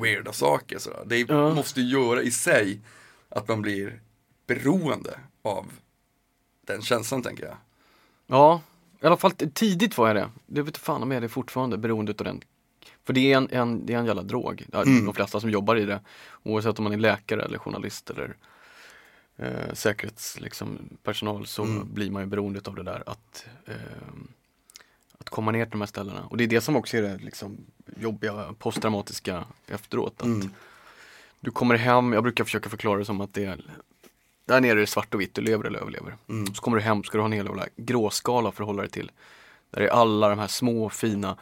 weirda 0.00 0.32
saker. 0.32 0.78
Sådär. 0.78 1.02
Det 1.06 1.18
Ja. 1.28 1.54
måste 1.54 1.80
göra 1.80 2.22
i 2.22 2.30
sig 2.30 2.80
att 3.28 3.48
man 3.48 3.62
blir 3.62 4.00
beroende 4.46 5.18
av 5.42 5.66
den 6.66 6.82
känslan 6.82 7.22
tänker 7.22 7.44
jag. 7.46 7.56
Ja, 8.26 8.60
i 9.02 9.06
alla 9.06 9.16
fall 9.16 9.32
tidigt 9.32 9.98
var 9.98 10.06
jag 10.06 10.16
det. 10.16 10.30
Det 10.46 10.62
vet 10.62 10.76
fan 10.76 11.02
om 11.02 11.10
jag 11.10 11.16
är 11.16 11.20
det 11.20 11.28
fortfarande, 11.28 11.78
beroende 11.78 12.12
av 12.18 12.24
den. 12.24 12.40
För 13.04 13.12
det 13.12 13.32
är 13.32 13.36
en, 13.36 13.48
en, 13.50 13.86
det 13.86 13.94
är 13.94 13.98
en 13.98 14.06
jävla 14.06 14.22
drog. 14.22 14.64
Mm. 14.72 15.04
De 15.04 15.14
flesta 15.14 15.40
som 15.40 15.50
jobbar 15.50 15.76
i 15.76 15.84
det, 15.84 16.00
oavsett 16.42 16.78
om 16.78 16.84
man 16.84 16.92
är 16.92 16.96
läkare 16.96 17.42
eller 17.42 17.58
journalist 17.58 18.10
eller 18.10 18.36
eh, 19.36 19.72
säkerhetspersonal 19.72 20.44
liksom, 20.44 20.78
personal, 21.02 21.46
så 21.46 21.62
Mm. 21.64 21.94
blir 21.94 22.10
man 22.10 22.22
ju 22.22 22.26
beroende 22.26 22.60
av 22.64 22.74
det 22.74 22.82
där 22.82 23.02
att, 23.06 23.46
eh, 23.66 23.74
att 25.18 25.28
komma 25.30 25.50
ner 25.50 25.64
till 25.64 25.70
de 25.72 25.80
här 25.80 25.86
ställena. 25.86 26.24
Och 26.24 26.36
det 26.36 26.44
är 26.44 26.48
det 26.48 26.60
som 26.60 26.76
också 26.76 26.96
är 26.96 27.02
det 27.02 27.16
liksom, 27.18 27.56
jobbiga 28.00 28.54
posttraumatiska 28.58 29.44
efteråt. 29.66 30.14
Att 30.16 30.26
Mm. 30.26 30.50
Du 31.40 31.50
kommer 31.50 31.74
hem, 31.74 32.12
jag 32.12 32.22
brukar 32.22 32.44
försöka 32.44 32.68
förklara 32.68 32.98
det 32.98 33.04
som 33.04 33.20
att 33.20 33.34
det 33.34 33.44
är 33.44 33.64
där 34.44 34.60
nere 34.60 34.70
är 34.72 34.76
det 34.76 34.86
svart 34.86 35.14
och 35.14 35.20
vitt, 35.20 35.34
du 35.34 35.40
lever 35.40 35.64
eller 35.64 35.78
överlever. 35.78 36.16
Mm. 36.28 36.54
Så 36.54 36.62
kommer 36.62 36.76
du 36.76 36.82
hem, 36.82 37.04
ska 37.04 37.18
du 37.18 37.22
ha 37.22 37.26
en 37.26 37.32
hel 37.32 37.46
jävla 37.46 37.66
gråskala 37.76 38.52
för 38.52 38.62
att 38.62 38.66
hålla 38.66 38.82
dig 38.82 38.90
till. 38.90 39.10
Där 39.70 39.80
är 39.80 39.88
alla 39.88 40.28
de 40.28 40.38
här 40.38 40.46
små 40.46 40.88
fina, 40.90 41.36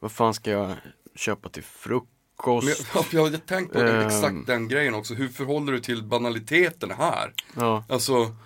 vad 0.00 0.12
fan 0.12 0.34
ska 0.34 0.50
jag 0.50 0.72
köpa 1.14 1.48
till 1.48 1.62
frukost? 1.62 2.66
Men 2.66 2.74
jag, 2.94 3.04
jag, 3.24 3.32
jag 3.34 3.46
tänkt 3.46 3.72
på 3.72 3.78
Ehm. 3.78 4.06
exakt 4.06 4.46
den 4.46 4.68
grejen 4.68 4.94
också. 4.94 5.14
Hur 5.14 5.28
förhåller 5.28 5.72
du 5.72 5.80
till 5.80 6.02
banaliteten 6.02 6.90
här? 6.90 7.32
Ja, 7.56 7.84
Alltså, 7.88 8.36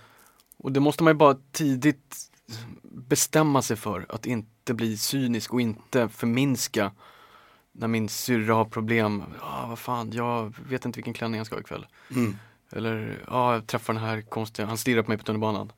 och 0.57 0.73
det 0.73 0.81
måste 0.81 1.03
man 1.03 1.11
ju 1.11 1.17
bara 1.19 1.37
tidigt 1.53 2.17
bestämma 2.83 3.63
sig 3.63 3.77
för, 3.77 4.07
att 4.09 4.27
inte 4.27 4.75
bli 4.75 4.97
cynisk 4.97 5.53
och 5.53 5.61
inte 5.61 6.09
förminska 6.09 6.93
när 7.73 7.89
min 7.89 8.09
syrra 8.09 8.55
har 8.55 8.65
problem, 8.65 9.23
ja 9.41 9.67
vad 9.69 9.79
fan, 9.79 10.13
jag 10.13 10.55
vet 10.69 10.85
inte 10.85 10.97
vilken 10.97 11.15
klänning 11.15 11.39
jag 11.39 11.47
ska 11.47 11.57
ha 11.57 11.61
ikväll. 11.61 11.87
mm, 12.11 12.37
Eller, 12.73 13.25
ja 13.27 13.53
jag 13.55 13.67
träffar 13.67 13.93
den 13.95 14.03
här 14.03 14.23
konstiga, 14.23 14.67
han 14.69 14.79
stirrar 14.79 15.03
på 15.03 15.09
mig 15.11 15.19
på 15.19 15.25
tunnelbanan. 15.25 15.73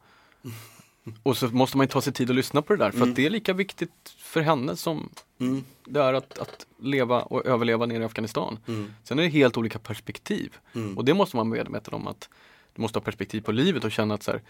Och 1.23 1.37
så 1.37 1.49
måste 1.49 1.77
man 1.77 1.85
ju 1.87 1.91
ta 1.91 2.01
sig 2.01 2.13
tid 2.13 2.31
att 2.31 2.37
lyssna 2.37 2.63
på 2.63 2.73
det 2.73 2.85
där, 2.85 2.91
för 2.91 2.97
Mm. 2.99 3.11
att 3.11 3.17
det 3.17 3.27
är 3.27 3.31
lika 3.31 3.53
viktigt 3.53 4.15
för 4.19 4.41
henne 4.41 4.77
som 4.77 5.09
mm, 5.49 5.65
det 5.85 6.01
är 6.01 6.15
att, 6.15 6.39
att 6.39 6.67
leva 6.79 7.23
och 7.23 7.47
överleva 7.47 7.87
nere 7.87 8.03
i 8.03 8.05
Afghanistan. 8.07 8.59
mm, 8.69 8.95
Sen 9.05 9.19
är 9.19 9.23
det 9.23 9.29
helt 9.29 9.57
olika 9.57 9.79
perspektiv. 9.79 10.57
mm. 10.75 10.99
Och 10.99 11.05
det 11.05 11.15
måste 11.15 11.37
man 11.37 11.51
vara 11.51 11.59
medveten 11.59 11.95
om 11.95 12.07
att 12.07 12.29
du 12.75 12.83
måste 12.83 12.99
ha 12.99 13.05
perspektiv 13.05 13.41
på 13.41 13.53
livet 13.53 13.85
och 13.85 13.93
känna 13.93 14.15
att 14.15 14.23
så 14.23 14.31
här, 14.31 14.41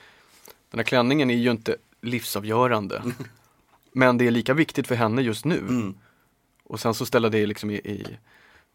den 0.70 0.78
här 0.78 0.84
klänningen 0.84 1.30
är 1.30 1.34
ju 1.36 1.50
inte 1.50 1.76
livsavgörande. 2.02 3.02
Men 3.92 4.18
det 4.18 4.26
är 4.26 4.30
lika 4.30 4.54
viktigt 4.54 4.86
för 4.86 4.94
henne 4.94 5.22
just 5.22 5.44
nu. 5.44 5.58
Mm. 5.58 5.94
Och 6.64 6.80
sen 6.80 6.94
så 6.94 7.06
ställa 7.06 7.28
det 7.28 7.46
liksom 7.46 7.70
i, 7.70 7.74
i 7.74 8.06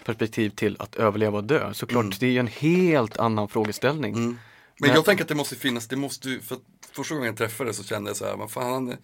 perspektiv 0.05 0.49
till 0.49 0.75
att 0.79 0.95
överleva 0.95 1.37
och 1.37 1.43
dö. 1.43 1.73
Såklart, 1.73 2.03
Mm. 2.03 2.15
det 2.19 2.27
är 2.35 2.39
en 2.39 2.47
helt 2.47 3.17
annan 3.17 3.47
frågeställning. 3.47 4.13
Mm. 4.15 4.37
Men 4.79 4.89
jag 4.89 5.05
tänker 5.05 5.23
att 5.23 5.27
det 5.27 5.35
måste 5.35 5.55
finnas, 5.55 5.87
det 5.87 5.95
måste 5.95 6.39
för 6.39 6.57
första 6.91 7.15
gången 7.15 7.27
jag 7.27 7.37
träffade 7.37 7.73
så 7.73 7.83
kände 7.83 8.09
jag 8.09 8.17
så 8.17 8.25
här, 8.25 8.35
vad 8.37 8.51
fan 8.51 8.95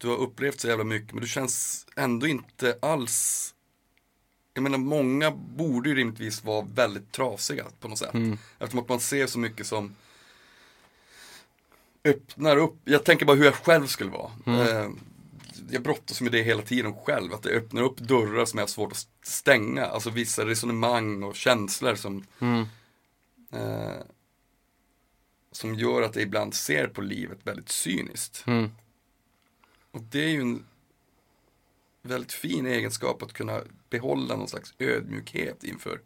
Du 0.00 0.08
har 0.08 0.16
upplevt 0.16 0.60
så 0.60 0.68
jävla 0.68 0.84
mycket 0.84 1.12
men 1.12 1.20
du 1.20 1.28
känns 1.28 1.86
ändå 1.96 2.26
inte 2.26 2.78
alls 2.82 3.54
Jag 4.54 4.62
menar 4.62 4.78
många 4.78 5.30
borde 5.30 5.88
ju 5.88 5.94
rimligtvis 5.94 6.44
vara 6.44 6.66
väldigt 6.74 7.12
trasiga 7.12 7.66
på 7.80 7.88
något 7.88 7.98
sätt. 7.98 8.14
Mm. 8.14 8.38
Eftersom 8.58 8.80
att 8.80 8.88
man 8.88 9.00
ser 9.00 9.26
så 9.26 9.38
mycket 9.38 9.66
som 9.66 9.94
öppnar 12.04 12.56
upp, 12.56 12.76
jag 12.84 13.04
tänker 13.04 13.26
bara 13.26 13.36
hur 13.36 13.44
jag 13.44 13.54
själv 13.54 13.86
skulle 13.86 14.10
vara. 14.10 14.30
Mm. 14.46 14.60
Eh, 14.60 14.90
jag 15.70 15.82
brottas 15.82 16.20
med 16.20 16.32
det 16.32 16.42
hela 16.42 16.62
tiden 16.62 16.94
själv, 16.94 17.32
att 17.34 17.42
det 17.42 17.50
öppnar 17.50 17.82
upp 17.82 17.98
dörrar 17.98 18.44
som 18.44 18.58
jag 18.58 18.62
har 18.62 18.68
svårt 18.68 18.92
att 18.92 19.06
stänga. 19.22 19.86
Alltså 19.86 20.10
vissa 20.10 20.46
resonemang 20.46 21.22
och 21.22 21.36
känslor 21.36 21.94
som 21.94 22.24
Mm. 22.38 22.66
eh, 23.52 24.02
som 25.52 25.74
gör 25.74 26.02
att 26.02 26.14
jag 26.16 26.22
ibland 26.22 26.54
ser 26.54 26.86
på 26.86 27.00
livet 27.00 27.38
väldigt 27.44 27.68
cyniskt. 27.68 28.44
Mm. 28.46 28.70
Och 29.90 30.00
det 30.10 30.24
är 30.24 30.28
ju 30.28 30.40
en 30.40 30.64
väldigt 32.02 32.32
fin 32.32 32.66
egenskap 32.66 33.22
att 33.22 33.32
kunna 33.32 33.60
behålla 33.90 34.36
någon 34.36 34.48
slags 34.48 34.74
ödmjukhet 34.78 35.64
inför 35.64 36.00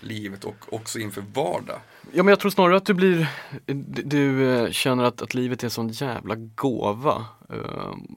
livet 0.00 0.44
och 0.44 0.72
också 0.72 0.98
inför 0.98 1.24
vardag. 1.34 1.80
Ja 2.12 2.22
men 2.22 2.28
jag 2.28 2.40
tror 2.40 2.50
snarare 2.50 2.76
att 2.76 2.84
du 2.86 2.94
blir, 2.94 3.28
du, 3.66 4.02
du 4.02 4.50
eh, 4.50 4.70
känner 4.70 5.04
att, 5.04 5.22
att 5.22 5.34
livet 5.34 5.62
är 5.62 5.66
en 5.66 5.70
sån 5.70 5.88
jävla 5.88 6.34
gåva. 6.34 7.26
ehm, 7.48 8.16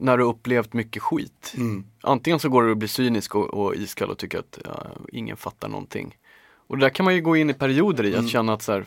när 0.00 0.18
du 0.18 0.24
upplevt 0.24 0.72
mycket 0.72 1.02
skit. 1.02 1.54
Antingen 2.00 2.38
så 2.40 2.48
går 2.48 2.62
det 2.62 2.72
att 2.72 2.78
bli 2.78 2.88
cynisk 2.88 3.34
och, 3.34 3.54
och 3.54 3.74
iskall 3.74 4.10
och 4.10 4.18
tycka 4.18 4.38
att 4.38 4.58
ja, 4.64 4.86
ingen 5.12 5.36
fattar 5.36 5.68
någonting. 5.68 6.18
Och 6.66 6.78
det 6.78 6.84
där 6.84 6.90
kan 6.90 7.04
man 7.04 7.14
ju 7.14 7.20
gå 7.20 7.36
in 7.36 7.50
i 7.50 7.54
perioder 7.54 8.04
i, 8.04 8.12
Mm. 8.12 8.24
att 8.24 8.30
känna 8.30 8.52
att 8.52 8.62
så 8.62 8.72
här, 8.72 8.84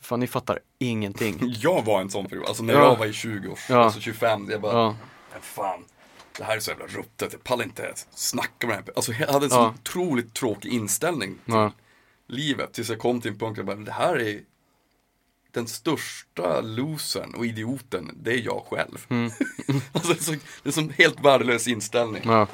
fan 0.00 0.20
ni 0.20 0.26
fattar 0.26 0.58
ingenting. 0.78 1.38
Jag 1.60 1.84
var 1.84 2.00
en 2.00 2.10
sån 2.10 2.26
period, 2.26 2.46
alltså 2.46 2.62
när 2.62 2.74
Ja. 2.74 2.80
jag 2.84 2.96
var 2.96 3.06
i 3.06 3.12
20 3.12 3.48
års, 3.48 3.70
Ja. 3.70 3.84
alltså 3.84 4.00
25, 4.00 4.50
jag 4.50 4.60
bara, 4.60 4.72
Ja, 4.72 4.96
fan, 5.40 5.84
det 6.38 6.44
här 6.44 6.56
är 6.56 6.60
så 6.60 6.70
jävla 6.70 6.86
ruttet, 6.86 7.32
jag 7.32 7.44
pallar 7.44 7.64
inte 7.64 7.94
snacka 8.14 8.66
med 8.66 8.76
det 8.76 8.82
här. 8.86 8.92
Alltså 8.96 9.12
jag 9.12 9.26
hade 9.32 9.46
en 9.46 9.50
Ja. 9.52 9.74
så 9.74 9.80
otroligt 9.80 10.34
tråkig 10.34 10.72
inställning 10.72 11.34
till 11.44 11.54
ja, 11.54 11.72
livet 12.26 12.72
tills 12.72 12.88
jag 12.88 12.98
kom 12.98 13.20
till 13.20 13.30
en 13.30 13.38
punkt 13.38 13.56
där 13.56 13.60
jag 13.62 13.66
bara, 13.66 13.84
det 13.84 13.92
här 13.92 14.18
är 14.20 14.40
den 15.52 15.66
största 15.66 16.60
losern 16.60 17.34
och 17.34 17.46
idioten, 17.46 18.10
det 18.22 18.32
är 18.32 18.38
jag 18.44 18.62
själv. 18.70 19.06
Mm. 19.08 19.30
alltså, 19.92 20.12
det, 20.12 20.20
är 20.20 20.22
så, 20.22 20.32
det 20.62 20.68
är 20.68 20.72
som 20.72 20.90
helt 20.98 21.20
värdelös 21.24 21.68
inställning 21.68 22.22
ja, 22.24 22.46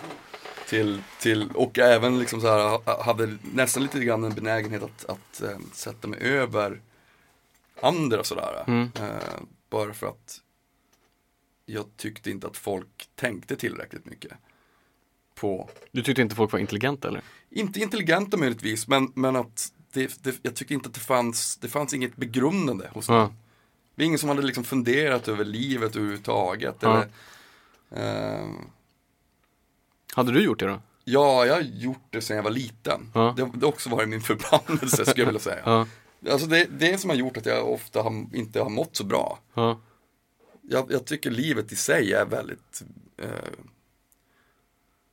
till, 0.69 1.03
till, 1.21 1.51
och 1.55 1.79
även 1.79 2.19
liksom 2.19 2.41
så 2.41 2.47
här, 2.47 2.69
ha- 2.69 3.03
hade 3.05 3.39
nästan 3.43 3.83
lite 3.83 4.01
grann 4.05 4.25
en 4.25 4.35
benägenhet 4.35 4.83
att, 4.83 5.05
att 5.05 5.43
eh, 5.43 5.59
sätta 5.73 6.09
mig 6.09 6.21
över 6.21 6.81
andra 7.81 8.25
sådär. 8.25 8.65
Mm. 8.67 8.91
Eh, 9.01 9.41
bara 9.71 9.95
för 9.95 10.07
att 10.07 10.41
jag 11.67 11.85
tyckte 11.97 12.31
inte 12.31 12.47
att 12.47 12.57
folk 12.57 13.09
tänkte 13.15 13.57
tillräckligt 13.57 14.07
mycket 14.07 14.33
på 15.35 15.69
Du 15.93 16.03
tyckte 16.03 16.23
inte 16.23 16.35
folk 16.35 16.53
var 16.53 16.59
intelligenta 16.59 17.09
eller? 17.09 17.23
inte 17.51 17.81
intelligenta 17.81 18.37
möjligtvis, 18.37 18.89
men, 18.89 19.13
men 19.15 19.37
att 19.37 19.73
det, 19.93 20.23
det, 20.23 20.39
jag 20.43 20.55
tyckte 20.55 20.75
inte 20.75 20.89
att 20.89 20.95
det 20.95 21.01
fanns, 21.01 21.57
det 21.57 21.69
fanns 21.69 21.95
inget 21.95 22.17
begrundande 22.17 22.89
hos 22.93 23.07
dem. 23.07 23.35
Det 23.95 24.03
var 24.03 24.07
ingen 24.07 24.19
som 24.19 24.29
hade 24.29 24.43
liksom 24.43 24.65
funderat 24.65 25.29
över 25.29 25.45
livet 25.45 25.97
överhuvudtaget. 25.97 26.83
Eller, 26.83 27.09
ehm, 27.91 28.57
Hade 30.15 30.33
du 30.33 30.45
gjort 30.45 30.59
det 30.59 30.67
då? 30.67 30.81
ja, 31.05 31.47
jag 31.47 31.55
har 31.55 31.61
gjort 31.61 32.07
det 32.11 32.21
sedan 32.21 32.37
jag 32.37 32.45
var 32.45 32.51
liten. 32.51 33.11
Ja. 33.15 33.35
Det, 33.37 33.51
det 33.55 33.67
har 33.67 33.73
också 33.73 33.91
varit 33.91 34.09
min 34.09 34.21
förbannelse 34.21 34.97
skulle 35.07 35.21
jag 35.23 35.27
vilja 35.27 35.41
säga. 35.41 35.63
Ja, 35.65 35.87
Alltså 36.31 36.47
det, 36.47 36.65
det 36.71 36.99
som 36.99 37.11
har 37.11 37.17
gjort 37.17 37.37
att 37.37 37.47
jag 37.47 37.69
ofta 37.73 38.03
har, 38.03 38.27
inte 38.37 38.61
har 38.61 38.71
mått 38.71 38.97
så 38.97 39.05
bra. 39.05 39.39
ja, 39.55 39.81
Jag, 40.63 40.93
jag 40.93 41.05
tycker 41.05 41.31
livet 41.31 41.73
i 41.73 41.77
sig 41.77 42.13
är 42.13 42.25
väldigt 42.25 42.83
eh, 43.17 43.29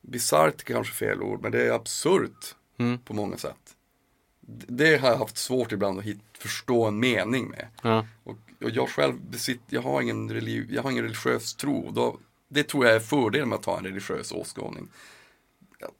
bisarrt 0.01 0.63
kanske 0.63 0.93
fel 0.93 1.21
ord, 1.21 1.41
men 1.41 1.51
det 1.51 1.63
är 1.67 1.71
absurt 1.71 2.55
mm, 2.77 2.99
på 2.99 3.13
många 3.13 3.37
sätt. 3.37 3.75
D- 4.39 4.65
Det 4.69 4.97
har 4.97 5.09
jag 5.09 5.17
haft 5.17 5.37
svårt 5.37 5.71
ibland 5.71 5.99
att 5.99 6.05
hit, 6.05 6.19
förstå 6.37 6.85
en 6.85 6.99
mening 6.99 7.49
med. 7.49 7.67
ja, 7.83 8.07
Och, 8.23 8.37
och 8.63 8.69
jag 8.69 8.89
själv 8.89 9.15
besitter, 9.29 9.75
jag 9.75 9.81
har 9.81 10.01
ingen, 10.01 10.29
religi, 10.31 10.67
jag 10.75 10.83
har 10.83 10.91
ingen 10.91 11.03
religiös 11.03 11.53
tro. 11.55 11.91
Då, 11.91 12.17
det 12.47 12.63
tror 12.63 12.85
jag 12.85 12.95
är 12.95 12.99
fördelen 12.99 13.49
med 13.49 13.55
att 13.55 13.65
ha 13.65 13.77
en 13.77 13.83
religiös 13.83 14.31
åskådning. 14.31 14.89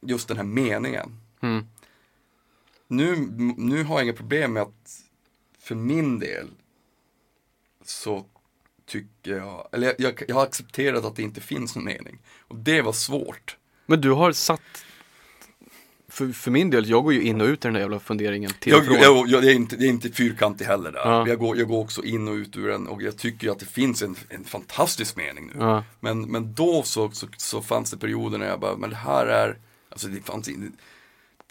Just 0.01 0.27
den 0.27 0.37
här 0.37 0.43
meningen. 0.43 1.19
mm, 1.41 1.65
Nu, 2.87 3.15
nu 3.57 3.83
har 3.83 3.95
jag 3.95 4.03
inga 4.03 4.13
problem 4.13 4.53
med 4.53 4.63
att 4.63 5.00
för 5.61 5.75
min 5.75 6.19
del 6.19 6.47
så 7.85 8.25
tycker 8.85 9.31
jag, 9.37 9.67
eller 9.71 9.87
jag, 9.87 9.95
jag, 9.97 10.23
jag 10.27 10.35
har 10.35 10.43
accepterat 10.43 11.05
att 11.05 11.15
det 11.15 11.23
inte 11.23 11.41
finns 11.41 11.75
någon 11.75 11.85
mening. 11.85 12.19
Och 12.47 12.55
det 12.55 12.81
var 12.81 12.93
svårt. 12.93 13.57
Men 13.85 14.01
du 14.01 14.11
har 14.11 14.31
satt 14.31 14.85
för, 16.11 16.31
för 16.31 16.51
min 16.51 16.69
del, 16.69 16.89
jag 16.89 17.03
går 17.03 17.13
ju 17.13 17.21
in 17.21 17.41
och 17.41 17.47
ut 17.47 17.65
i 17.65 17.67
den 17.67 17.73
där 17.73 17.81
jävla 17.81 17.99
funderingen 17.99 18.51
till 18.59 18.71
Jag, 18.71 18.85
jag, 18.85 19.27
jag, 19.27 19.43
det, 19.43 19.51
är 19.51 19.55
inte, 19.55 19.75
det 19.75 19.85
är 19.85 19.89
inte 19.89 20.11
fyrkantig 20.11 20.65
heller 20.65 20.91
där. 20.91 20.99
Ja. 20.99 21.27
Jag, 21.27 21.39
går, 21.39 21.57
jag 21.57 21.67
går 21.67 21.79
också 21.79 22.03
in 22.03 22.27
och 22.27 22.33
ut 22.33 22.57
ur 22.57 22.67
den 22.67 22.87
och 22.87 23.01
jag 23.01 23.17
tycker 23.17 23.49
att 23.49 23.59
det 23.59 23.65
finns 23.65 24.01
en, 24.01 24.15
en 24.29 24.43
fantastisk 24.43 25.15
mening 25.15 25.47
nu. 25.53 25.53
Ja, 25.59 25.83
Men, 25.99 26.21
men 26.31 26.53
då 26.53 26.83
så, 26.83 27.11
så, 27.11 27.27
så 27.37 27.61
fanns 27.61 27.91
det 27.91 27.97
perioder 27.97 28.37
när 28.37 28.47
jag 28.47 28.59
bara, 28.59 28.77
men 28.77 28.89
det 28.89 28.95
här 28.95 29.25
är, 29.25 29.57
alltså 29.89 30.07
det 30.07 30.21
fanns 30.21 30.49
inte, 30.49 30.77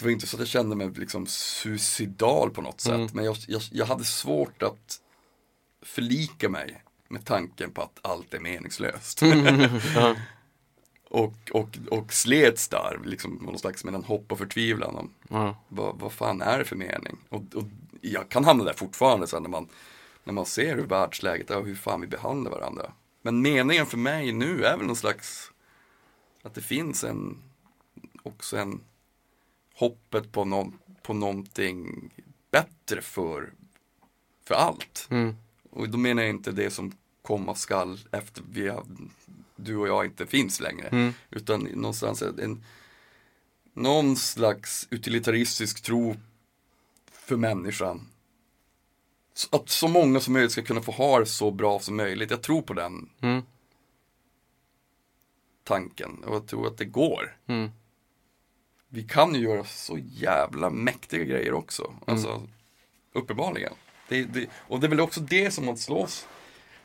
det 0.00 0.04
var 0.06 0.12
inte 0.12 0.26
så 0.26 0.36
att 0.36 0.40
jag 0.40 0.48
kände 0.48 0.76
mig 0.76 0.90
liksom 0.90 1.26
suicidal 1.26 2.50
på 2.50 2.62
något 2.62 2.80
sätt. 2.80 2.94
Mm. 2.94 3.08
Men 3.12 3.24
jag, 3.24 3.36
jag, 3.48 3.62
jag 3.70 3.86
hade 3.86 4.04
svårt 4.04 4.62
att 4.62 5.00
förlika 5.82 6.48
mig 6.48 6.82
med 7.08 7.24
tanken 7.24 7.70
på 7.70 7.82
att 7.82 7.98
allt 8.02 8.34
är 8.34 8.40
meningslöst. 8.40 9.20
Ja. 9.94 10.16
och, 11.10 11.34
och, 11.52 11.78
och 11.90 12.12
slets 12.12 12.68
där, 12.68 13.00
liksom 13.04 13.34
någon 13.42 13.58
slags 13.58 13.84
mellan 13.84 14.04
hopp 14.04 14.32
och 14.32 14.38
förtvivlan. 14.38 14.96
Om, 14.96 15.14
Ja. 15.28 15.56
vad, 15.68 15.98
vad 15.98 16.12
fan 16.12 16.42
är 16.42 16.58
det 16.58 16.64
för 16.64 16.76
mening? 16.76 17.16
Och, 17.28 17.42
och 17.54 17.64
jag 18.00 18.28
kan 18.28 18.44
hamna 18.44 18.64
där 18.64 18.72
fortfarande 18.72 19.26
sen 19.26 19.42
när 19.42 19.50
man, 19.50 19.68
när 20.24 20.32
man 20.32 20.46
ser 20.46 20.76
hur 20.76 20.86
världsläget 20.86 21.50
är 21.50 21.56
och 21.58 21.66
hur 21.66 21.74
fan 21.74 22.00
vi 22.00 22.06
behandlar 22.06 22.50
varandra. 22.50 22.92
Men 23.22 23.42
meningen 23.42 23.86
för 23.86 23.98
mig 23.98 24.32
nu 24.32 24.64
är 24.64 24.76
väl 24.76 24.86
någon 24.86 24.96
slags, 24.96 25.50
att 26.42 26.54
det 26.54 26.60
finns 26.60 27.04
en, 27.04 27.42
också 28.22 28.56
en 28.56 28.80
hoppet 29.80 30.32
på, 30.32 30.44
någon, 30.44 30.78
på 31.02 31.14
någonting 31.14 32.10
bättre 32.50 33.02
för, 33.02 33.52
för 34.44 34.54
allt. 34.54 35.06
Mm. 35.10 35.36
Och 35.70 35.88
då 35.88 35.98
menar 35.98 36.22
jag 36.22 36.30
inte 36.30 36.52
det 36.52 36.70
som 36.70 36.92
komma 37.22 37.54
skall 37.54 37.98
efter 38.12 38.42
vi 38.50 38.68
har, 38.68 38.84
du 39.56 39.76
och 39.76 39.88
jag 39.88 40.04
inte 40.04 40.26
finns 40.26 40.60
längre. 40.60 40.88
Mm. 40.88 41.12
Utan 41.30 41.60
någonstans 41.60 42.22
en, 42.22 42.64
någon 43.72 44.16
slags 44.16 44.88
utilitaristisk 44.90 45.82
tro 45.82 46.16
för 47.12 47.36
människan. 47.36 48.08
Så 49.34 49.56
Att 49.56 49.68
så 49.68 49.88
många 49.88 50.20
som 50.20 50.32
möjligt 50.32 50.52
ska 50.52 50.62
kunna 50.62 50.82
få 50.82 50.92
ha 50.92 51.18
det 51.18 51.26
så 51.26 51.50
bra 51.50 51.80
som 51.80 51.96
möjligt. 51.96 52.30
Jag 52.30 52.42
tror 52.42 52.62
på 52.62 52.74
den 52.74 53.08
Mm. 53.20 53.42
tanken 55.64 56.24
och 56.24 56.34
jag 56.34 56.46
tror 56.46 56.66
att 56.66 56.78
det 56.78 56.84
går. 56.84 57.36
Mm. 57.46 57.70
Vi 58.92 59.02
kan 59.02 59.34
ju 59.34 59.40
göra 59.40 59.64
så 59.64 59.98
jävla 59.98 60.70
mäktiga 60.70 61.24
grejer 61.24 61.54
också. 61.54 61.94
Alltså, 62.06 62.42
uppenbarligen. 63.12 63.72
Det, 64.08 64.24
det, 64.24 64.46
och 64.52 64.80
det 64.80 64.86
är 64.86 64.88
väl 64.88 65.00
också 65.00 65.20
det 65.20 65.50
som 65.50 65.66
man 65.66 65.76
slås, 65.76 66.28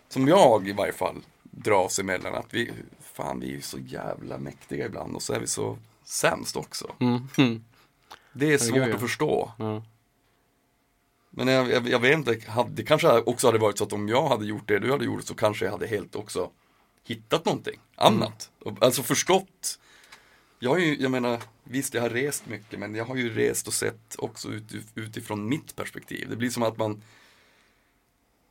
som 0.07 0.27
jag 0.27 0.67
i 0.67 0.71
varje 0.71 0.93
fall, 0.93 1.15
dras 1.43 1.99
emellan. 1.99 2.35
Att 2.35 2.53
vi, 2.53 2.71
fan 3.01 3.39
vi 3.39 3.55
är 3.55 3.61
så 3.61 3.77
jävla 3.79 4.37
mäktiga 4.37 4.85
ibland 4.85 5.15
och 5.15 5.21
så 5.21 5.33
är 5.33 5.39
vi 5.39 5.47
så 5.47 5.77
sämst 6.03 6.55
också. 6.55 6.91
Mm. 6.99 7.27
Mm. 7.37 7.63
Det 8.33 8.53
är 8.53 8.57
svårt 8.57 8.93
att 8.93 8.99
förstå. 8.99 9.51
Ja. 9.57 9.83
Men 11.29 11.47
jag, 11.47 11.71
jag, 11.71 11.87
jag 11.87 11.99
vet 11.99 12.13
inte, 12.13 12.51
hade, 12.51 12.69
det 12.71 12.83
kanske 12.83 13.21
också 13.21 13.47
hade 13.47 13.59
varit 13.59 13.77
så 13.77 13.83
att 13.83 13.93
om 13.93 14.09
jag 14.09 14.27
hade 14.27 14.45
gjort 14.45 14.67
det 14.67 14.79
du 14.79 14.91
hade 14.91 15.05
gjort 15.05 15.23
så 15.23 15.35
kanske 15.35 15.65
jag 15.65 15.71
hade 15.71 15.87
helt 15.87 16.15
också 16.15 16.49
hittat 17.03 17.45
någonting 17.45 17.79
annat. 17.95 18.51
Och, 18.59 18.83
Alltså 18.83 19.03
förstått. 19.03 19.79
Jag 20.59 20.69
har 20.69 20.77
ju, 20.77 21.01
jag 21.01 21.11
menar, 21.11 21.41
visst 21.68 21.93
jag 21.93 22.01
har 22.01 22.09
rest 22.09 22.45
mycket 22.45 22.80
men 22.80 22.95
jag 22.95 23.05
har 23.05 23.16
ju 23.16 23.34
rest 23.34 23.68
och 23.68 23.74
sett 23.74 24.16
också 24.18 24.49
ut, 24.49 24.63
utifrån 24.95 25.49
mitt 25.49 25.76
perspektiv. 25.76 26.30
Det 26.30 26.36
blir 26.36 26.49
som 26.49 26.63
att 26.63 26.78
man 26.78 27.01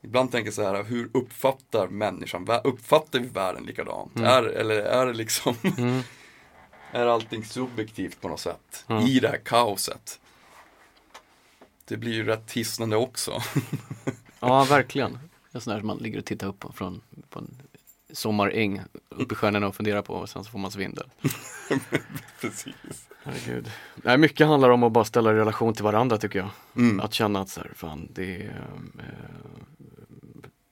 ibland 0.02 0.32
tänker 0.32 0.50
så 0.50 0.62
här, 0.62 0.84
hur 0.84 1.10
uppfattar 1.12 1.88
människan, 1.88 2.48
uppfattar 2.64 3.18
vi 3.18 3.28
världen 3.28 3.64
likadant? 3.64 4.20
Är, 4.20 4.42
eller 4.42 4.76
är 4.76 5.06
det 5.06 5.12
liksom, 5.12 5.54
är 6.92 7.06
allting 7.06 7.44
subjektivt 7.44 8.20
på 8.20 8.28
något 8.28 8.40
sätt 8.40 8.84
i 9.06 9.20
det 9.20 9.28
här 9.28 9.40
kaoset? 9.44 10.20
Det 11.84 11.96
blir 11.96 12.12
ju 12.12 12.24
rätt 12.24 12.52
hisnande 12.52 12.96
också. 12.96 13.42
ja, 14.40 14.64
verkligen. 14.64 15.18
En 15.52 15.60
sån 15.60 15.72
där 15.72 15.80
som 15.80 15.86
man 15.86 15.98
ligger 15.98 16.18
och 16.18 16.24
tittar 16.24 16.46
upp 16.46 16.58
på 16.58 16.72
från 16.72 17.00
på 17.30 17.38
en 17.38 17.62
sommaräng 18.12 18.82
upp 19.08 19.32
i 19.32 19.34
stjärnorna 19.34 19.66
och 19.66 19.76
funderar 19.76 20.02
på 20.02 20.14
och 20.14 20.28
sen 20.28 20.44
så 20.44 20.50
får 20.50 20.58
man 20.58 20.70
svindel. 20.70 21.10
Precis. 22.50 23.08
Herregud. 23.22 23.70
Nej, 23.96 24.18
mycket 24.18 24.46
handlar 24.46 24.70
om 24.70 24.82
att 24.82 24.92
bara 24.92 25.04
ställa 25.04 25.30
i 25.30 25.34
relation 25.34 25.74
till 25.74 25.84
varandra 25.84 26.18
tycker 26.18 26.38
jag. 26.38 26.50
Mm. 26.76 27.00
Att 27.00 27.14
känna 27.14 27.40
att 27.40 27.48
så 27.48 27.60
här, 27.60 27.72
fan, 27.74 28.08
det 28.14 28.36
är, 28.36 28.70
eh, 28.98 29.04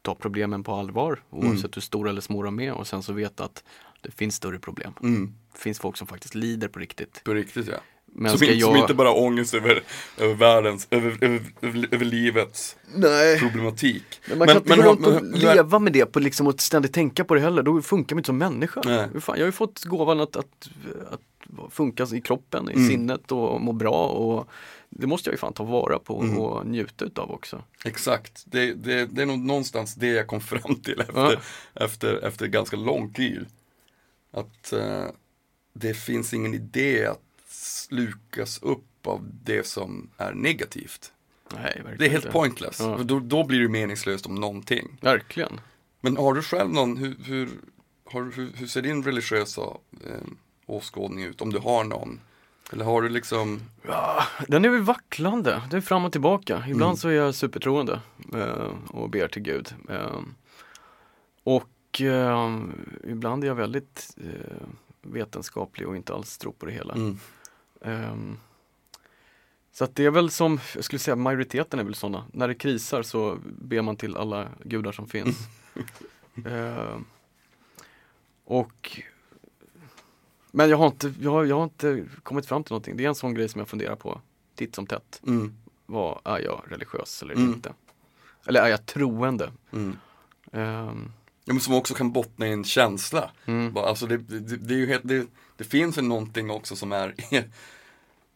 ta 0.03 0.15
problemen 0.15 0.65
på 0.65 0.75
allvar 0.75 1.23
oavsett 1.31 1.77
hur 1.77 1.83
stora 1.83 2.11
eller 2.11 2.21
små 2.21 2.43
de 2.43 2.61
är 2.61 2.73
och 2.73 2.87
sen 2.87 3.03
så 3.03 3.13
veta 3.13 3.45
att 3.45 3.65
det 4.01 4.11
finns 4.11 4.35
större 4.35 4.59
problem. 4.59 4.93
Mm. 5.03 5.35
Det 5.53 5.59
finns 5.59 5.79
folk 5.79 5.97
som 5.97 6.07
faktiskt 6.07 6.35
lider 6.35 6.69
på 6.69 6.79
riktigt. 6.79 7.25
På 7.25 7.35
riktigt 7.35 7.69
ja. 7.69 7.81
Men 8.15 8.39
som, 8.39 8.45
inte, 8.49 8.61
som 8.61 8.71
jag... 8.75 8.85
inte 8.85 8.95
bara 8.95 9.13
ångest 9.13 9.55
över, 9.55 9.83
över 10.19 10.35
världens, 10.35 10.87
över, 10.91 11.19
över, 11.21 11.41
över, 11.63 11.89
över 11.91 12.05
livets 12.05 12.77
Nej. 12.95 13.39
problematik. 13.39 14.05
Men 14.29 14.39
man 14.39 14.49
kan 14.49 14.57
inte 14.57 14.77
gå 14.77 14.83
har- 14.83 14.89
runt 14.89 15.07
och 15.07 15.13
men- 15.13 15.31
leva 15.41 15.79
med 15.79 15.93
det 15.93 16.07
på 16.07 16.21
liksom 16.21 16.47
och 16.47 16.61
ständigt 16.61 16.93
tänka 16.93 17.25
på 17.25 17.35
det 17.35 17.41
heller, 17.41 17.63
då 17.63 17.83
funkar 17.83 18.17
man 18.17 18.19
inte 18.21 18.27
som 18.27 18.39
människa. 18.39 18.83
Nej. 18.85 19.09
Fan, 19.21 19.37
jag 19.37 19.43
har 19.43 19.49
ju 19.49 19.53
fått 19.53 19.85
gåvan 19.85 20.21
att, 20.21 20.37
att, 20.37 20.69
att 21.11 21.73
funka 21.73 22.07
i 22.15 22.21
kroppen, 22.21 22.71
i 22.71 22.73
Mm. 22.73 22.89
sinnet 22.89 23.33
och 23.33 23.61
må 23.61 23.73
bra 23.73 24.07
och 24.07 24.49
det 24.91 25.07
måste 25.07 25.31
jag 25.31 25.35
ju 25.35 25.39
fan 25.39 25.53
ta 25.53 25.65
vara 25.65 25.99
på 25.99 26.21
Mm. 26.21 26.39
och 26.39 26.67
njuta 26.67 27.05
utav 27.05 27.31
också. 27.31 27.63
Exakt, 27.85 28.43
det, 28.47 28.75
det, 28.75 29.07
det 29.07 29.23
är 29.23 29.27
nog 29.27 29.39
någonstans 29.39 29.95
det 29.95 30.07
jag 30.09 30.27
kom 30.27 30.41
fram 30.41 30.75
till 30.75 31.01
efter, 31.01 31.21
Ja. 31.21 31.85
efter, 31.85 32.25
efter 32.25 32.47
ganska 32.47 32.77
lång 32.77 33.13
tid. 33.13 33.47
Att 34.33 34.73
eh, 34.73 35.05
det 35.75 35.95
finns 35.95 36.35
ingen 36.35 36.55
idé 36.55 37.07
att 37.07 37.21
slukas 37.93 38.63
upp 38.63 39.07
av 39.07 39.29
det 39.45 39.67
som 39.67 40.11
är 40.17 40.33
negativt. 40.35 41.13
Nej, 41.55 41.83
Det 41.99 42.07
är 42.07 42.11
helt 42.11 42.25
inte. 42.25 42.33
pointless. 42.39 42.81
Ja. 42.81 42.99
Då, 43.05 43.21
då 43.21 43.45
blir 43.45 43.61
det 43.61 43.69
meningslöst 43.69 44.27
om 44.27 44.35
någonting. 44.35 44.99
Verkligen. 45.01 45.61
Men 46.01 46.17
har 46.17 46.35
du 46.35 46.43
själv 46.43 46.71
någon, 46.71 46.97
hur, 46.97 47.17
hur, 47.25 47.49
har, 48.05 48.33
hur, 48.37 48.53
hur 48.57 48.67
ser 48.67 48.83
din 48.83 49.03
religiösa 49.03 49.61
eh, 50.07 50.23
åskådning 50.67 51.25
ut? 51.25 51.41
Om 51.41 51.53
du 51.53 51.59
har 51.59 51.85
någon? 51.85 52.21
Eller 52.73 52.85
har 52.85 53.03
du 53.03 53.09
liksom, 53.09 53.61
Ja, 53.87 54.23
den 54.49 54.65
är 54.65 54.69
väl 54.69 54.81
vacklande, 54.81 55.63
det 55.71 55.77
är 55.77 55.81
fram 55.81 56.05
och 56.05 56.13
tillbaka. 56.13 56.57
Ibland 56.69 56.83
Mm. 56.91 56.97
så 56.97 57.09
är 57.09 57.13
jag 57.13 57.35
supertroende 57.35 58.01
eh, 58.35 58.69
och 58.91 59.11
ber 59.11 59.29
till 59.29 59.43
Gud. 59.43 59.75
Eh, 59.91 60.21
och 61.45 62.01
eh, 62.01 62.59
ibland 63.05 63.45
är 63.45 63.49
jag 63.49 63.55
väldigt 63.55 64.17
eh, 64.17 64.67
vetenskaplig 65.03 65.89
och 65.89 65.97
inte 65.97 66.15
alls 66.15 66.39
tror 66.39 66.53
på 66.53 66.67
det 66.67 66.73
hela. 66.73 66.95
mm, 66.95 67.19
Ehm, 67.85 68.39
så 69.73 69.85
att 69.85 69.97
det 69.97 70.05
är 70.05 70.11
väl 70.11 70.31
som, 70.31 70.61
jag 70.75 70.85
skulle 70.85 70.99
säga 70.99 71.17
majoriteten 71.17 71.79
är 71.81 71.85
väl 71.85 71.95
sådana. 71.95 72.25
När 72.33 72.49
det 72.49 72.55
krisar 72.55 73.03
så 73.03 73.39
ber 73.45 73.83
man 73.83 73.97
till 73.97 74.17
alla 74.17 74.49
gudar 74.65 74.93
som 74.93 75.07
finns. 75.09 75.37
Ehm, 76.47 77.05
och 78.45 79.01
Men 80.51 80.71
jag 80.71 80.77
har, 80.77 80.87
inte, 80.87 81.15
jag, 81.21 81.31
har, 81.31 81.45
jag 81.45 81.57
har 81.57 81.65
inte 81.65 82.05
kommit 82.23 82.47
fram 82.47 82.65
till 82.65 82.73
någonting. 82.73 82.97
Det 82.97 83.05
är 83.05 83.09
en 83.09 83.15
sån 83.15 83.35
grej 83.35 83.49
som 83.49 83.59
jag 83.59 83.69
funderar 83.69 83.97
på 83.97 84.21
titt 84.55 84.75
som 84.75 84.87
tätt. 84.87 85.21
mm, 85.27 85.57
Vad 85.87 86.21
är 86.25 86.39
jag 86.39 86.63
religiös 86.69 87.23
eller 87.23 87.35
Mm. 87.35 87.53
inte? 87.53 87.73
Eller 88.47 88.63
är 88.63 88.69
jag 88.69 88.87
troende? 88.87 89.53
mm. 89.73 89.97
Ehm, 90.53 91.13
Ja, 91.45 91.53
men 91.53 91.61
som 91.61 91.75
också 91.75 91.95
kan 91.95 92.13
bottna 92.13 92.47
i 92.49 92.53
en 92.53 92.65
känsla. 92.65 93.31
mm, 93.47 93.77
Alltså 93.77 94.07
det, 94.07 94.17
det, 94.17 94.57
det 94.57 94.75
är 94.75 94.79
ju 94.79 94.87
helt, 94.87 95.09
det, 95.09 95.27
det 95.57 95.65
finns 95.65 95.99
ju 95.99 96.03
någonting 96.03 96.51
också 96.51 96.77
som 96.77 96.93
är 96.93 97.15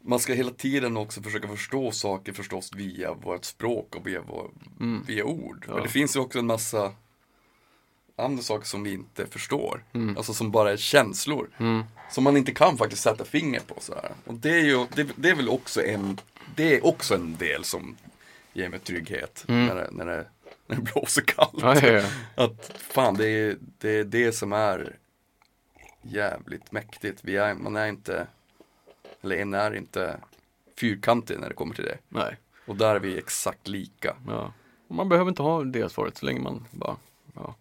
Man 0.08 0.18
ska 0.18 0.32
hela 0.34 0.50
tiden 0.50 0.96
också 0.96 1.22
försöka 1.22 1.48
förstå 1.48 1.90
saker 1.90 2.32
förstås 2.32 2.70
via 2.74 3.12
vårt 3.14 3.44
språk 3.44 3.94
och 3.96 4.06
via, 4.06 4.20
vår, 4.20 4.50
mm, 4.80 5.02
via 5.06 5.24
ord. 5.24 5.64
Ja. 5.68 5.74
Men 5.74 5.82
det 5.82 5.88
finns 5.88 6.16
ju 6.16 6.20
också 6.20 6.38
en 6.38 6.46
massa 6.46 6.92
andra 8.16 8.42
saker 8.42 8.66
som 8.66 8.82
vi 8.82 8.92
inte 8.92 9.26
förstår. 9.26 9.84
Mm. 9.92 10.16
Alltså 10.16 10.34
som 10.34 10.50
bara 10.50 10.72
är 10.72 10.76
känslor. 10.76 11.50
mm, 11.58 11.82
Som 12.10 12.24
man 12.24 12.36
inte 12.36 12.52
kan 12.52 12.76
faktiskt 12.78 13.02
sätta 13.02 13.24
finger 13.24 13.60
på 13.60 13.74
så 13.80 13.94
här. 13.94 14.10
Och 14.24 14.34
det 14.34 14.50
är 14.50 14.64
ju, 14.64 14.86
det, 14.94 15.08
det 15.16 15.30
är 15.30 15.34
väl 15.34 15.48
också 15.48 15.84
en, 15.84 16.20
det 16.54 16.76
är 16.76 16.86
också 16.86 17.14
en 17.14 17.36
del 17.36 17.64
som 17.64 17.96
ger 18.52 18.68
mig 18.68 18.78
trygghet. 18.78 19.44
Mm. 19.48 19.66
När, 19.66 19.74
det, 19.74 19.88
när, 19.92 20.06
det, 20.06 20.26
när 20.66 20.76
det 20.76 20.82
blåser 20.92 21.22
kallt. 21.22 21.52
ja, 21.60 21.76
ja, 21.82 21.88
ja. 21.88 22.04
Att 22.44 22.72
fan, 22.90 23.14
det 23.14 23.28
är, 23.28 23.56
det 23.78 23.90
är 23.90 24.04
det 24.04 24.32
som 24.32 24.52
är 24.52 24.96
jävligt 26.08 26.72
mäktigt. 26.72 27.20
Vi 27.24 27.36
är, 27.36 27.54
man 27.54 27.76
är 27.76 27.86
inte, 27.86 28.26
eller 29.22 29.36
en 29.36 29.54
är 29.54 29.74
inte 29.74 30.16
fyrkantig 30.80 31.38
när 31.40 31.48
det 31.48 31.54
kommer 31.54 31.74
till 31.74 31.84
det. 31.84 31.98
Nej. 32.08 32.36
Och 32.66 32.76
där 32.76 32.94
är 32.94 33.00
vi 33.00 33.18
exakt 33.18 33.68
lika. 33.68 34.16
Ja. 34.26 34.52
Man 34.88 35.08
behöver 35.08 35.28
inte 35.28 35.42
ha 35.42 35.64
det 35.64 35.88
svaret 35.92 36.16
så 36.16 36.26
länge 36.26 36.40
man 36.40 36.64
bara, 36.70 36.96
ja. 37.34 37.54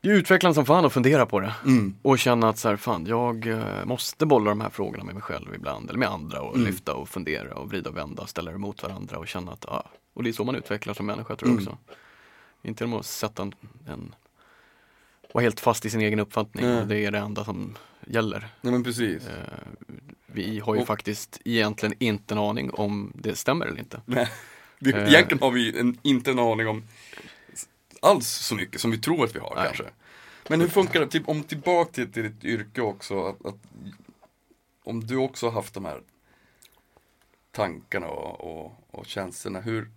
Det 0.00 0.08
är 0.08 0.12
utvecklande 0.14 0.54
som 0.54 0.66
fan 0.66 0.84
att 0.84 0.92
fundera 0.92 1.26
på 1.26 1.40
det 1.40 1.54
Mm. 1.64 1.94
och 2.02 2.18
känna 2.18 2.48
att 2.48 2.58
så 2.58 2.68
här, 2.68 2.76
fan 2.76 3.06
jag 3.06 3.46
eh, 3.46 3.84
måste 3.84 4.26
bolla 4.26 4.50
de 4.50 4.60
här 4.60 4.70
frågorna 4.70 5.04
med 5.04 5.14
mig 5.14 5.22
själv 5.22 5.54
ibland 5.54 5.88
eller 5.88 5.98
med 5.98 6.08
andra 6.08 6.40
och 6.42 6.54
Mm. 6.54 6.66
lyfta 6.66 6.94
och 6.94 7.08
fundera 7.08 7.54
och 7.54 7.68
vrida 7.70 7.90
och 7.90 7.96
vända 7.96 8.26
ställa 8.26 8.50
det 8.52 8.58
mot 8.58 8.82
varandra 8.82 9.18
och 9.18 9.28
känna 9.28 9.52
att, 9.52 9.64
ja, 9.68 9.84
och 10.14 10.22
det 10.22 10.28
är 10.28 10.32
så 10.32 10.44
man 10.44 10.54
utvecklas 10.54 10.96
som 10.96 11.06
människa 11.06 11.36
tror 11.36 11.50
jag 11.50 11.60
Mm. 11.60 11.72
också. 11.72 11.78
Inte 12.62 12.84
genom 12.84 12.98
att 13.00 13.06
sätta 13.06 13.42
en, 13.42 13.54
en 13.88 14.14
vara 15.34 15.42
helt 15.42 15.60
fast 15.60 15.84
i 15.86 15.90
sin 15.90 16.00
egen 16.00 16.18
uppfattning 16.18 16.66
och 16.76 16.86
det 16.86 16.98
är 16.98 17.10
det 17.10 17.18
enda 17.18 17.44
som 17.44 17.76
gäller. 18.06 18.48
Nej 18.60 18.72
men 18.72 18.84
precis. 18.84 19.26
Eh, 19.28 19.34
vi 20.26 20.58
har 20.60 20.74
ju 20.74 20.80
Och- 20.80 20.86
faktiskt 20.86 21.40
egentligen 21.44 21.94
inte 21.98 22.34
en 22.34 22.38
aning 22.38 22.70
om 22.70 23.12
det 23.14 23.36
stämmer 23.36 23.66
eller 23.66 23.78
inte. 23.78 24.02
Nej. 24.06 24.28
Vi, 24.78 24.92
Eh. 24.92 25.08
Egentligen 25.08 25.42
har 25.42 25.50
vi 25.50 25.78
en, 25.80 25.98
inte 26.02 26.30
en 26.30 26.38
aning 26.38 26.68
om 26.68 26.82
alls 28.02 28.28
så 28.28 28.54
mycket 28.54 28.80
som 28.80 28.90
vi 28.90 28.98
tror 28.98 29.24
att 29.24 29.34
vi 29.34 29.38
har 29.40 29.52
Nej. 29.56 29.64
kanske. 29.64 29.84
Men 30.48 30.60
hur 30.60 30.68
funkar 30.68 31.00
det, 31.00 31.06
typ, 31.06 31.28
om 31.28 31.42
tillbaka 31.42 31.92
till, 31.92 32.12
till 32.12 32.22
ditt 32.22 32.44
yrke 32.44 32.80
också, 32.80 33.24
att, 33.26 33.46
att, 33.46 33.54
om 34.84 35.06
du 35.06 35.16
också 35.16 35.46
har 35.46 35.52
haft 35.52 35.74
de 35.74 35.84
här 35.84 36.00
tankarna 37.52 38.06
och, 38.06 38.40
och, 38.64 38.72
och 38.90 39.06
känslorna, 39.06 39.60
hur 39.60 39.90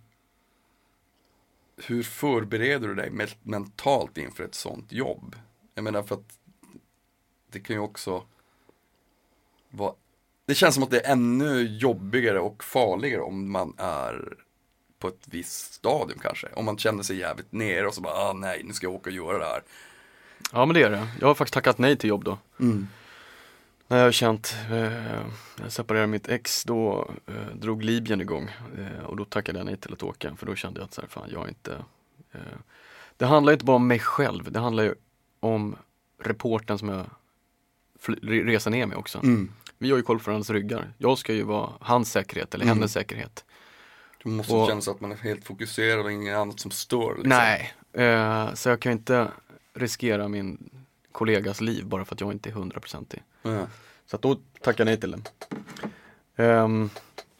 hur 1.76 2.02
förbereder 2.02 2.88
du 2.88 2.94
dig 2.94 3.10
me- 3.10 3.36
mentalt 3.42 4.18
inför 4.18 4.44
ett 4.44 4.54
sånt 4.54 4.92
jobb? 4.92 5.36
Jag 5.74 5.84
menar 5.84 6.02
för 6.02 6.14
att 6.14 6.38
det 7.52 7.60
kan 7.60 7.76
ju 7.76 7.80
också 7.82 8.22
vara 9.70 9.94
Det 10.46 10.54
känns 10.54 10.74
som 10.74 10.84
att 10.84 10.90
det 10.90 11.00
är 11.00 11.12
ännu 11.12 11.62
jobbigare 11.62 12.40
och 12.40 12.64
farligare 12.64 13.22
om 13.22 13.50
man 13.50 13.74
är 13.78 14.36
på 14.98 15.08
ett 15.08 15.22
visst 15.24 15.72
stadium 15.74 16.18
kanske. 16.22 16.48
Om 16.54 16.64
man 16.64 16.78
känner 16.78 17.02
sig 17.02 17.16
jävligt 17.16 17.52
nere 17.52 17.86
och 17.86 17.94
så 17.94 18.00
bara, 18.00 18.14
ah, 18.14 18.32
nej, 18.32 18.62
nu 18.64 18.72
ska 18.72 18.86
jag 18.86 18.94
åka 18.94 19.10
och 19.10 19.16
göra 19.16 19.38
det 19.38 19.44
här. 19.44 19.62
Ja 20.52 20.66
men 20.66 20.74
det 20.74 20.82
är 20.82 20.90
det. 20.90 21.08
Jag 21.20 21.26
har 21.26 21.34
faktiskt 21.34 21.54
tackat 21.54 21.78
nej 21.78 21.96
till 21.96 22.08
jobb 22.10 22.24
då. 22.24 22.38
När 23.88 23.96
jag 23.96 24.04
har 24.04 24.12
känt, 24.12 24.56
eh, 24.70 25.20
jag 25.62 25.72
separerade 25.72 26.06
mitt 26.06 26.28
ex 26.28 26.64
då 26.64 27.10
eh, 27.26 27.56
drog 27.56 27.82
Libyen 27.84 28.20
igång 28.20 28.50
eh, 28.78 29.04
och 29.04 29.16
då 29.16 29.24
tackade 29.24 29.58
jag 29.58 29.66
nej 29.66 29.76
till 29.76 29.92
att 29.92 30.02
åka 30.02 30.36
för 30.36 30.46
då 30.46 30.54
kände 30.54 30.80
jag 30.80 30.84
att 30.84 30.94
så 30.94 31.00
här, 31.00 31.08
fan 31.08 31.28
jag 31.32 31.44
är 31.44 31.48
inte 31.48 31.72
eh, 32.32 32.40
Det 33.16 33.26
handlar 33.26 33.52
inte 33.52 33.64
bara 33.64 33.76
om 33.76 33.86
mig 33.86 33.98
själv, 33.98 34.52
det 34.52 34.58
handlar 34.58 34.82
ju 34.82 34.94
om 35.40 35.76
reporten 36.24 36.78
som 36.78 36.88
jag 36.88 37.06
reser 38.22 38.70
ner 38.70 38.86
med 38.86 38.98
också. 38.98 39.18
Mm. 39.18 39.52
Vi 39.78 39.90
har 39.90 39.96
ju 39.96 40.02
koll 40.02 40.18
på 40.18 40.24
varandras 40.30 40.50
ryggar. 40.50 40.92
Jag 40.98 41.18
ska 41.18 41.32
ju 41.32 41.42
vara 41.42 41.70
hans 41.80 42.12
säkerhet 42.12 42.54
eller 42.54 42.64
Mm. 42.64 42.76
hennes 42.78 42.92
säkerhet. 42.92 43.44
Det 44.22 44.28
måste 44.28 44.54
Och- 44.54 44.68
kännas 44.68 44.88
att 44.88 45.00
man 45.00 45.12
är 45.12 45.16
helt 45.16 45.44
fokuserad 45.44 46.04
och 46.04 46.12
inget 46.12 46.36
annat 46.36 46.60
som 46.60 46.70
stör. 46.70 47.14
Liksom. 47.14 47.28
Nej, 47.28 47.74
eh, 47.92 48.54
så 48.54 48.68
jag 48.68 48.80
kan 48.80 48.92
ju 48.92 48.98
inte 48.98 49.28
riskera 49.74 50.28
min 50.28 50.70
kollegas 51.12 51.60
liv 51.60 51.86
bara 51.86 52.04
för 52.04 52.14
att 52.14 52.20
jag 52.20 52.32
inte 52.32 52.48
är 52.48 52.52
hundraprocentig. 52.52 53.22
Ja. 53.46 53.66
Så 54.06 54.16
att 54.16 54.22
då 54.22 54.36
tackar 54.60 54.84
jag 54.84 54.86
nej 54.86 55.00
till 55.00 55.10
det. 55.10 55.22
Ehm, 56.36 56.90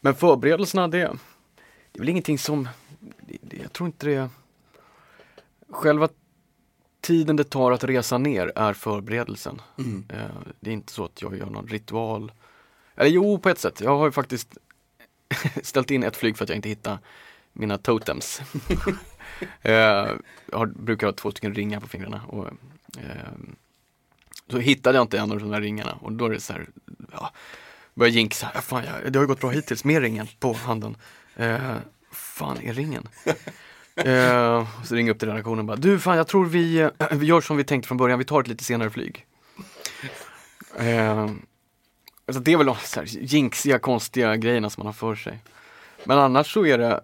men 0.01 0.15
förberedelserna, 0.15 0.87
det, 0.87 0.97
det 0.97 1.97
är 1.97 1.99
väl 1.99 2.09
ingenting 2.09 2.37
som, 2.37 2.67
det, 3.41 3.57
jag 3.57 3.73
tror 3.73 3.87
inte 3.87 4.05
det, 4.05 4.29
själva 5.69 6.09
tiden 7.01 7.35
det 7.35 7.43
tar 7.43 7.71
att 7.71 7.83
resa 7.83 8.17
ner 8.17 8.51
är 8.55 8.73
förberedelsen. 8.73 9.61
Mm. 9.77 10.05
Eh, 10.09 10.41
det 10.59 10.69
är 10.69 10.73
inte 10.73 10.93
så 10.93 11.05
att 11.05 11.21
jag 11.21 11.37
gör 11.37 11.45
någon 11.45 11.67
ritual. 11.67 12.31
Eller 12.95 13.09
jo, 13.09 13.39
på 13.39 13.49
ett 13.49 13.59
sätt. 13.59 13.81
Jag 13.81 13.97
har 13.97 14.05
ju 14.05 14.11
faktiskt 14.11 14.57
ställt 15.63 15.91
in 15.91 16.03
ett 16.03 16.17
flyg 16.17 16.37
för 16.37 16.43
att 16.43 16.49
jag 16.49 16.55
inte 16.55 16.69
hittar 16.69 16.99
mina 17.53 17.77
totems. 17.77 18.41
Eh, 19.61 19.73
jag 20.51 20.57
har, 20.57 20.65
brukar 20.65 21.07
ha 21.07 21.13
två 21.13 21.31
stycken 21.31 21.55
ringar 21.55 21.79
på 21.79 21.87
fingrarna. 21.87 22.21
Och, 22.27 22.47
ehm, 22.97 23.55
så 24.49 24.57
hittade 24.57 24.97
jag 24.97 25.03
inte 25.03 25.19
en 25.19 25.31
av 25.31 25.39
de 25.39 25.49
där 25.51 25.61
ringarna 25.61 25.97
och 26.01 26.11
då 26.11 26.25
är 26.25 26.29
det 26.29 26.39
så 26.39 26.53
här, 26.53 26.67
ja, 27.11 27.31
börjar 27.93 28.11
jinxa, 28.11 28.51
ja, 28.53 28.61
fan, 28.61 28.83
jag, 28.83 29.13
det 29.13 29.19
har 29.19 29.23
ju 29.23 29.27
gått 29.27 29.41
bra 29.41 29.49
hittills 29.49 29.83
med 29.83 30.01
ringen 30.01 30.27
på 30.39 30.53
handen. 30.53 30.97
Eh, 31.35 31.75
fan 32.11 32.57
är 32.61 32.73
ringen? 32.73 33.07
eh, 33.95 34.67
så 34.83 34.95
ringer 34.95 35.09
jag 35.09 35.15
upp 35.15 35.19
till 35.19 35.29
redaktionen 35.29 35.59
och 35.59 35.65
bara, 35.65 35.77
du 35.77 35.99
fan 35.99 36.17
jag 36.17 36.27
tror 36.27 36.45
vi, 36.45 36.79
eh, 36.79 36.89
vi 37.11 37.25
gör 37.25 37.41
som 37.41 37.57
vi 37.57 37.63
tänkte 37.63 37.87
från 37.87 37.97
början, 37.97 38.19
vi 38.19 38.25
tar 38.25 38.41
ett 38.41 38.47
lite 38.47 38.63
senare 38.63 38.89
flyg. 38.89 39.25
Eh, 40.77 41.29
alltså 42.25 42.41
det 42.41 42.53
är 42.53 42.57
väl 42.57 42.65
de 42.65 42.75
så 42.75 42.99
här 42.99 43.07
jinxiga, 43.07 43.79
konstiga 43.79 44.35
grejerna 44.35 44.69
som 44.69 44.81
man 44.81 44.87
har 44.87 44.93
för 44.93 45.15
sig. 45.15 45.39
Men 46.03 46.17
annars 46.19 46.53
så 46.53 46.65
är 46.65 46.77
det 46.77 47.01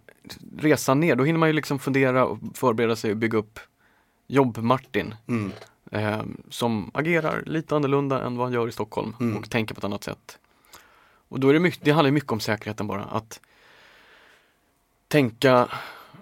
resan 0.58 1.00
ner, 1.00 1.16
då 1.16 1.24
hinner 1.24 1.40
man 1.40 1.50
ju 1.50 1.54
liksom 1.54 1.80
fundera 1.80 2.26
och 2.26 2.40
förbereda 2.54 2.96
sig 2.96 3.12
och 3.12 3.18
bygga 3.18 3.38
upp 3.38 3.60
jobb-Martin 4.28 5.16
Mm. 5.28 5.52
Eh, 5.94 6.22
som 6.50 6.92
agerar 6.94 7.44
lite 7.46 7.76
annorlunda 7.76 8.24
än 8.26 8.38
vad 8.38 8.46
han 8.46 8.54
gör 8.54 8.68
i 8.68 8.72
Stockholm 8.72 9.16
Mm. 9.20 9.38
och 9.38 9.50
tänker 9.50 9.76
på 9.76 9.80
ett 9.80 9.84
annat 9.84 10.04
sätt. 10.04 10.40
Och 11.30 11.40
då 11.40 11.50
är 11.50 11.54
det 11.54 11.60
mycket, 11.60 11.84
det 11.84 11.92
handlar 11.92 12.12
mycket 12.12 12.32
om 12.32 12.40
säkerheten 12.40 12.88
bara, 12.88 13.04
att 13.04 13.40
tänka, 15.08 15.68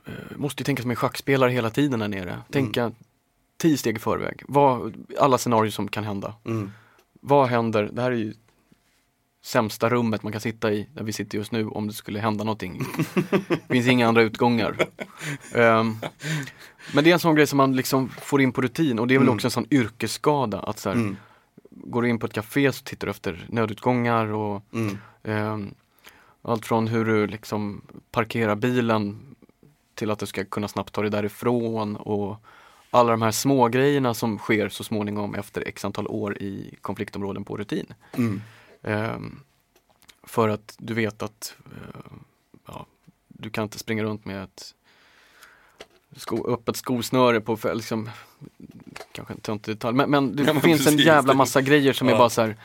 eh, 0.06 0.38
måste 0.38 0.62
ju 0.62 0.66
tänka 0.66 0.82
som 0.82 0.92
en 0.92 0.96
schackspelare 0.96 1.52
hela 1.52 1.70
tiden 1.70 2.00
där 2.00 2.08
nere. 2.08 2.42
Tänka 2.52 2.92
tio 3.58 3.78
steg 3.78 3.96
i 3.96 4.00
förväg, 4.00 4.44
vad, 4.48 4.94
alla 5.20 5.38
scenarier 5.38 5.72
som 5.72 5.88
kan 5.88 6.04
hända. 6.04 6.36
Mm. 6.46 6.72
Vad 7.22 7.48
händer, 7.48 7.90
det 7.94 8.02
här 8.02 8.12
är 8.12 8.16
ju 8.16 8.34
sämsta 9.44 9.90
rummet 9.90 10.24
man 10.24 10.32
kan 10.32 10.42
sitta 10.42 10.72
i, 10.74 10.88
där 10.94 11.04
vi 11.04 11.14
sitter 11.14 11.38
just 11.38 11.52
nu, 11.52 11.68
om 11.68 11.88
det 11.88 11.94
skulle 11.94 12.20
hända 12.20 12.44
någonting. 12.44 12.84
Det 13.50 13.74
finns 13.74 13.88
inga 13.88 14.08
andra 14.08 14.22
utgångar. 14.22 14.76
Ehm, 15.56 15.96
men 16.94 17.04
det 17.04 17.10
är 17.10 17.14
en 17.14 17.20
sån 17.20 17.36
grej 17.36 17.48
som 17.48 17.58
man 17.58 17.76
liksom 17.76 18.10
får 18.10 18.42
in 18.42 18.52
på 18.52 18.62
rutin 18.62 19.00
och 19.00 19.08
det 19.08 19.14
är 19.14 19.20
väl 19.20 19.28
Mm. 19.28 19.36
också 19.36 19.48
en 19.48 19.52
sån 19.52 19.68
yrkesskada 19.72 20.60
att 20.60 20.80
så 20.80 20.90
här, 20.90 20.96
Mm. 20.96 21.18
går 21.72 22.02
du 22.02 22.10
in 22.10 22.20
på 22.20 22.26
ett 22.26 22.34
café 22.34 22.72
så 22.72 22.84
tittar 22.84 23.08
du 23.08 23.12
efter 23.12 23.46
nödutgångar 23.50 24.26
och 24.26 24.64
Mm. 24.74 24.98
ehm, 25.24 25.74
allt 26.42 26.66
från 26.66 26.88
hur 26.88 27.06
du 27.06 27.28
liksom 27.28 27.82
parkerar 28.12 28.56
bilen 28.56 29.18
till 29.96 30.12
att 30.12 30.20
du 30.20 30.26
ska 30.26 30.46
kunna 30.46 30.68
snabbt 30.68 30.94
ta 30.94 31.02
dig 31.02 31.12
därifrån 31.12 31.96
och 31.96 32.38
alla 32.92 33.12
de 33.12 33.22
här 33.22 33.32
små 33.32 33.68
grejerna 33.68 34.14
som 34.14 34.38
sker 34.38 34.70
så 34.70 34.84
småningom 34.84 35.36
efter 35.36 35.68
x 35.68 35.86
antal 35.86 36.08
år 36.08 36.38
i 36.38 36.76
konfliktområden 36.82 37.44
på 37.44 37.58
rutin. 37.58 37.86
Mm. 38.18 38.42
Ehm, 38.84 39.40
för 40.24 40.50
att 40.50 40.76
du 40.80 40.94
vet 40.94 41.22
att 41.24 41.56
eh, 41.66 42.12
ja, 42.68 42.86
du 43.28 43.50
kan 43.50 43.64
inte 43.64 43.80
springa 43.80 44.04
runt 44.04 44.26
med 44.26 44.44
ett 44.44 44.76
sko, 46.16 46.48
öppet 46.54 46.76
skosnöre 46.76 47.42
på, 47.42 47.58
liksom, 47.74 48.10
kanske 49.12 49.34
inte 49.34 49.52
inte 49.52 49.72
detalj, 49.72 49.96
men, 49.98 50.10
men 50.10 50.36
det 50.36 50.44
Ja, 50.44 50.54
men 50.54 50.62
finns 50.62 50.80
en 50.82 50.86
precis. 50.94 51.06
jävla 51.06 51.34
massa 51.34 51.62
grejer 51.62 51.94
som 51.94 52.08
är 52.08 52.12
Ja. 52.12 52.18
bara 52.18 52.30
så 52.30 52.42
här 52.42 52.58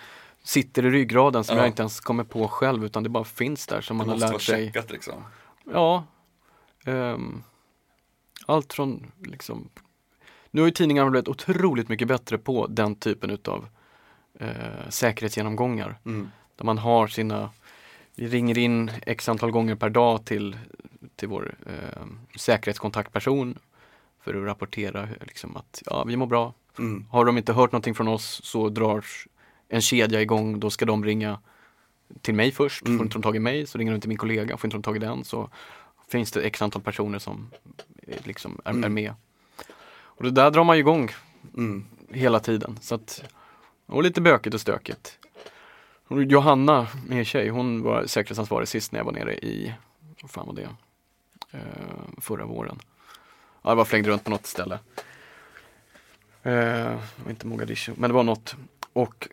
sitter 0.42 0.86
i 0.86 0.90
ryggraden 0.90 1.44
som 1.44 1.56
Ja. 1.56 1.62
jag 1.62 1.68
inte 1.70 1.82
ens 1.82 2.00
kommer 2.00 2.24
på 2.24 2.48
själv 2.48 2.84
utan 2.84 3.02
det 3.02 3.08
bara 3.08 3.24
finns 3.24 3.66
där 3.66 3.80
som 3.80 3.98
Det 3.98 4.04
man 4.06 4.20
har 4.22 4.32
lärt 4.32 4.42
sig. 4.42 4.66
checkat 4.66 4.90
liksom. 4.90 5.24
Ja. 5.72 6.04
ehm, 6.84 7.42
allt 8.46 8.72
från 8.72 9.12
liksom 9.24 9.68
Nu 10.50 10.60
har 10.60 10.66
ju 10.68 10.72
tidningarna 10.72 11.10
blivit 11.10 11.28
otroligt 11.28 11.88
mycket 11.88 12.08
bättre 12.08 12.38
på 12.38 12.66
den 12.66 12.94
typen 12.94 13.30
utav 13.30 13.68
eh, 14.40 14.88
säkerhetsgenomgångar. 14.88 15.98
Mm. 16.04 16.30
Där 16.56 16.64
man 16.64 16.78
har 16.78 17.06
sina, 17.06 17.50
vi 18.14 18.28
ringer 18.28 18.58
in 18.58 18.90
x 19.06 19.28
antal 19.28 19.50
gånger 19.50 19.74
per 19.74 19.90
dag 19.90 20.24
till, 20.24 20.56
till 21.16 21.28
vår 21.28 21.54
eh, 21.66 22.02
säkerhetskontaktperson 22.36 23.58
för 24.20 24.34
att 24.34 24.44
rapportera 24.46 25.08
liksom 25.20 25.56
att 25.56 25.82
ja, 25.86 26.04
vi 26.04 26.16
mår 26.16 26.26
bra. 26.26 26.54
Mm. 26.78 27.06
Har 27.10 27.24
de 27.24 27.38
inte 27.38 27.52
hört 27.52 27.72
någonting 27.72 27.94
från 27.94 28.08
oss 28.08 28.40
så 28.44 28.68
dras 28.68 29.04
en 29.68 29.80
kedja 29.80 30.20
igång, 30.20 30.60
då 30.60 30.70
ska 30.70 30.84
de 30.84 31.04
ringa 31.04 31.38
till 32.20 32.34
mig 32.34 32.52
först. 32.52 32.86
Mm. 32.86 32.98
Får 32.98 33.06
inte 33.06 33.16
de 33.18 33.22
tag 33.22 33.36
i 33.36 33.38
mig 33.38 33.66
så 33.66 33.78
ringer 33.78 33.92
de 33.92 34.00
till 34.00 34.08
min 34.08 34.18
kollega, 34.18 34.56
får 34.56 34.68
inte 34.68 34.76
de 34.76 34.82
tag 34.82 34.96
i 34.96 34.98
den 34.98 35.24
så 35.24 35.50
finns 36.08 36.32
det 36.32 36.42
x 36.42 36.62
antal 36.62 36.82
personer 36.82 37.18
som 37.18 37.50
eh, 38.02 38.18
liksom 38.24 38.60
är, 38.64 38.70
är 38.70 38.74
Mm. 38.74 38.94
med. 38.94 39.14
Och 39.88 40.24
det 40.24 40.30
där 40.30 40.50
drar 40.50 40.64
man 40.64 40.76
igång 40.76 41.10
Mm. 41.56 41.84
hela 42.10 42.40
tiden. 42.40 42.78
Så 42.80 42.94
att, 42.94 43.22
och 43.86 44.02
lite 44.02 44.20
bökigt 44.20 44.54
och 44.54 44.60
stökigt. 44.60 45.18
Och 46.08 46.24
Johanna, 46.24 46.86
min 47.08 47.24
tjej, 47.24 47.48
hon 47.48 47.82
var 47.82 48.06
säkerhetsansvarig 48.06 48.68
sist 48.68 48.92
när 48.92 49.00
jag 49.00 49.04
var 49.04 49.12
nere 49.12 49.34
i, 49.34 49.74
vad 50.22 50.30
fan 50.30 50.46
var 50.46 50.54
det? 50.54 50.68
Eh, 51.50 52.20
förra 52.20 52.44
våren. 52.44 52.78
Ja, 53.62 53.70
jag 53.70 53.76
var 53.76 53.84
flängd 53.84 54.06
runt 54.06 54.24
på 54.24 54.30
något 54.30 54.46
ställe. 54.46 54.78
Eh, 56.42 56.98
inte 57.28 57.46
Mogadishu, 57.46 57.92
men 57.96 58.10
det 58.10 58.14
var 58.14 58.22
något. 58.22 58.56
Och 58.92 59.28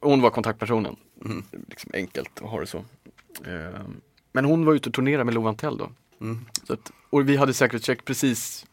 hon 0.00 0.20
var 0.20 0.30
kontaktpersonen. 0.30 0.96
Mm. 1.24 1.44
Liksom 1.68 1.90
enkelt 1.94 2.42
att 2.42 2.50
ha 2.50 2.60
det 2.60 2.66
så. 2.66 2.78
Eh, 3.46 3.80
men 4.32 4.44
hon 4.44 4.64
var 4.64 4.74
ute 4.74 4.88
och 4.88 4.94
turnerade 4.94 5.24
med 5.24 5.34
Lovantel 5.34 5.76
då. 5.76 5.90
Mm. 6.20 6.44
Så 6.64 6.72
att, 6.72 6.92
och 7.10 7.28
vi 7.28 7.36
hade 7.36 7.54
säkerhetscheck 7.54 8.04
precis 8.04 8.66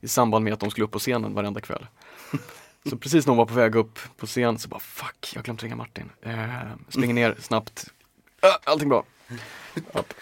i 0.00 0.08
samband 0.08 0.44
med 0.44 0.52
att 0.52 0.60
de 0.60 0.70
skulle 0.70 0.84
upp 0.84 0.90
på 0.90 0.98
scenen 0.98 1.34
varenda 1.34 1.60
kväll. 1.60 1.86
Så 2.88 2.96
precis 2.96 3.26
när 3.26 3.30
hon 3.30 3.38
var 3.38 3.46
på 3.46 3.54
väg 3.54 3.74
upp 3.74 3.98
på 4.16 4.26
scen 4.26 4.58
så 4.58 4.68
bara 4.68 4.80
fuck, 4.80 5.30
jag 5.32 5.38
har 5.38 5.44
glömt 5.44 5.62
ringa 5.62 5.76
Martin. 5.76 6.10
Eh, 6.22 6.50
springer 6.88 7.14
ner 7.14 7.36
snabbt. 7.40 7.86
Äh, 8.42 8.48
allting 8.64 8.88
bra. 8.88 9.04
Upp. 9.92 10.14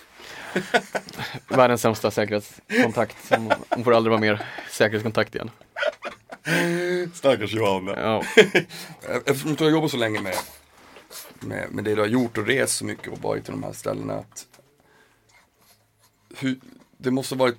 Världens 1.48 1.80
sämsta 1.80 2.10
säkerhetskontakt. 2.10 3.16
Hon, 3.30 3.52
hon 3.68 3.84
får 3.84 3.94
aldrig 3.94 4.10
vara 4.10 4.20
mer 4.20 4.46
säkerhetskontakt 4.70 5.34
igen. 5.34 5.50
Stackars 7.14 7.52
Johanna. 7.52 8.00
Ja, 8.00 8.22
Eftersom 9.26 9.54
du 9.54 9.64
har 9.64 9.70
jobbat 9.70 9.90
så 9.90 9.96
länge 9.96 10.20
med, 10.20 10.34
med, 11.40 11.72
med 11.72 11.84
det 11.84 11.94
du 11.94 12.00
har 12.00 12.08
gjort 12.08 12.38
och 12.38 12.46
rest 12.46 12.76
så 12.76 12.84
mycket 12.84 13.08
och 13.12 13.18
varit 13.18 13.44
till 13.44 13.52
de 13.52 13.62
här 13.62 13.72
ställena. 13.72 14.14
Att 14.14 14.46
hur, 16.36 16.58
det 16.96 17.10
måste 17.10 17.34
ha 17.34 17.38
varit 17.38 17.58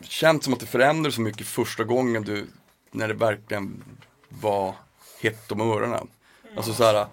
känt 0.00 0.44
som 0.44 0.52
att 0.52 0.60
det 0.60 0.66
förändrades 0.66 1.14
så 1.14 1.20
mycket 1.20 1.46
första 1.46 1.84
gången 1.84 2.22
du, 2.22 2.46
när 2.92 3.08
det 3.08 3.14
verkligen 3.14 3.84
var 4.28 4.74
hett 5.20 5.52
om 5.52 5.60
öronen. 5.60 6.08
Alltså 6.56 6.74
så 6.74 6.84
här. 6.84 7.06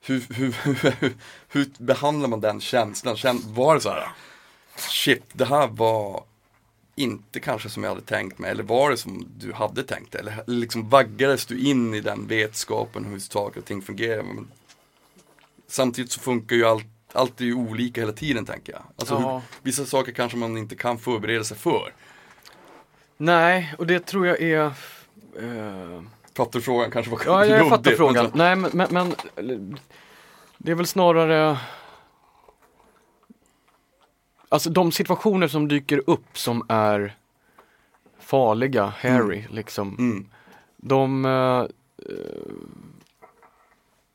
Hur, 0.00 0.26
hur, 0.30 0.52
hur, 1.00 1.14
hur 1.48 1.70
behandlar 1.78 2.28
man 2.28 2.40
den 2.40 2.60
känslan? 2.60 3.14
Kän- 3.16 3.54
Var 3.54 3.74
det 3.74 3.80
så 3.80 3.90
här? 3.90 4.08
Shit, 4.76 5.22
det 5.32 5.44
här 5.44 5.66
var 5.68 6.24
inte 6.94 7.40
kanske 7.40 7.68
som 7.68 7.82
jag 7.82 7.90
hade 7.90 8.06
tänkt 8.06 8.38
mig, 8.38 8.50
eller 8.50 8.62
var 8.62 8.90
det 8.90 8.96
som 8.96 9.28
du 9.38 9.52
hade 9.52 9.82
tänkt 9.82 10.12
dig? 10.12 10.20
Eller 10.20 10.44
liksom 10.46 10.88
vaggades 10.88 11.46
du 11.46 11.58
in 11.58 11.94
i 11.94 12.00
den 12.00 12.26
vetskapen 12.26 13.04
hur 13.04 13.18
saker 13.18 13.60
och 13.60 13.66
ting 13.66 13.82
fungerar? 13.82 14.22
Men 14.22 14.48
samtidigt 15.68 16.12
så 16.12 16.20
funkar 16.20 16.56
ju 16.56 16.64
allt 16.64 16.86
allt 17.14 17.40
är 17.40 17.44
ju 17.44 17.54
olika 17.54 18.00
hela 18.00 18.12
tiden 18.12 18.46
tänker 18.46 18.72
jag. 18.72 18.82
Alltså 18.96 19.16
hur, 19.16 19.40
vissa 19.62 19.86
saker 19.86 20.12
kanske 20.12 20.38
man 20.38 20.58
inte 20.58 20.76
kan 20.76 20.98
förbereda 20.98 21.44
sig 21.44 21.56
för. 21.56 21.92
Nej, 23.16 23.74
och 23.78 23.86
det 23.86 24.06
tror 24.06 24.26
jag 24.26 24.42
är 24.42 24.64
eh, 24.64 26.02
Fattar 26.36 26.52
du 26.52 26.60
frågan 26.60 26.90
kanske 26.90 27.10
var 27.12 27.20
Ja, 27.26 27.46
jag 27.46 27.68
fattar 27.68 27.90
frågan. 27.90 28.30
men 28.34 28.38
Nej, 28.38 28.56
men, 28.56 28.88
men, 28.90 29.14
men 29.34 29.78
det 30.58 30.70
är 30.70 30.74
väl 30.74 30.86
snarare 30.86 31.58
Alltså 34.48 34.70
de 34.70 34.92
situationer 34.92 35.48
som 35.48 35.68
dyker 35.68 36.02
upp 36.06 36.38
som 36.38 36.66
är 36.68 37.16
farliga, 38.18 38.92
hairy 38.98 39.44
liksom. 39.50 39.96
Mm. 39.98 40.26
De, 40.76 41.24
eh, 41.24 41.64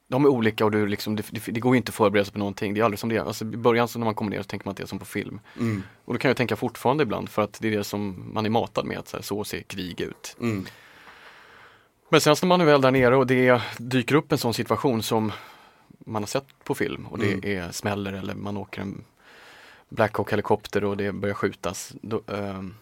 de 0.07 0.25
är 0.25 0.29
olika 0.29 0.65
och 0.65 0.71
du 0.71 0.87
liksom, 0.87 1.15
det, 1.15 1.23
det, 1.31 1.59
går 1.59 1.75
ju 1.75 1.77
inte 1.77 1.89
att 1.89 1.95
förbereda 1.95 2.25
sig 2.25 2.33
på 2.33 2.39
någonting. 2.39 2.73
Det 2.73 2.79
är 2.79 2.83
aldrig 2.83 2.99
som 2.99 3.09
det 3.09 3.15
är. 3.15 3.21
Alltså, 3.21 3.45
I 3.45 3.57
början 3.57 3.87
så 3.87 3.99
när 3.99 4.05
man 4.05 4.15
kommer 4.15 4.31
ner 4.31 4.41
så 4.41 4.47
tänker 4.47 4.65
man 4.65 4.71
att 4.71 4.77
det 4.77 4.83
är 4.83 4.87
som 4.87 4.99
på 4.99 5.05
film. 5.05 5.39
Mm. 5.59 5.83
Och 6.05 6.13
då 6.13 6.19
kan 6.19 6.29
jag 6.29 6.37
tänka 6.37 6.55
fortfarande 6.55 7.03
ibland 7.03 7.29
för 7.29 7.41
att 7.41 7.57
det 7.61 7.67
är 7.67 7.77
det 7.77 7.83
som 7.83 8.29
man 8.33 8.45
är 8.45 8.49
matad 8.49 8.85
med, 8.85 8.97
att 8.97 9.07
så, 9.07 9.17
här, 9.17 9.23
så 9.23 9.43
ser 9.43 9.61
krig 9.61 10.01
ut. 10.01 10.35
Mm. 10.39 10.65
Men 12.09 12.21
sen 12.21 12.35
när 12.41 12.47
man 12.47 12.61
är 12.61 12.65
väl 12.65 12.81
där 12.81 12.91
nere 12.91 13.15
och 13.15 13.27
det 13.27 13.61
dyker 13.77 14.15
upp 14.15 14.31
en 14.31 14.37
sån 14.37 14.53
situation 14.53 15.03
som 15.03 15.31
man 15.99 16.21
har 16.21 16.27
sett 16.27 16.63
på 16.63 16.75
film 16.75 17.05
och 17.07 17.19
det 17.19 17.33
Mm. 17.33 17.67
är 17.67 17.71
smäller 17.71 18.13
eller 18.13 18.35
man 18.35 18.57
åker 18.57 18.81
en 18.81 19.03
Black 19.89 20.15
Hawk 20.17 20.31
helikopter 20.31 20.83
och 20.83 20.97
det 20.97 21.11
börjar 21.11 21.35
skjutas. 21.35 21.93
Då, 22.01 22.21
ehm, 22.27 22.75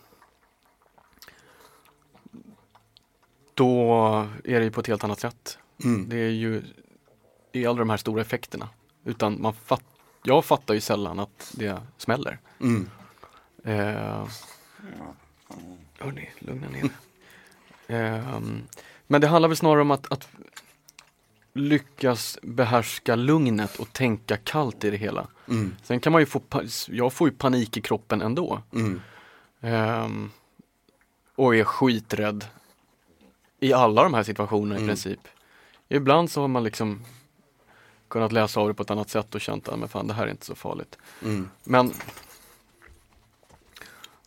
då 3.53 3.93
är 4.43 4.59
det 4.59 4.63
ju 4.63 4.71
på 4.71 4.79
ett 4.79 4.87
helt 4.87 5.03
annat 5.03 5.19
sätt. 5.19 5.57
Mm. 5.83 6.09
Det 6.09 6.17
är 6.17 6.29
ju 6.29 6.63
i 7.55 7.65
alla 7.65 7.79
de 7.79 7.89
här 7.89 7.97
stora 7.97 8.21
effekterna. 8.21 8.69
Utan 9.03 9.41
man 9.41 9.53
fatt, 9.53 9.83
jag 10.23 10.45
fattar 10.45 10.73
ju 10.73 10.81
sällan 10.81 11.19
att 11.19 11.51
det 11.57 11.81
smäller. 11.97 12.39
Mm. 12.59 12.89
Eh, 13.63 14.27
hörni, 15.99 16.29
lugna 16.39 16.67
ner. 16.69 16.89
Ehm, 17.87 18.63
men 19.07 19.21
det 19.21 19.27
handlar 19.27 19.49
väl 19.49 19.57
snarare 19.57 19.81
om 19.81 19.91
att, 19.91 20.11
att 20.11 20.27
lyckas 21.53 22.39
behärska 22.41 23.15
lugnet 23.15 23.75
och 23.79 23.93
tänka 23.93 24.37
kallt 24.37 24.83
i 24.83 24.89
det 24.91 24.97
hela. 24.97 25.27
Mm. 25.49 25.75
Sen 25.83 25.99
kan 25.99 26.11
man 26.11 26.21
ju 26.21 26.25
få, 26.25 26.41
jag 26.87 27.13
får 27.13 27.29
ju 27.29 27.35
panik 27.35 27.77
i 27.77 27.81
kroppen 27.81 28.21
ändå. 28.21 28.61
Mm. 28.73 29.01
Ehm, 29.61 30.31
och 31.35 31.55
är 31.55 31.63
skiträdd 31.63 32.45
i 33.59 33.73
alla 33.73 34.03
de 34.03 34.13
här 34.13 34.23
situationerna 34.23 34.75
i 34.75 34.77
Mm. 34.77 34.87
princip. 34.87 35.19
Ibland 35.89 36.31
så 36.31 36.41
har 36.41 36.47
man 36.47 36.63
liksom 36.63 37.05
kunnat 38.15 38.31
läsa 38.31 38.59
av 38.59 38.67
det 38.67 38.73
på 38.73 38.83
ett 38.83 38.91
annat 38.91 39.09
sätt 39.09 39.35
och 39.35 39.41
känt 39.41 39.67
att 39.67 39.79
men 39.79 39.89
fan 39.89 40.07
det 40.07 40.13
här 40.13 40.27
är 40.27 40.31
inte 40.31 40.45
så 40.45 40.55
farligt. 40.55 40.97
Mm. 41.23 41.49
Men 41.63 41.93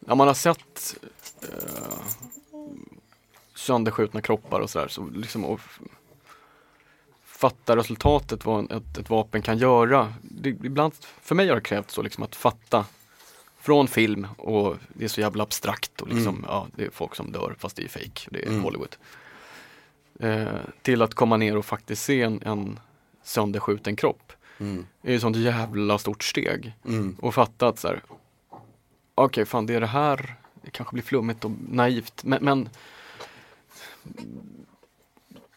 när 0.01 0.15
man 0.15 0.27
har 0.27 0.35
sett 0.35 0.97
eh, 1.43 1.99
sönderskjutna 3.55 4.21
kroppar 4.21 4.61
och 4.61 4.71
sådär, 4.71 4.89
så 4.89 5.07
liksom 5.15 5.45
och 5.45 5.61
fatta 7.25 7.77
resultatet 7.77 8.45
vad 8.45 8.73
ett, 8.73 8.99
ett 8.99 9.11
vapen 9.11 9.43
kan 9.43 9.59
göra. 9.59 10.15
Det, 10.23 10.49
ibland, 10.49 10.93
för 11.23 11.35
mig 11.35 11.49
har 11.49 11.55
det 11.55 11.61
krävts 11.61 11.95
så 11.95 12.03
liksom 12.03 12.23
att 12.25 12.37
fatta 12.37 12.85
från 13.61 13.89
film 13.89 14.27
och 14.39 14.77
det 14.89 15.05
är 15.05 15.09
så 15.09 15.21
jävla 15.21 15.43
abstrakt 15.43 16.01
och 16.01 16.09
liksom, 16.09 16.37
Mm. 16.37 16.45
ja, 16.49 16.67
det 16.77 16.85
är 16.85 16.91
folk 16.91 17.15
som 17.15 17.33
dör 17.33 17.55
fast 17.59 17.77
det 17.77 17.85
är 17.85 17.89
fake, 17.89 18.29
det 18.31 18.43
är 18.43 18.49
Mm. 18.49 18.63
Hollywood. 18.63 18.97
Eh, 20.21 20.47
till 20.83 21.03
att 21.03 21.15
komma 21.15 21.37
ner 21.37 21.57
och 21.57 21.65
faktiskt 21.65 22.03
se 22.05 22.23
en, 22.23 22.43
en 22.43 22.79
sönderskjuten 23.29 23.97
kropp 23.97 24.33
Mm. 24.61 24.87
är 25.03 25.11
ju 25.11 25.17
ett 25.17 25.23
sånt 25.23 25.37
jävla 25.37 25.99
stort 25.99 26.23
steg 26.25 26.73
Mm. 26.85 27.17
och 27.21 27.35
fatta 27.35 27.69
att 27.69 27.79
så 27.79 27.89
här, 27.89 28.03
okej 29.15 29.45
fan 29.47 29.67
det 29.67 29.75
är 29.75 29.81
det 29.81 29.87
här, 29.87 30.35
det 30.63 30.71
kanske 30.71 30.93
blir 30.93 31.03
flummigt 31.03 31.45
och 31.45 31.51
naivt 31.69 32.25
men, 32.25 32.45
men 32.45 32.69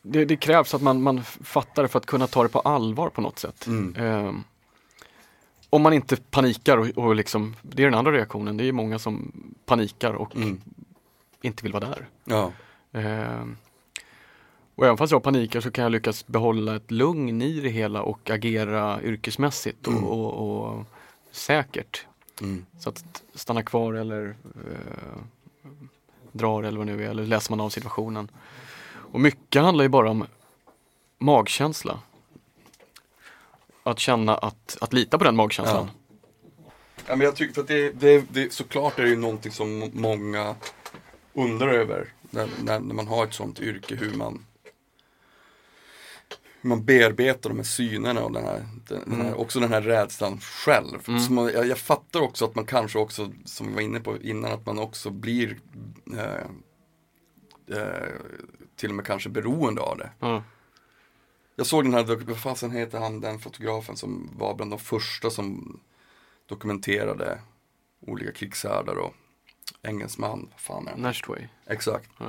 det, 0.01 0.25
det 0.25 0.35
krävs 0.37 0.73
att 0.73 0.81
man, 0.81 1.01
man 1.01 1.23
fattar 1.23 1.83
det 1.83 1.89
för 1.89 1.99
att 1.99 2.05
kunna 2.05 2.27
ta 2.27 2.43
det 2.43 2.49
på 2.49 2.59
allvar 2.59 3.09
på 3.09 3.21
något 3.21 3.39
sätt. 3.39 3.67
Mm. 3.67 3.95
Ehm, 3.97 4.43
om 5.69 5.81
man 5.81 5.93
inte 5.93 6.15
panikar 6.17 6.77
och, 6.77 6.87
och 6.87 7.15
liksom, 7.15 7.55
det 7.61 7.83
är 7.83 7.87
den 7.89 7.99
andra 7.99 8.11
reaktionen, 8.11 8.57
det 8.57 8.63
är 8.65 8.71
många 8.71 8.99
som 8.99 9.31
panikar 9.65 10.13
och 10.13 10.35
Mm. 10.35 10.61
inte 11.41 11.63
vill 11.63 11.73
vara 11.73 11.85
där. 11.87 12.07
Ja. 12.25 12.51
Ehm, 12.91 13.57
och 14.75 14.85
även 14.85 14.97
fast 14.97 15.11
jag 15.11 15.23
panikar 15.23 15.61
så 15.61 15.71
kan 15.71 15.83
jag 15.83 15.91
lyckas 15.91 16.27
behålla 16.27 16.75
ett 16.75 16.91
lugn 16.91 17.41
i 17.41 17.59
det 17.59 17.69
hela 17.69 18.01
och 18.01 18.29
agera 18.29 19.01
yrkesmässigt 19.03 19.87
och, 19.87 19.93
Mm. 19.93 20.03
och, 20.03 20.69
och 20.69 20.85
säkert. 21.31 22.05
Mm. 22.41 22.65
Så 22.79 22.89
att 22.89 23.23
stanna 23.33 23.63
kvar 23.63 23.93
eller 23.93 24.35
eh, 24.55 25.21
drar 26.31 26.63
eller 26.63 26.77
vad 26.77 26.87
nu 26.87 27.05
är, 27.05 27.09
eller 27.09 27.25
läser 27.25 27.51
man 27.51 27.59
av 27.59 27.69
situationen. 27.69 28.31
Och 29.11 29.19
mycket 29.19 29.61
handlar 29.61 29.83
ju 29.83 29.89
bara 29.89 30.09
om 30.09 30.25
magkänsla. 31.17 31.99
Att 33.83 33.99
känna 33.99 34.35
att, 34.37 34.77
att 34.81 34.93
lita 34.93 35.17
på 35.17 35.23
den 35.23 35.35
magkänslan. 35.35 35.89
Ja, 37.07 37.15
men 37.15 37.21
jag 37.21 37.35
tycker 37.35 37.53
för 37.53 37.61
att 37.61 37.67
det, 37.67 37.91
det, 37.91 38.25
det, 38.33 38.53
såklart 38.53 38.99
är 38.99 39.03
det 39.03 39.09
ju 39.09 39.17
någonting 39.17 39.51
som 39.51 39.91
många 39.93 40.55
undrar 41.33 41.67
över 41.69 42.13
när, 42.21 42.49
när, 42.63 42.79
när 42.79 42.95
man 42.95 43.07
har 43.07 43.23
ett 43.23 43.33
sånt 43.33 43.59
yrke 43.59 43.95
hur 43.95 44.13
man 44.13 44.45
man 46.61 46.85
bearbetar 46.85 47.49
de 47.49 47.57
här 47.57 47.63
synerna 47.63 48.23
och 48.23 48.31
den 48.31 48.43
här, 48.43 48.65
den, 48.87 49.01
den 49.05 49.21
här, 49.21 49.39
också 49.39 49.59
den 49.59 49.73
här 49.73 49.81
rädslan 49.81 50.39
själv. 50.39 50.99
Mm. 51.07 51.35
Man, 51.35 51.45
jag, 51.53 51.67
jag 51.67 51.77
fattar 51.77 52.21
också 52.21 52.45
att 52.45 52.55
man 52.55 52.65
kanske 52.65 52.99
också, 52.99 53.31
som 53.45 53.67
vi 53.67 53.73
var 53.73 53.81
inne 53.81 53.99
på 53.99 54.17
innan, 54.21 54.51
att 54.51 54.65
man 54.65 54.79
också 54.79 55.09
blir 55.09 55.59
eh, 56.13 56.45
eh, 57.77 58.09
till 58.75 58.89
och 58.89 58.95
med 58.95 59.05
kanske 59.05 59.29
beroende 59.29 59.81
av 59.81 59.97
det. 59.97 60.09
Ja. 60.19 60.43
Jag 61.55 61.65
såg 61.65 61.83
den 61.83 61.93
här, 61.93 62.25
vad 62.25 62.37
fasen 62.37 62.71
heter 62.71 62.99
han, 62.99 63.21
den 63.21 63.39
fotografen 63.39 63.97
som 63.97 64.29
var 64.37 64.55
bland 64.55 64.71
de 64.71 64.79
första 64.79 65.29
som 65.29 65.79
dokumenterade 66.45 67.39
olika 67.99 68.31
krigshärdar 68.31 68.95
och 68.95 69.13
engelsman, 69.81 70.47
vad 70.51 70.59
fan 70.59 70.87
är? 70.87 70.97
Nashway. 70.97 71.47
Exakt. 71.65 72.09
Ja. 72.17 72.25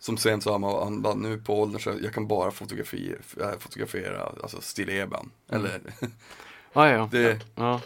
Som 0.00 0.16
sen 0.16 0.40
sa 0.40 0.52
han, 0.52 0.62
han 0.64 1.02
bara, 1.02 1.14
nu 1.14 1.38
på 1.38 1.60
åldern 1.60 1.80
så 1.80 1.94
jag 2.02 2.14
kan 2.14 2.26
bara 2.28 2.50
fotografera, 2.50 3.16
äh, 3.40 3.58
fotografera 3.58 4.22
alltså 4.42 4.60
stilleben. 4.60 5.30
Mm. 5.50 5.64
Eller, 5.64 5.80
Ah, 6.72 6.86
ja. 6.88 7.08
det, 7.12 7.40
Ja. 7.54 7.80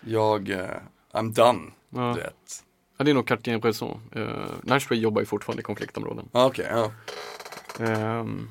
jag, 0.00 0.50
eh, 0.50 0.70
I'm 1.12 1.32
done, 1.32 1.60
Ja. 1.90 2.12
du 2.14 2.20
vet. 2.20 2.64
ja, 2.96 3.04
det 3.04 3.10
är 3.10 3.14
nog 3.14 3.28
Cartier-Bresson. 3.28 4.00
Uh, 4.16 4.46
Nashway 4.62 4.98
jobbar 5.00 5.20
ju 5.22 5.26
fortfarande 5.26 5.60
i 5.60 5.64
konfliktområden. 5.64 6.28
Ah, 6.32 6.46
Okej, 6.46 6.66
ja. 6.70 6.90
Ehm. 7.86 8.50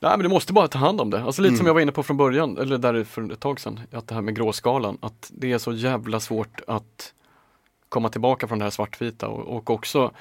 Nej 0.00 0.10
men 0.10 0.20
du 0.22 0.28
måste 0.28 0.52
bara 0.52 0.68
ta 0.68 0.78
hand 0.78 1.00
om 1.00 1.10
det. 1.10 1.22
Alltså 1.22 1.42
lite 1.42 1.56
som 1.56 1.60
Mm. 1.60 1.66
jag 1.66 1.74
var 1.74 1.80
inne 1.80 1.92
på 1.92 2.02
från 2.02 2.16
början, 2.16 2.58
eller 2.58 2.78
där 2.78 3.04
för 3.04 3.32
ett 3.32 3.40
tag 3.40 3.60
sedan, 3.60 3.80
att 3.92 4.08
det 4.08 4.14
här 4.14 4.22
med 4.22 4.36
gråskalan, 4.36 4.98
att 5.02 5.30
det 5.34 5.52
är 5.52 5.58
så 5.58 5.72
jävla 5.72 6.20
svårt 6.20 6.60
att 6.66 7.14
komma 7.88 8.08
tillbaka 8.08 8.48
från 8.48 8.58
det 8.58 8.64
här 8.64 8.70
svartvita 8.70 9.28
och, 9.28 9.56
och 9.56 9.70
också 9.70 10.12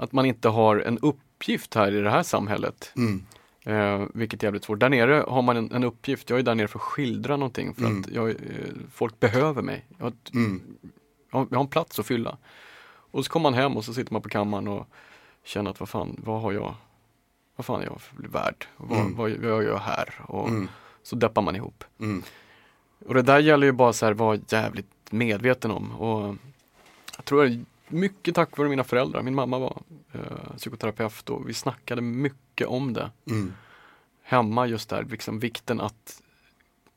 att 0.00 0.12
man 0.12 0.26
inte 0.26 0.48
har 0.48 0.76
en 0.76 0.98
uppgift 0.98 1.74
här 1.74 1.92
i 1.94 2.00
det 2.00 2.10
här 2.10 2.22
samhället. 2.22 2.92
Mm. 2.96 3.24
Eh, 3.64 4.06
vilket 4.14 4.42
är 4.42 4.46
jävligt 4.46 4.64
svårt. 4.64 4.80
Där 4.80 4.88
nere 4.88 5.24
har 5.28 5.42
man 5.42 5.56
en, 5.56 5.72
en 5.72 5.84
uppgift, 5.84 6.30
jag 6.30 6.38
är 6.38 6.42
där 6.42 6.54
nere 6.54 6.68
för 6.68 6.78
att 6.78 6.82
skildra 6.82 7.36
någonting 7.36 7.74
för 7.74 7.84
Mm. 7.84 8.00
att 8.00 8.08
jag, 8.10 8.30
eh, 8.30 8.36
folk 8.92 9.20
behöver 9.20 9.62
mig. 9.62 9.84
Jag 9.98 10.12
Mm. 10.34 10.62
jag 11.32 11.46
jag 11.50 11.56
har 11.58 11.64
en 11.64 11.68
plats 11.70 11.98
att 11.98 12.06
fylla. 12.06 12.36
Och 13.10 13.24
så 13.24 13.30
kommer 13.32 13.42
man 13.50 13.54
hem 13.54 13.76
och 13.76 13.84
så 13.84 13.94
sitter 13.94 14.12
man 14.12 14.22
på 14.22 14.28
kammaren 14.28 14.68
och 14.68 14.86
känner 15.44 15.70
att 15.70 15.80
vad 15.80 15.88
fan, 15.88 16.20
vad 16.24 16.40
har 16.40 16.52
jag, 16.52 16.74
vad 17.56 17.64
fan 17.66 17.80
är 17.80 17.84
jag 17.84 18.00
för 18.00 18.28
värd? 18.28 18.66
Vad, 18.76 18.98
Mm. 19.00 19.16
vad, 19.16 19.30
vad 19.30 19.38
gör 19.50 19.62
jag 19.62 19.78
här? 19.78 20.14
Och 20.26 20.48
Mm. 20.48 20.68
så 21.02 21.16
deppar 21.16 21.42
man 21.42 21.56
ihop. 21.56 21.84
Mm. 22.00 22.22
Och 23.06 23.14
det 23.14 23.22
där 23.22 23.38
gäller 23.38 23.66
ju 23.66 23.72
bara 23.72 23.92
så 23.92 24.06
här 24.06 24.12
vara 24.12 24.38
jävligt 24.48 24.90
medveten 25.10 25.70
om. 25.70 25.92
Och 25.92 26.36
jag 27.16 27.24
tror 27.24 27.64
mycket 27.88 28.34
tack 28.34 28.56
vare 28.58 28.68
mina 28.68 28.84
föräldrar. 28.84 29.22
Min 29.22 29.34
mamma 29.34 29.58
var 29.58 29.82
eh, 30.12 30.56
psykoterapeut 30.56 31.30
och 31.30 31.48
vi 31.48 31.54
snackade 31.54 32.02
mycket 32.02 32.66
om 32.66 32.92
det 32.92 33.10
Mm. 33.26 33.52
hemma 34.22 34.66
just 34.66 34.88
där, 34.88 35.04
liksom 35.10 35.38
vikten 35.38 35.80
att 35.80 36.22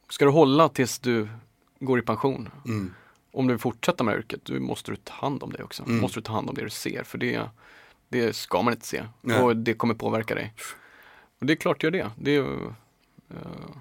ska 0.10 0.26
du 0.26 0.32
hålla 0.32 0.70
tills 0.70 1.00
du 1.00 1.28
går 1.80 2.00
i 2.00 2.02
pension, 2.02 2.50
Mm. 2.66 2.94
om 3.32 3.48
du 3.48 3.54
vill 3.54 3.60
fortsätta 3.62 4.04
med 4.04 4.16
yrket, 4.18 4.46
då 4.46 4.60
måste 4.60 4.92
du 4.92 4.96
ta 4.96 5.14
hand 5.14 5.44
om 5.44 5.52
det 5.52 5.64
också. 5.64 5.84
Mm. 5.84 6.02
måste 6.02 6.20
du 6.20 6.24
ta 6.24 6.32
hand 6.34 6.50
om 6.50 6.56
det 6.56 6.64
du 6.64 6.70
ser, 6.70 7.04
för 7.04 7.18
det, 7.18 7.50
det 8.10 8.36
ska 8.36 8.62
man 8.62 8.74
inte 8.74 8.86
se. 8.88 9.04
Nej. 9.22 9.42
Och 9.42 9.56
det 9.58 9.74
kommer 9.74 9.94
påverka 9.94 10.36
dig. 10.36 10.54
Och 11.40 11.46
det 11.46 11.54
är 11.54 11.58
klart 11.58 11.84
gör 11.84 11.92
det. 11.92 12.12
det 12.18 12.32
är, 12.32 12.36
ju, 12.36 12.66
eh, 13.30 13.76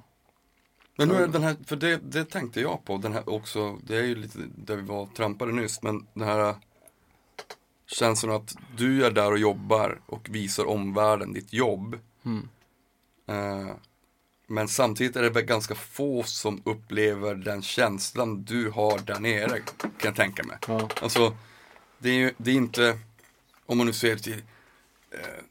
Men 0.96 1.08
nu 1.08 1.26
den 1.26 1.42
här, 1.42 1.56
för 1.66 1.76
det, 1.76 1.96
det 2.02 2.24
tänkte 2.24 2.60
jag 2.60 2.84
på, 2.84 2.96
den 2.96 3.12
här 3.12 3.28
också, 3.30 3.78
det 3.82 3.96
är 3.96 4.02
ju 4.02 4.14
lite 4.14 4.38
där 4.56 4.76
vi 4.76 4.82
var 4.82 5.06
trampade 5.06 5.52
nyss, 5.52 5.82
men 5.82 6.06
den 6.14 6.28
här 6.28 6.54
känslan 7.92 8.36
att 8.36 8.56
du 8.76 9.06
är 9.06 9.10
där 9.10 9.32
och 9.32 9.38
jobbar 9.38 10.00
och 10.06 10.28
visar 10.30 10.64
omvärlden 10.64 11.32
ditt 11.32 11.52
jobb. 11.52 11.98
Mm. 12.24 12.48
Eh, 13.28 13.74
Men 14.46 14.68
samtidigt 14.68 15.16
är 15.16 15.22
det 15.22 15.30
väl 15.30 15.44
ganska 15.44 15.74
få 15.74 16.22
som 16.22 16.62
upplever 16.64 17.34
den 17.34 17.62
känslan 17.62 18.42
du 18.42 18.70
har 18.70 18.98
där 18.98 19.20
nere, 19.20 19.58
kan 19.78 19.90
jag 20.02 20.16
tänka 20.16 20.42
mig. 20.42 20.56
Ja. 20.68 20.88
Alltså, 21.02 21.36
det 21.98 22.08
är 22.08 22.14
ju 22.14 22.32
det 22.36 22.50
är 22.50 22.54
inte, 22.54 22.98
om 23.66 23.78
man 23.78 23.86
nu 23.86 23.92
ser 23.92 24.16
till 24.16 24.42
eh, 25.10 25.44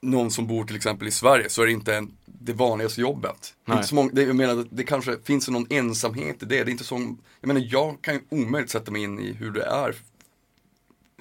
någon 0.00 0.30
som 0.30 0.46
bor 0.46 0.64
till 0.64 0.76
exempel 0.76 1.08
i 1.08 1.10
Sverige 1.10 1.48
så 1.48 1.62
är 1.62 1.66
det 1.66 1.72
inte 1.72 1.96
en, 1.96 2.16
det 2.24 2.52
vanligaste 2.52 3.00
jobbet. 3.00 3.54
Nej. 3.64 3.76
inte 3.76 3.88
så 3.88 3.94
många, 3.94 4.10
det, 4.12 4.22
jag 4.22 4.36
menar, 4.36 4.66
det 4.70 4.84
kanske 4.84 5.18
finns 5.24 5.48
någon 5.48 5.66
ensamhet 5.70 6.42
i 6.42 6.46
det. 6.46 6.64
Det 6.64 6.70
är 6.70 6.72
inte 6.72 6.84
så, 6.84 7.16
jag 7.40 7.48
menar, 7.48 7.66
jag 7.70 8.02
kan 8.02 8.14
ju 8.14 8.20
omöjligt 8.28 8.70
sätta 8.70 8.90
mig 8.90 9.02
in 9.02 9.20
i 9.20 9.32
hur 9.32 9.50
det 9.50 9.64
är, 9.64 9.94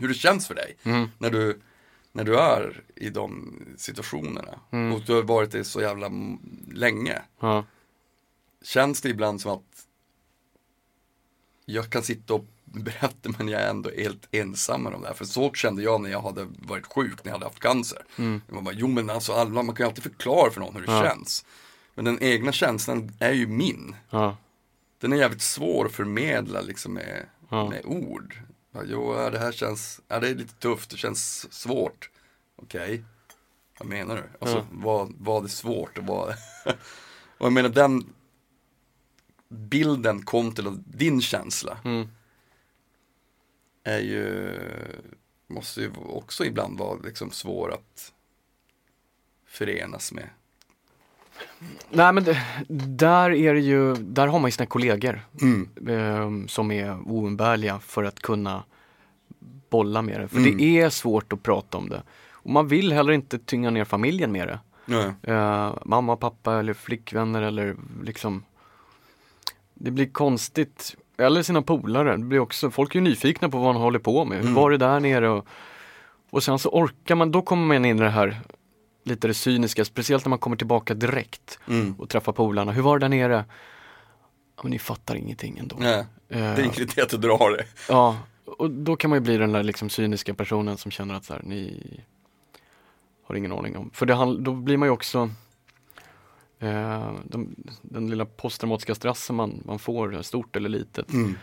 hur 0.02 0.08
det 0.08 0.14
känns 0.14 0.48
för 0.48 0.56
dig 0.56 0.76
när, 1.18 1.30
du, 1.30 1.62
när 2.12 2.24
du 2.24 2.40
är 2.40 2.84
i 2.96 3.10
de 3.10 3.60
situationerna. 3.78 4.60
Och 4.96 5.02
du 5.06 5.14
har 5.14 5.24
varit 5.24 5.52
det 5.52 5.64
så 5.64 5.82
jävla 5.82 6.12
länge. 6.72 7.22
Ja. 7.40 7.66
Känns 8.64 9.02
det 9.02 9.10
ibland 9.10 9.42
som 9.42 9.52
att 9.52 9.88
jag 11.66 11.90
kan 11.90 12.04
sitta 12.04 12.34
och 12.34 12.46
berätta 12.66 13.30
men 13.38 13.48
jag 13.48 13.62
är 13.62 13.70
ändå 13.70 13.90
helt 13.98 14.28
ensam 14.32 14.84
med 14.84 14.92
de 14.92 15.02
där. 15.02 15.14
För 15.14 15.26
så 15.26 15.54
kände 15.54 15.84
jag 15.84 16.02
när 16.02 16.10
jag 16.10 16.22
hade 16.22 16.48
varit 16.60 16.86
sjuk, 16.94 17.24
när 17.24 17.30
jag 17.32 17.36
hade 17.36 17.46
haft 17.46 17.60
cancer. 17.60 18.06
Jag 18.52 18.64
bara, 18.64 18.76
jo 18.76 18.88
men 18.88 19.10
alltså 19.10 19.34
alla, 19.34 19.64
man 19.64 19.76
kan 19.76 19.84
ju 19.84 19.88
alltid 19.88 20.04
förklara 20.04 20.52
för 20.52 20.60
någon 20.60 20.76
hur 20.76 20.82
det 20.86 20.92
Ja. 20.92 21.04
känns. 21.04 21.46
Men 21.96 22.06
den 22.06 22.24
egna 22.24 22.52
känslan 22.52 23.12
är 23.20 23.32
ju 23.34 23.48
min. 23.48 23.96
Ja. 24.10 24.38
Den 25.00 25.14
är 25.14 25.18
jävligt 25.18 25.42
svår 25.42 25.86
att 25.86 25.92
förmedla 25.92 26.62
liksom 26.62 26.94
med, 26.94 27.26
Ja. 27.50 27.70
med 27.70 27.82
ord. 27.86 28.36
Jo, 28.86 29.14
det 29.14 29.40
här 29.40 29.52
känns, 29.52 30.02
ja, 30.08 30.20
det 30.20 30.30
är 30.30 30.36
lite 30.36 30.54
tufft, 30.54 30.90
det 30.90 30.98
känns 30.98 31.54
svårt. 31.54 32.10
Okej, 32.56 33.04
vad 33.80 33.88
menar 33.88 34.16
du? 34.16 34.24
Alltså, 34.40 34.58
Ja. 34.58 34.66
vad, 34.72 35.14
vad 35.20 35.44
är 35.44 35.48
svårt 35.48 35.98
och 35.98 36.04
vad... 36.04 36.30
och 37.38 37.46
jag 37.46 37.54
menar 37.54 37.70
den 37.70 38.14
bilden 39.48 40.26
kontra 40.26 40.70
din 40.86 41.22
känsla 41.22 41.78
Mm. 41.86 42.08
är 43.84 44.00
ju, 44.00 44.60
måste 45.48 45.82
ju 45.82 45.92
också 45.96 46.46
ibland 46.46 46.80
vara 46.80 47.00
liksom 47.00 47.32
svår 47.32 47.74
att 47.74 48.14
förenas 49.46 50.12
med. 50.12 50.30
Nej 51.90 52.14
men 52.14 52.26
där 52.98 53.32
är 53.32 53.54
det 53.54 53.60
ju, 53.60 53.94
där 53.96 54.28
har 54.28 54.40
man 54.40 54.48
ju 54.48 54.52
sina 54.52 54.66
kollegor 54.66 55.22
Mm. 55.42 55.70
eh, 55.90 56.48
som 56.48 56.72
är 56.72 56.98
oumbärliga 57.12 57.80
för 57.80 58.04
att 58.04 58.20
kunna 58.20 58.64
bolla 59.70 60.02
med 60.02 60.20
det. 60.22 60.28
För 60.28 60.38
Mm. 60.38 60.58
det 60.58 60.80
är 60.80 60.90
svårt 60.90 61.34
att 61.34 61.44
prata 61.44 61.78
om 61.78 61.90
det. 61.90 62.04
Och 62.32 62.50
man 62.50 62.68
vill 62.68 62.94
heller 62.94 63.14
inte 63.14 63.40
tynga 63.40 63.70
ner 63.70 63.86
familjen 63.86 64.32
med 64.32 64.48
det. 64.48 64.60
Eh, 65.24 65.74
mamma, 65.86 66.16
pappa 66.16 66.60
eller 66.60 66.74
flickvänner 66.74 67.42
eller 67.42 67.76
liksom 68.04 68.44
Det 69.74 69.92
blir 69.92 70.06
konstigt. 70.06 70.96
Eller 71.18 71.44
sina 71.44 71.62
polare. 71.62 72.18
Det 72.18 72.24
blir 72.24 72.40
också, 72.40 72.72
folk 72.72 72.96
är 72.96 73.00
ju 73.00 73.04
nyfikna 73.04 73.50
på 73.50 73.58
vad 73.58 73.74
han 73.74 73.82
håller 73.82 74.00
på 74.00 74.26
med. 74.26 74.38
Hur 74.38 74.44
Mm. 74.44 74.54
var 74.56 74.72
det 74.72 74.78
där 74.78 75.00
nere? 75.00 75.30
Och, 75.30 75.48
och 76.30 76.44
sen 76.44 76.60
så 76.60 76.70
orkar 76.70 77.16
man, 77.16 77.32
då 77.32 77.42
kommer 77.42 77.66
man 77.68 77.86
in 77.86 78.00
i 78.00 78.04
det 78.04 78.10
här 78.10 78.42
lite 79.04 79.28
det 79.28 79.34
cyniska, 79.34 79.86
speciellt 79.86 80.26
när 80.26 80.30
man 80.30 80.40
kommer 80.40 80.58
tillbaka 80.58 80.94
direkt 80.94 81.60
Mm. 81.68 81.94
och 82.00 82.10
träffar 82.10 82.32
polarna. 82.32 82.72
Hur 82.72 82.82
var 82.82 83.00
det 83.00 83.04
där 83.04 83.10
nere? 83.10 83.46
Ja, 84.56 84.64
men 84.64 84.72
ni 84.72 84.80
fattar 84.80 85.16
ingenting 85.16 85.58
ändå. 85.58 85.76
Nej. 85.80 86.06
Det 86.28 86.36
Eh, 86.38 87.04
att 87.04 87.10
du 87.10 87.18
drar 87.18 87.58
det. 87.58 87.66
Ja, 87.90 88.18
och 88.46 88.72
då 88.72 88.96
kan 88.96 89.10
man 89.10 89.18
ju 89.18 89.22
bli 89.22 89.38
den 89.38 89.52
där 89.52 89.64
liksom 89.64 89.90
cyniska 89.90 90.34
personen 90.34 90.78
som 90.78 90.92
känner 90.92 91.16
att 91.16 91.26
så 91.26 91.34
här, 91.34 91.42
ni 91.46 91.84
har 93.24 93.36
ingen 93.36 93.52
aning 93.52 93.78
om. 93.78 93.90
För 93.94 94.06
det, 94.06 94.44
då 94.44 94.54
blir 94.54 94.78
man 94.78 94.88
ju 94.88 94.92
också 94.92 95.30
eh, 96.60 97.14
de, 97.24 97.56
den 97.82 98.10
lilla 98.10 98.26
posttraumatiska 98.26 98.96
stressen 98.96 99.36
man, 99.36 99.64
man 99.66 99.80
får, 99.80 100.22
stort 100.22 100.56
eller 100.56 100.70
litet. 100.70 101.14
Mm. 101.14 101.38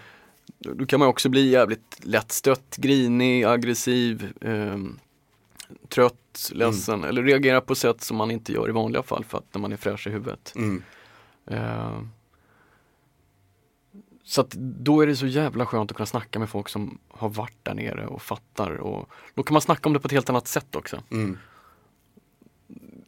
Då, 0.59 0.75
då 0.75 0.87
kan 0.87 0.99
man 1.01 1.09
också 1.09 1.29
bli 1.29 1.49
jävligt 1.51 2.01
lättstött, 2.03 2.77
grinig, 2.77 3.45
aggressiv, 3.45 4.33
eh, 4.41 4.77
trött, 5.89 6.51
ledsen 6.53 7.05
eller 7.05 7.23
reagera 7.23 7.61
på 7.61 7.75
sätt 7.75 8.01
som 8.03 8.16
man 8.16 8.31
inte 8.31 8.53
gör 8.53 8.69
i 8.69 8.73
vanliga 8.73 9.03
fall 9.03 9.25
för 9.25 9.39
att 9.39 9.55
när 9.55 9.61
man 9.61 9.73
är 9.73 9.77
fräsch 9.77 10.07
i 10.07 10.11
huvudet. 10.11 10.53
Mm. 10.57 10.83
Eh, 11.47 12.01
så 14.25 14.41
att 14.41 14.51
då 14.61 15.01
är 15.01 15.07
det 15.07 15.16
så 15.16 15.27
jävla 15.27 15.66
skönt 15.66 15.91
att 15.91 15.97
kunna 15.97 16.07
snacka 16.07 16.39
med 16.39 16.49
folk 16.49 16.69
som 16.69 16.99
har 17.09 17.29
varit 17.29 17.57
där 17.64 17.75
nere 17.75 18.07
och 18.07 18.23
fattar 18.23 18.71
och 18.71 19.11
då 19.35 19.43
kan 19.43 19.53
man 19.53 19.62
snacka 19.62 19.89
om 19.89 19.93
det 19.93 20.01
på 20.01 20.07
ett 20.07 20.12
helt 20.12 20.31
annat 20.31 20.49
sätt 20.49 20.77
också. 20.77 21.03
Mm. 21.11 21.39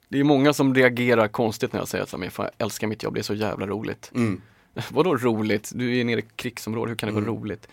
Det 0.08 0.20
är 0.20 0.24
många 0.24 0.52
som 0.52 0.74
reagerar 0.74 1.28
konstigt 1.28 1.72
när 1.72 1.80
jag 1.80 1.88
säger 1.88 2.02
att 2.02 2.08
så 2.10 2.16
här, 2.16 2.20
"Men 2.20 2.30
fan, 2.30 2.44
jag 2.58 2.64
älskar 2.64 2.86
mitt 2.86 3.02
jobb, 3.02 3.14
det 3.14 3.20
är 3.20 3.22
så 3.22 3.34
jävla 3.34 3.66
roligt. 3.66 4.10
Mm. 4.14 4.40
Vadå 4.90 5.16
roligt? 5.16 5.72
Du 5.74 5.96
är 5.98 6.04
nere 6.04 6.20
i 6.20 6.24
krigsområde, 6.36 6.88
hur 6.90 6.96
kan 6.96 7.06
det 7.06 7.12
vara 7.12 7.24
Mm. 7.24 7.34
roligt? 7.36 7.68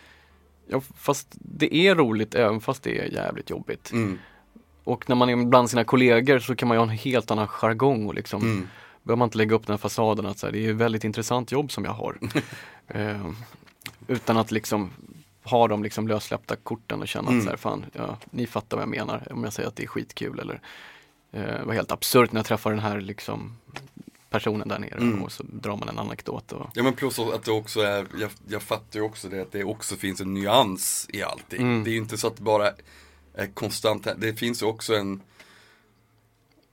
Ja, 0.68 0.82
fast 0.98 1.28
det 1.40 1.76
är 1.76 1.96
roligt 1.96 2.36
även 2.36 2.62
fast 2.62 2.84
det 2.84 3.00
är 3.00 3.06
jävligt 3.14 3.50
jobbigt. 3.50 3.92
Mm. 3.92 4.20
Och 4.88 5.10
när 5.10 5.16
man 5.16 5.30
är 5.30 5.46
bland 5.46 5.70
sina 5.70 5.84
kollegor 5.84 6.40
så 6.40 6.56
kan 6.56 6.68
man 6.68 6.76
ju 6.76 6.80
ha 6.80 6.84
en 6.92 6.98
helt 6.98 7.32
annan 7.32 7.48
jargong 7.48 8.06
och 8.08 8.14
liksom 8.16 8.42
Mm. 8.42 8.68
behöver 9.04 9.18
man 9.18 9.26
inte 9.28 9.38
lägga 9.38 9.56
upp 9.56 9.66
den 9.68 9.74
här 9.74 9.78
fasaden 9.78 10.26
att 10.26 10.40
så 10.40 10.46
här, 10.48 10.52
det 10.54 10.66
är 10.66 10.70
ett 10.70 10.76
väldigt 10.76 11.04
intressant 11.04 11.52
jobb 11.52 11.72
som 11.72 11.86
jag 11.86 11.92
har. 11.92 12.18
eh, 12.88 13.32
utan 14.08 14.38
att 14.38 14.52
liksom 14.52 14.90
ha 15.44 15.68
de 15.68 15.84
liksom 15.84 16.08
lössläppta 16.08 16.56
korten 16.56 17.02
och 17.02 17.08
känna 17.08 17.28
Mm. 17.28 17.40
att 17.40 17.44
så 17.44 17.50
här, 17.50 17.58
fan, 17.58 17.86
ja, 17.94 18.18
ni 18.32 18.48
fattar 18.48 18.78
vad 18.78 18.82
jag 18.82 18.90
menar 18.90 19.28
om 19.32 19.44
jag 19.44 19.54
säger 19.54 19.70
att 19.70 19.76
det 19.76 19.84
är 19.84 19.88
skitkul 19.88 20.40
eller 20.40 20.62
eh, 21.32 21.64
var 21.66 21.74
helt 21.74 21.92
absurt 21.92 22.32
när 22.32 22.40
jag 22.40 22.46
träffade 22.46 22.76
den 22.76 22.84
här 22.84 23.02
liksom 23.02 23.58
personen 24.30 24.68
där 24.68 24.80
nere 24.80 24.98
Mm. 24.98 25.24
och 25.24 25.32
så 25.32 25.44
drar 25.44 25.78
man 25.78 25.90
en 25.90 26.00
anekdot. 26.00 26.52
Och, 26.52 26.70
Ja 26.74 26.84
men 26.84 26.94
plus 26.94 27.20
att 27.20 27.44
det 27.44 27.52
också 27.52 27.80
är, 27.82 28.06
jag, 28.20 28.30
jag 28.48 28.62
fattar 28.62 29.00
ju 29.00 29.06
också 29.06 29.30
det 29.30 29.42
att 29.42 29.52
det 29.52 29.64
också 29.64 29.96
finns 29.96 30.22
en 30.22 30.34
nyans 30.34 31.08
i 31.14 31.24
allting. 31.24 31.62
Mm. 31.62 31.84
Det 31.84 31.90
är 31.90 31.92
ju 31.92 31.98
inte 31.98 32.18
så 32.18 32.28
att 32.28 32.36
det 32.38 32.44
bara 32.44 32.72
konstant, 33.46 34.08
det 34.18 34.34
finns 34.34 34.62
ju 34.62 34.66
också 34.66 34.96
en 34.96 35.22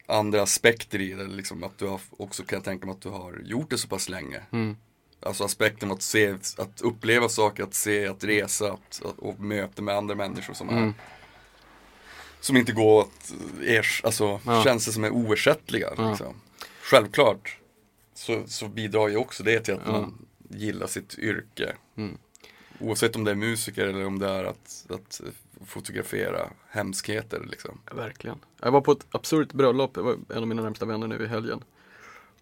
andra 0.06 0.42
aspekter 0.42 1.00
i 1.00 1.12
det, 1.12 1.24
liksom 1.26 1.64
att 1.64 1.78
du 1.78 1.86
har 1.86 2.00
också 2.10 2.42
kan 2.44 2.56
jag 2.56 2.64
tänka 2.64 2.86
mig 2.86 2.92
att 2.92 3.00
du 3.02 3.08
har 3.08 3.40
gjort 3.44 3.70
det 3.70 3.78
så 3.78 3.88
pass 3.88 4.08
länge. 4.08 4.42
mm, 4.52 4.76
Alltså 5.20 5.44
aspekten 5.44 5.90
att 5.92 6.02
se, 6.02 6.34
att 6.58 6.80
uppleva 6.80 7.28
saker, 7.28 7.62
att 7.62 7.74
se, 7.74 8.06
att 8.06 8.24
resa 8.24 8.72
att, 8.72 9.02
och 9.18 9.40
möta 9.40 9.82
med 9.82 9.96
andra 9.96 10.14
människor 10.14 10.54
som 10.54 10.68
är 10.68 10.76
mm, 10.76 10.94
Som 12.40 12.56
inte 12.56 12.72
går 12.72 13.00
att, 13.02 13.32
ers, 13.62 14.00
alltså 14.04 14.40
Ja. 14.46 14.64
känslor 14.64 14.92
som 14.92 15.04
är 15.04 15.10
oersättliga. 15.10 15.92
Ja. 15.96 16.08
Liksom. 16.10 16.34
Självklart 16.82 17.58
så, 18.14 18.42
så 18.46 18.68
bidrar 18.68 19.08
ju 19.08 19.16
också 19.16 19.42
det 19.42 19.60
till 19.60 19.74
att 19.74 19.80
Ja. 19.86 19.92
man 19.92 20.26
gillar 20.48 20.86
sitt 20.86 21.18
yrke. 21.18 21.76
Mm. 21.96 22.18
Oavsett 22.80 23.16
om 23.16 23.24
det 23.24 23.30
är 23.30 23.34
musiker 23.34 23.86
eller 23.86 24.06
om 24.06 24.18
det 24.18 24.28
är 24.28 24.44
att, 24.44 24.86
att 24.90 25.20
fotografera 25.66 26.50
hemskheter 26.68 27.46
liksom. 27.50 27.78
verkligen. 27.92 28.38
Jag 28.60 28.72
var 28.72 28.80
på 28.80 28.92
ett 28.92 29.06
absurt 29.10 29.52
bröllop, 29.52 29.94
det 29.94 30.02
var 30.02 30.16
en 30.28 30.38
av 30.38 30.46
mina 30.46 30.62
närmsta 30.62 30.86
vänner 30.86 31.06
nu 31.06 31.24
i 31.24 31.26
helgen. 31.26 31.64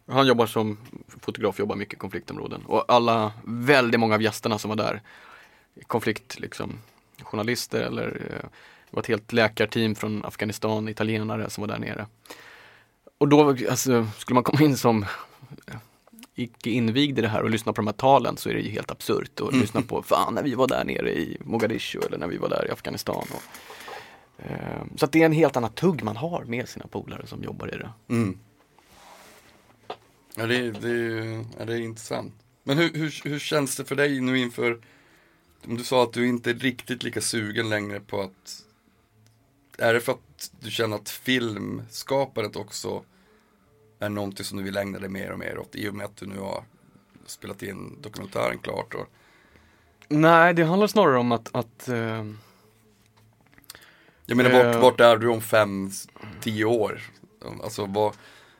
Han 0.07 0.27
jobbar 0.27 0.47
som 0.47 0.79
fotograf, 1.21 1.59
jobbar 1.59 1.77
mycket 1.77 1.95
i 1.95 1.97
konfliktområden 1.97 2.63
och 2.67 2.85
alla, 2.89 3.33
väldigt 3.45 4.01
många 4.01 4.15
av 4.15 4.23
gästerna 4.23 4.59
som 4.59 4.69
var 4.69 4.77
där, 4.77 5.03
konflikt 5.87 6.41
liksom, 6.41 6.79
journalister 7.23 7.81
eller 7.81 8.07
eh, 8.07 8.49
det 8.91 8.97
var 8.97 9.01
ett 9.01 9.09
helt 9.09 9.33
läkarteam 9.33 9.95
från 9.95 10.25
Afghanistan, 10.25 10.89
italienare 10.89 11.51
som 11.51 11.63
var 11.63 11.69
där 11.69 11.79
nere. 11.79 12.07
Och 13.19 13.29
då 13.29 13.49
alltså, 13.49 14.07
skulle 14.19 14.35
man 14.35 14.45
komma 14.45 14.63
in 14.63 14.77
som 14.77 15.07
icke 16.35 16.71
invigd 16.71 17.19
i 17.19 17.23
det 17.23 17.29
här 17.29 17.43
och 17.43 17.51
lyssna 17.51 17.73
på 17.73 17.81
de 17.81 17.87
här 17.87 17.95
talen 17.95 18.37
så 18.37 18.49
är 18.51 18.55
det 18.55 18.61
ju 18.61 18.71
helt 18.71 18.91
absurt 18.91 19.41
att 19.41 19.55
lyssna 19.55 19.83
på, 19.83 20.03
fan 20.03 20.35
när 20.35 20.43
vi 20.43 20.55
var 20.55 20.69
där 20.69 20.85
nere 20.85 21.11
i 21.13 21.37
Mogadishu 21.41 22.01
eller 22.07 22.19
när 22.19 22.27
vi 22.27 22.37
var 22.37 22.49
där 22.49 22.67
i 22.69 22.71
Afghanistan. 22.71 23.27
Och, 23.31 23.43
eh, 24.45 24.83
så 24.97 25.05
att 25.05 25.13
det 25.13 25.21
är 25.23 25.27
en 25.27 25.33
helt 25.33 25.57
annan 25.57 25.73
tugg 25.73 26.03
man 26.03 26.17
har 26.17 26.45
med 26.45 26.69
sina 26.69 26.87
polare 26.87 27.27
som 27.27 27.43
jobbar 27.43 27.75
i 27.75 27.79
det. 27.79 27.91
Mm. 28.09 28.39
Ja, 30.37 30.47
det, 30.47 30.57
är- 30.57 30.73
det, 30.73 31.45
ja, 31.59 31.65
det 31.65 31.73
är 31.75 31.81
intressant. 31.81 32.35
Men 32.65 32.79
hur, 32.79 32.93
hur, 32.95 33.21
hur 33.29 33.39
känns 33.39 33.77
det 33.77 33.85
för 33.85 33.97
dig 33.97 34.21
nu 34.21 34.39
inför, 34.39 34.81
du 35.65 35.85
sa 35.85 36.03
att 36.03 36.13
du 36.13 36.29
inte 36.29 36.51
är 36.51 36.55
riktigt 36.55 37.03
lika 37.03 37.21
sugen 37.21 37.69
längre 37.69 38.01
på 38.01 38.21
att, 38.21 38.63
är 39.79 39.95
det 39.95 40.01
för 40.01 40.13
att 40.13 40.51
du 40.61 40.71
känner 40.71 40.97
att 40.97 41.09
filmskapandet 41.09 42.57
också 42.57 43.03
är 44.03 44.09
någonting 44.09 44.45
som 44.45 44.59
du 44.59 44.65
vill 44.65 44.77
ägna 44.77 44.99
dig 44.99 45.09
mer 45.09 45.31
och 45.31 45.39
mer 45.39 45.59
åt 45.59 45.75
i 45.77 45.89
och 45.89 45.95
med 45.95 46.07
att 46.07 46.17
du 46.17 46.27
nu 46.27 46.39
har 46.39 46.65
spelat 47.27 47.63
in 47.63 47.99
dokumentären 48.01 48.59
klart 48.59 48.95
och, 48.95 49.07
Nej, 50.09 50.55
det 50.55 50.65
handlar 50.65 50.87
snarare 50.87 51.19
om 51.19 51.33
att, 51.33 51.49
att 51.53 51.89
eh, 51.89 52.27
jag 54.27 54.37
menar 54.37 54.51
vart, 54.51 54.75
Eh. 54.75 54.81
vart 54.81 55.01
är 55.01 55.17
du 55.17 55.29
om 55.29 55.41
fem, 55.41 55.91
tio 56.41 56.65
år? 56.65 57.01
Alltså 57.63 57.87
vad, 57.87 58.13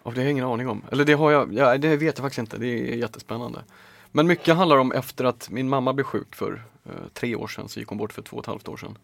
Ja, 0.05 0.11
det 0.11 0.17
har 0.17 0.25
jag 0.25 0.31
ingen 0.31 0.45
aning 0.45 0.69
om. 0.69 0.83
Eller 0.91 1.05
det 1.05 1.13
har 1.13 1.31
jag, 1.31 1.55
ja, 1.55 1.79
det 1.79 1.97
vet 1.97 2.19
jag 2.19 2.25
faktiskt 2.25 2.39
inte. 2.39 2.59
Det 2.59 2.67
är 2.67 2.97
jättespännande. 2.97 3.65
Men 4.13 4.27
mycket 4.27 4.57
handlar 4.57 4.77
om 4.77 4.93
efter 4.93 5.25
att 5.25 5.51
min 5.51 5.69
mamma 5.69 5.93
blev 5.93 6.05
sjuk 6.05 6.35
för 6.35 6.63
eh, 6.85 6.93
tre 7.15 7.37
år 7.37 7.49
sedan, 7.49 7.69
så 7.69 7.81
gick 7.81 7.89
hon 7.89 7.99
bort 7.99 8.13
för 8.13 8.23
två 8.23 8.37
och 8.37 8.43
ett 8.43 8.47
halvt 8.47 8.69
år 8.69 8.77
sedan. 8.77 8.99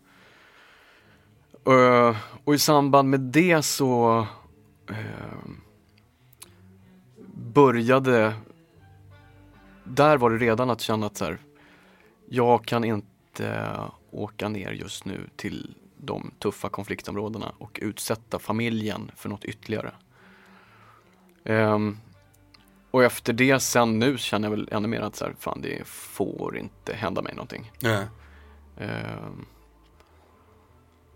Eh, 1.66 2.16
och 2.45 2.55
i 2.55 2.59
samband 2.59 3.11
med 3.11 3.20
det 3.20 3.62
så 3.62 4.18
eh, 4.89 4.97
började, 7.55 8.34
där 9.84 10.16
var 10.16 10.30
det 10.30 10.38
redan 10.38 10.70
att 10.70 10.80
känna 10.80 11.07
att 11.07 11.16
så 11.16 11.24
här, 11.24 11.38
jag 12.28 12.64
kan 12.64 12.84
inte 12.84 13.70
åka 14.11 14.49
ner 14.49 14.72
just 14.72 15.05
nu 15.05 15.30
till 15.36 15.74
de 15.96 16.30
tuffa 16.38 16.68
konfliktområdena 16.68 17.53
och 17.59 17.78
utsätta 17.82 18.38
familjen 18.38 19.11
för 19.16 19.28
något 19.28 19.44
ytterligare. 19.44 19.92
Ehm, 21.44 21.99
och 22.90 23.05
efter 23.05 23.32
det 23.32 23.61
sen 23.61 23.99
nu 23.99 24.18
känner 24.18 24.49
jag 24.49 24.57
väl 24.57 24.68
ännu 24.72 24.88
mer 24.88 25.01
att 25.01 25.16
så 25.16 25.24
här, 25.24 25.34
fan 25.38 25.61
det 25.62 25.86
får 25.86 26.59
inte 26.59 26.94
hända 26.94 27.22
mig 27.22 27.34
någonting. 27.34 27.72
Nej. 27.80 28.07
Ehm, 28.76 29.46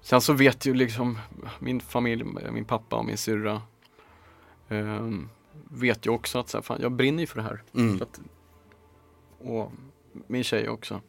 sen 0.01 0.21
så 0.21 0.33
vet 0.33 0.67
ju 0.67 0.75
liksom 0.75 1.19
min 1.59 1.81
familj, 1.81 2.25
min 2.53 2.65
pappa 2.65 2.97
och 2.97 3.05
min 3.05 3.19
syrra 3.19 3.63
ehm, 4.69 5.29
vet 5.69 6.07
ju 6.07 6.11
också 6.11 6.39
att 6.39 6.49
så 6.49 6.57
här, 6.59 6.63
fan, 6.63 6.79
jag 6.83 6.93
brinner 6.93 7.21
ju 7.21 7.27
för 7.27 7.37
det 7.37 7.43
här. 7.43 7.63
Mm. 7.75 8.03
Att, 8.03 8.21
och 9.39 9.73
min 10.27 10.45
tjej 10.45 10.69
också. 10.69 11.01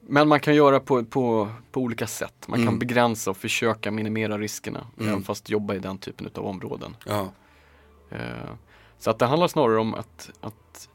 Men 0.00 0.28
man 0.28 0.40
kan 0.40 0.54
göra 0.54 0.80
på, 0.80 1.04
på, 1.04 1.50
på 1.72 1.80
olika 1.80 2.06
sätt. 2.06 2.48
Man 2.48 2.58
kan 2.58 2.68
Mm. 2.68 2.78
begränsa 2.78 3.30
och 3.30 3.36
försöka 3.36 3.90
minimera 3.90 4.38
riskerna. 4.38 4.86
Mm. 4.98 5.08
Även 5.10 5.22
fast 5.22 5.50
jobba 5.50 5.74
i 5.74 5.78
den 5.78 5.98
typen 5.98 6.30
av 6.34 6.46
områden. 6.46 6.96
Ja. 7.06 7.32
Eh, 8.10 8.50
så 8.98 9.10
att 9.10 9.18
det 9.18 9.26
handlar 9.26 9.48
snarare 9.48 9.78
om 9.78 9.94
att, 9.94 10.30
att 10.40 10.88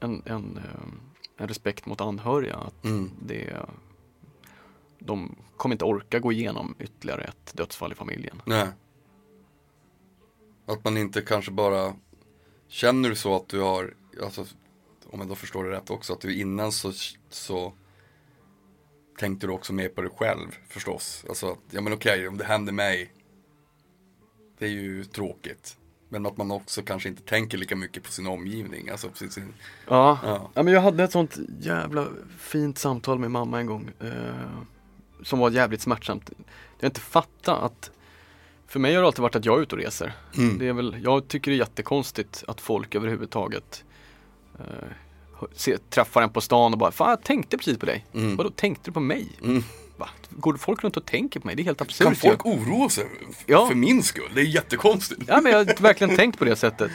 en, 0.00 0.22
en, 0.26 0.56
eh, 0.56 0.88
en 1.36 1.48
respekt 1.48 1.86
mot 1.86 2.00
anhöriga. 2.00 2.56
Att 2.56 2.84
Mm. 2.84 3.10
det, 3.22 3.56
de 4.98 5.36
kommer 5.56 5.74
inte 5.74 5.84
orka 5.84 6.18
gå 6.18 6.32
igenom 6.32 6.74
ytterligare 6.78 7.22
ett 7.24 7.52
dödsfall 7.56 7.92
i 7.92 7.94
familjen. 7.94 8.42
Nej. 8.44 8.66
Att 10.70 10.84
man 10.84 10.96
inte 10.96 11.20
kanske 11.20 11.50
bara 11.50 11.94
Känner 12.68 13.08
du 13.08 13.14
så 13.14 13.36
att 13.36 13.48
du 13.48 13.60
har 13.60 13.94
alltså, 14.22 14.46
Om 15.10 15.20
jag 15.20 15.28
då 15.28 15.34
förstår 15.34 15.64
det 15.64 15.70
rätt 15.70 15.90
också 15.90 16.12
Att 16.12 16.20
du 16.20 16.40
innan 16.40 16.72
så, 16.72 16.92
så 17.30 17.72
Tänkte 19.18 19.46
du 19.46 19.52
också 19.52 19.72
mer 19.72 19.88
på 19.88 20.02
dig 20.02 20.10
själv 20.16 20.56
förstås 20.68 21.24
Alltså 21.28 21.50
att, 21.52 21.58
ja 21.70 21.80
men 21.80 21.92
okej 21.92 22.28
om 22.28 22.38
det 22.38 22.44
händer 22.44 22.72
mig 22.72 23.12
Det 24.58 24.64
är 24.64 24.70
ju 24.70 25.04
tråkigt 25.04 25.76
Men 26.08 26.26
att 26.26 26.36
man 26.36 26.50
också 26.50 26.82
kanske 26.82 27.08
inte 27.08 27.22
tänker 27.22 27.58
lika 27.58 27.76
mycket 27.76 28.02
på 28.02 28.12
sin 28.12 28.26
omgivning 28.26 28.88
Alltså 28.88 29.08
på 29.08 29.16
sin, 29.16 29.30
sin 29.30 29.54
Ja. 29.88 30.18
ja. 30.22 30.50
Ja 30.54 30.62
men 30.62 30.74
jag 30.74 30.80
hade 30.80 31.04
ett 31.04 31.12
sånt 31.12 31.38
jävla 31.60 32.08
fint 32.38 32.78
samtal 32.78 33.18
med 33.18 33.30
mamma 33.30 33.60
en 33.60 33.66
gång 33.66 33.90
eh, 34.00 34.62
Som 35.22 35.38
var 35.38 35.50
jävligt 35.50 35.80
smärtsamt 35.80 36.30
Jag 36.78 36.88
inte 36.88 37.00
fatta 37.00 37.56
att 37.56 37.90
För 38.70 38.80
mig 38.80 38.94
har 38.94 39.00
det 39.02 39.06
alltid 39.06 39.22
varit 39.22 39.36
att 39.36 39.44
jag 39.44 39.58
är 39.58 39.62
ute 39.62 39.74
och 39.74 39.80
reser 39.82 40.12
Mm. 40.38 40.58
det 40.58 40.68
är 40.68 40.72
väl, 40.72 40.96
Jag 41.04 41.28
tycker 41.28 41.50
det 41.50 41.54
är 41.56 41.58
jättekonstigt 41.58 42.44
att 42.48 42.60
folk 42.60 42.94
överhuvudtaget 42.94 43.84
eh, 44.58 44.64
se, 45.52 45.78
Träffar 45.78 46.22
en 46.22 46.30
på 46.30 46.40
stan 46.40 46.72
och 46.72 46.78
bara 46.78 46.90
Fan 46.90 47.10
jag 47.10 47.22
tänkte 47.22 47.56
precis 47.58 47.78
på 47.78 47.86
dig 47.86 48.06
Mm. 48.14 48.36
Vadå 48.36 48.50
tänkte 48.50 48.90
du 48.90 48.92
på 48.92 49.00
mig? 49.00 49.28
Mm. 49.42 49.62
Va? 49.96 50.08
Går 50.30 50.54
folk 50.56 50.84
runt 50.84 50.96
och 50.96 51.04
tänker 51.06 51.40
på 51.40 51.46
mig? 51.46 51.56
Det 51.56 51.62
är 51.62 51.64
helt 51.64 51.80
absurt 51.80 52.04
Kan 52.06 52.14
folk 52.14 52.46
oroa 52.46 52.88
sig 52.88 53.06
Ja. 53.46 53.66
för 53.68 53.74
min 53.74 54.02
skull? 54.02 54.30
Det 54.34 54.40
är 54.40 54.44
jättekonstigt 54.44 55.22
Ja 55.26 55.40
men 55.40 55.52
jag 55.52 55.58
har 55.58 55.82
verkligen 55.82 56.16
tänkt 56.16 56.38
på 56.38 56.44
det 56.44 56.56
sättet. 56.56 56.90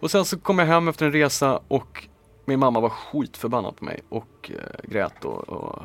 Och 0.00 0.10
sen 0.10 0.24
så 0.24 0.38
kom 0.38 0.58
jag 0.58 0.66
hem 0.66 0.88
efter 0.88 1.06
en 1.06 1.12
resa 1.12 1.60
och 1.68 2.06
min 2.44 2.58
mamma 2.58 2.80
var 2.80 2.88
skitförbannad 2.88 3.76
på 3.76 3.84
mig 3.84 4.00
och 4.08 4.50
eh, 4.54 4.90
grät 4.90 5.24
och, 5.24 5.48
och 5.48 5.82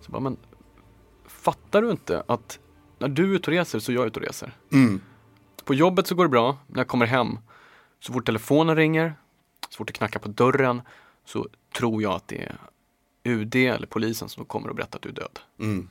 så 0.00 0.12
bara, 0.12 0.20
men 0.20 0.36
fattar 1.26 1.82
du 1.82 1.90
inte 1.90 2.22
att 2.26 2.58
när 3.08 3.14
du 3.14 3.30
är 3.30 3.34
ute 3.34 3.50
och 3.50 3.56
reser 3.56 3.78
så 3.78 3.92
är 3.92 3.96
jag 3.96 4.06
ute 4.06 4.20
och 4.20 4.26
reser. 4.26 4.56
mm. 4.72 5.00
På 5.64 5.74
jobbet 5.74 6.06
så 6.06 6.14
går 6.14 6.24
det 6.24 6.28
bra, 6.28 6.58
när 6.66 6.80
jag 6.80 6.88
kommer 6.88 7.06
hem, 7.06 7.38
så 8.00 8.12
fort 8.12 8.26
telefonen 8.26 8.76
ringer, 8.76 9.14
så 9.68 9.76
fort 9.76 9.86
det 9.86 9.92
knackar 9.92 10.20
på 10.20 10.28
dörren 10.28 10.82
så 11.24 11.48
tror 11.76 12.02
jag 12.02 12.12
att 12.12 12.28
det 12.28 12.42
är 12.42 12.56
UD 13.24 13.56
eller 13.56 13.86
polisen 13.86 14.28
som 14.28 14.44
kommer 14.44 14.68
och 14.68 14.76
berättar 14.76 14.98
att 14.98 15.02
du 15.02 15.08
är 15.08 15.12
död. 15.12 15.38
Mm. 15.60 15.88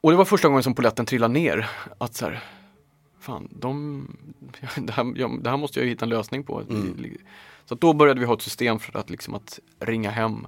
Och 0.00 0.10
det 0.10 0.16
var 0.16 0.24
första 0.24 0.48
gången 0.48 0.62
som 0.62 0.74
polletten 0.74 1.06
trillade 1.06 1.34
ner. 1.34 1.70
Att 1.98 2.14
så 2.14 2.24
här, 2.26 2.44
fan, 3.20 3.48
de, 3.50 4.06
det, 4.76 4.92
här, 4.92 5.12
ja, 5.16 5.30
det 5.40 5.50
här 5.50 5.56
måste 5.56 5.80
jag 5.80 5.86
hitta 5.86 6.04
en 6.04 6.08
lösning 6.08 6.44
på. 6.44 6.60
Mm. 6.60 7.16
Så 7.64 7.74
då 7.74 7.92
började 7.92 8.20
vi 8.20 8.26
ha 8.26 8.34
ett 8.34 8.42
system 8.42 8.78
för 8.78 8.98
att, 8.98 9.10
liksom, 9.10 9.34
att 9.34 9.58
ringa 9.80 10.10
hem 10.10 10.46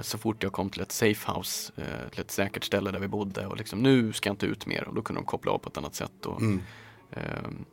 så 0.00 0.18
fort 0.18 0.42
jag 0.42 0.52
kom 0.52 0.70
till 0.70 0.82
ett 0.82 0.92
safe 0.92 1.32
house, 1.32 1.72
eh, 1.76 2.08
till 2.10 2.20
ett 2.20 2.30
säkert 2.30 2.64
ställe 2.64 2.90
där 2.90 2.98
vi 2.98 3.08
bodde. 3.08 3.46
Och 3.46 3.56
liksom, 3.56 3.82
nu 3.82 4.12
ska 4.12 4.28
jag 4.28 4.34
inte 4.34 4.46
ut 4.46 4.66
mer. 4.66 4.88
Och 4.88 4.94
då 4.94 5.02
kunde 5.02 5.20
de 5.22 5.26
koppla 5.26 5.52
av 5.52 5.58
på 5.58 5.68
ett 5.68 5.76
annat 5.76 5.94
sätt. 5.94 6.26
Och, 6.26 6.40
Mm. 6.40 6.60
ehm, 7.10 7.64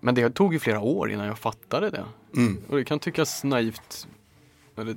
men 0.00 0.14
det 0.14 0.30
tog 0.30 0.52
ju 0.52 0.58
flera 0.58 0.80
år 0.80 1.10
innan 1.10 1.26
jag 1.26 1.38
fattade 1.38 1.90
det. 1.90 2.04
Mm. 2.36 2.62
Och 2.68 2.76
det 2.76 2.84
kan 2.84 2.98
tyckas 2.98 3.44
naivt 3.44 4.08
eller 4.76 4.96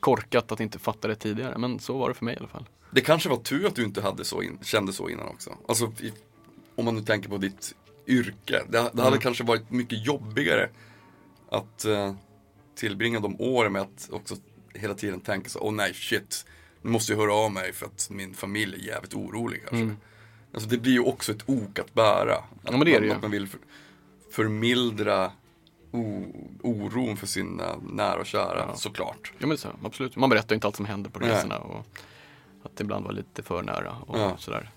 korkat 0.00 0.52
att 0.52 0.60
inte 0.60 0.78
fatta 0.78 1.08
det 1.08 1.14
tidigare. 1.14 1.58
Men 1.58 1.78
så 1.78 1.98
var 1.98 2.08
det 2.08 2.14
för 2.14 2.24
mig 2.24 2.34
i 2.34 2.38
alla 2.38 2.48
fall. 2.48 2.64
Det 2.90 3.00
kanske 3.00 3.28
var 3.28 3.36
tur 3.36 3.66
att 3.66 3.74
du 3.74 3.84
inte 3.84 4.02
hade 4.02 4.24
så 4.24 4.42
in, 4.42 4.58
kände 4.62 4.92
så 4.92 5.08
innan 5.08 5.28
också. 5.28 5.50
Alltså, 5.68 5.92
i, 6.00 6.12
om 6.74 6.84
man 6.84 6.94
nu 6.94 7.00
tänker 7.02 7.28
på 7.28 7.38
ditt 7.38 7.74
yrke. 8.06 8.62
Det, 8.68 8.70
det 8.78 8.78
hade 8.82 9.06
Mm. 9.08 9.18
kanske 9.20 9.44
varit 9.44 9.70
mycket 9.70 10.06
jobbigare 10.06 10.68
att 11.50 11.84
eh, 11.84 12.14
tillbringa 12.74 13.20
de 13.20 13.40
åren 13.40 13.72
med 13.72 13.82
att 13.82 14.08
också 14.12 14.36
hela 14.78 14.94
tiden 14.94 15.20
tänka 15.20 15.48
så, 15.48 15.58
åh 15.60 15.72
nej 15.72 15.94
shit, 15.94 16.46
nu 16.82 16.90
måste 16.90 17.12
jag 17.12 17.18
höra 17.20 17.34
av 17.34 17.52
mig 17.52 17.72
för 17.72 17.86
att 17.86 18.08
min 18.10 18.34
familj 18.34 18.74
är 18.74 18.92
jävligt 18.94 19.14
orolig 19.14 19.60
kanske. 19.60 19.76
Mm. 19.84 19.96
Alltså 20.54 20.68
det 20.68 20.78
blir 20.78 20.92
ju 20.92 21.00
också 21.00 21.32
ett 21.32 21.42
ok 21.48 21.78
att 21.78 21.94
bära. 21.94 22.34
Att, 22.36 22.44
Ja, 22.64 22.70
men 22.70 22.80
det 22.80 22.94
är 22.94 23.00
det 23.00 23.00
man, 23.00 23.08
ju. 23.08 23.12
att 23.14 23.22
man 23.22 23.30
vill 23.30 23.48
för, 23.48 23.60
förmildra 24.30 25.32
oron 26.62 27.16
för 27.16 27.26
sina 27.26 27.76
nära 27.90 28.20
och 28.20 28.26
kära, 28.26 28.64
Ja. 28.68 28.76
såklart. 28.76 29.32
Ja 29.38 29.46
men 29.46 29.58
så, 29.58 29.68
absolut. 29.84 30.16
Man 30.16 30.30
berättar 30.30 30.50
ju 30.50 30.54
inte 30.54 30.66
allt 30.66 30.76
som 30.76 30.86
händer 30.86 31.10
på 31.10 31.18
Nej. 31.20 31.28
resorna 31.30 31.58
och 31.58 31.86
att 32.62 32.76
det 32.76 32.84
ibland 32.84 33.04
var 33.04 33.12
lite 33.12 33.42
för 33.42 33.62
nära 33.62 33.96
och 34.06 34.18
Ja. 34.18 34.36
sådär. 34.38 34.70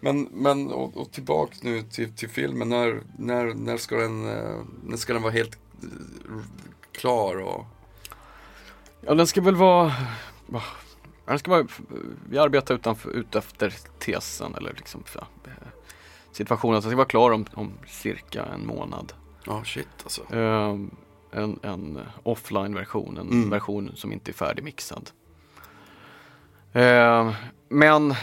Men, 0.00 0.22
men 0.32 0.70
och, 0.70 0.96
och 0.96 1.12
tillbaks 1.12 1.62
nu 1.62 1.82
till, 1.82 2.12
till 2.12 2.28
filmen, 2.28 2.68
när, 2.68 3.00
när, 3.18 3.54
när, 3.54 3.76
ska 3.76 3.96
den, 3.96 4.28
eh, 4.28 4.56
när 4.84 4.96
ska 4.96 5.12
den 5.12 5.22
vara 5.22 5.32
helt 5.32 5.58
eh, 5.82 5.88
klar 6.92 7.36
och... 7.36 7.64
Ja 9.00 9.14
den 9.14 9.26
ska 9.26 9.40
väl 9.40 9.56
vara, 9.56 9.92
den 11.26 11.38
ska 11.38 11.50
vara, 11.50 11.66
vi 12.28 12.38
arbetar 12.38 12.74
utanför, 12.74 13.10
ut 13.10 13.34
efter 13.34 13.74
tesen 13.98 14.54
eller 14.54 14.72
liksom 14.72 15.04
ja, 15.14 15.26
eh, 15.44 15.68
situationen. 16.32 16.82
Så 16.82 16.86
den 16.86 16.90
ska 16.92 16.96
vara 16.96 17.08
klar 17.08 17.30
om, 17.30 17.46
om 17.54 17.72
cirka 17.86 18.44
en 18.44 18.66
månad. 18.66 19.12
Ja, 19.46 19.64
shit 19.64 19.88
alltså. 20.02 20.34
Ehm, 20.34 20.90
en 21.32 21.58
en 21.62 22.00
offline-version, 22.22 23.18
en 23.18 23.28
Mm. 23.30 23.50
version 23.50 23.90
som 23.94 24.12
inte 24.12 24.30
är 24.30 24.32
färdigmixad. 24.32 25.10
Ehm, 26.72 27.32
men 27.68 28.14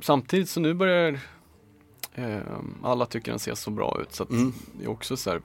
samtidigt 0.00 0.48
så 0.48 0.60
nu 0.60 0.74
börjar 0.74 1.20
ehm, 2.14 2.74
alla 2.82 3.06
tycker 3.06 3.32
den 3.32 3.38
ser 3.38 3.54
så 3.54 3.70
bra 3.70 3.98
ut 4.02 4.12
så 4.14 4.22
att 4.22 4.30
Mm. 4.30 4.52
det 4.72 4.84
är 4.84 4.90
också 4.90 5.16
så 5.16 5.30
här 5.30 5.40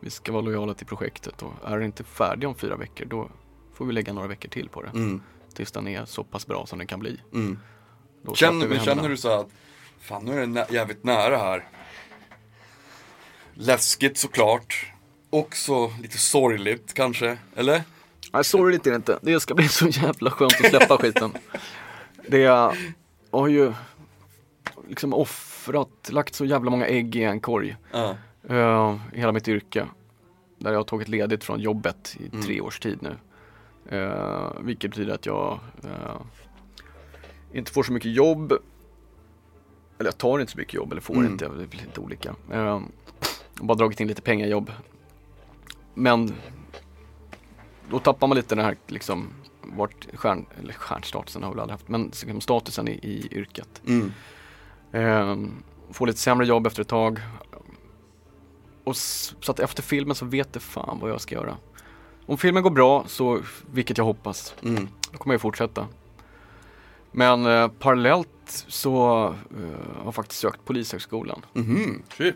vi 0.00 0.10
ska 0.10 0.32
vara 0.32 0.42
lojala 0.42 0.74
till 0.74 0.86
projektet 0.86 1.42
och 1.42 1.52
är 1.64 1.76
den 1.76 1.82
inte 1.86 2.04
färdig 2.04 2.48
om 2.48 2.54
fyra 2.54 2.76
veckor 2.76 3.04
då 3.04 3.28
får 3.76 3.84
vi 3.86 3.92
lägga 3.92 4.12
några 4.12 4.28
veckor 4.28 4.48
till 4.48 4.68
på 4.68 4.82
det 4.82 4.88
Mm, 4.88 5.22
tills 5.54 5.72
den 5.72 5.88
är 5.88 6.04
så 6.04 6.24
pass 6.24 6.46
bra 6.46 6.66
som 6.66 6.78
den 6.78 6.86
kan 6.86 7.00
bli. 7.00 7.20
mm. 7.32 7.58
Då 8.22 8.34
Känner, 8.34 8.68
men 8.68 8.80
känner 8.80 9.08
du 9.08 9.16
så 9.16 9.40
att, 9.40 9.48
fan 10.00 10.24
nu 10.24 10.32
är 10.32 10.40
det 10.40 10.46
nä- 10.46 10.66
jävligt 10.70 11.04
nära 11.04 11.36
här. 11.36 11.64
Läskigt 13.54 14.18
såklart. 14.18 14.92
Också 15.30 15.92
lite 16.02 16.18
sorgligt 16.18 16.94
kanske, 16.94 17.38
eller? 17.56 17.82
Nej, 18.32 18.44
sorgligt 18.44 18.86
är 18.86 18.90
det 18.90 18.96
inte. 18.96 19.18
Det 19.22 19.40
ska 19.40 19.54
bli 19.54 19.68
så 19.68 19.88
jävla 19.88 20.30
skönt 20.30 20.52
att 20.60 20.70
släppa 20.70 20.96
skiten. 20.98 21.32
Det 22.28 22.38
jag 22.38 22.76
har 23.30 23.48
ju 23.48 23.72
liksom 24.88 25.14
offrat, 25.14 26.08
lagt 26.08 26.34
så 26.34 26.44
jävla 26.44 26.70
många 26.70 26.86
ägg 26.86 27.16
i 27.16 27.22
en 27.22 27.40
korg. 27.40 27.76
Eh, 28.48 28.96
i 29.12 29.18
hela 29.20 29.32
mitt 29.32 29.48
yrke. 29.48 29.86
Där 30.58 30.70
jag 30.72 30.78
har 30.78 30.84
tagit 30.84 31.08
ledigt 31.08 31.44
från 31.44 31.60
jobbet 31.60 32.16
i 32.20 32.28
Mm. 32.32 32.44
tre 32.46 32.60
års 32.60 32.78
tid 32.80 33.02
nu. 33.02 33.16
Eh, 33.88 34.52
vilket 34.60 34.90
betyder 34.90 35.14
att 35.14 35.26
jag 35.26 35.58
eh, 35.84 36.20
inte 37.52 37.72
får 37.72 37.82
så 37.82 37.92
mycket 37.92 38.12
jobb. 38.12 38.52
Eller 39.98 40.08
jag 40.08 40.18
tar 40.18 40.38
inte 40.38 40.52
så 40.52 40.58
mycket 40.58 40.74
jobb, 40.74 40.92
eller 40.92 41.00
får 41.00 41.14
Mm. 41.14 41.32
inte, 41.32 41.48
det 41.48 41.66
blir 41.66 41.80
lite 41.80 42.00
olika. 42.00 42.34
Eh, 42.52 42.80
bara 43.54 43.74
dragit 43.74 44.00
in 44.00 44.08
lite 44.08 44.22
pengajobb. 44.22 44.72
Men 45.94 46.34
då 47.90 47.98
tappar 47.98 48.26
man 48.26 48.36
lite 48.36 48.54
den 48.54 48.64
här 48.64 48.76
liksom 48.86 49.28
vart 49.62 50.06
stjärn, 50.14 50.46
eller 50.60 50.72
stjärnstatusen 50.72 51.42
har 51.42 51.50
jag 51.50 51.54
väl 51.54 51.60
aldrig 51.60 51.74
haft, 51.74 51.88
men 51.88 52.02
liksom 52.04 52.40
statusen 52.40 52.88
i, 52.88 52.90
i 52.92 53.28
yrket. 53.30 53.82
Mm. 53.86 54.12
Ehm, 54.92 55.50
får 55.90 56.06
lite 56.06 56.18
sämre 56.18 56.46
jobb 56.46 56.66
efter 56.66 56.82
ett 56.82 56.88
tag. 56.88 57.20
Och 58.84 58.96
så 58.96 59.50
att 59.52 59.60
efter 59.60 59.82
filmen 59.82 60.14
så 60.14 60.24
vet 60.26 60.52
det 60.52 60.60
fan 60.60 60.98
vad 61.00 61.10
jag 61.10 61.20
ska 61.20 61.34
göra. 61.34 61.56
Om 62.26 62.38
filmen 62.38 62.62
går 62.62 62.70
bra, 62.70 63.04
så, 63.08 63.40
vilket 63.72 63.98
jag 63.98 64.04
hoppas, 64.04 64.54
Mm. 64.62 64.88
då 65.12 65.18
kommer 65.18 65.34
jag 65.34 65.40
fortsätta. 65.40 65.86
Men 67.12 67.46
eh, 67.46 67.68
parallellt 67.68 68.28
så 68.68 69.24
eh, 69.26 69.96
har 69.98 70.04
jag 70.04 70.14
faktiskt 70.14 70.40
sökt 70.40 70.64
Polishögskolan. 70.64 71.42
Shit. 72.16 72.34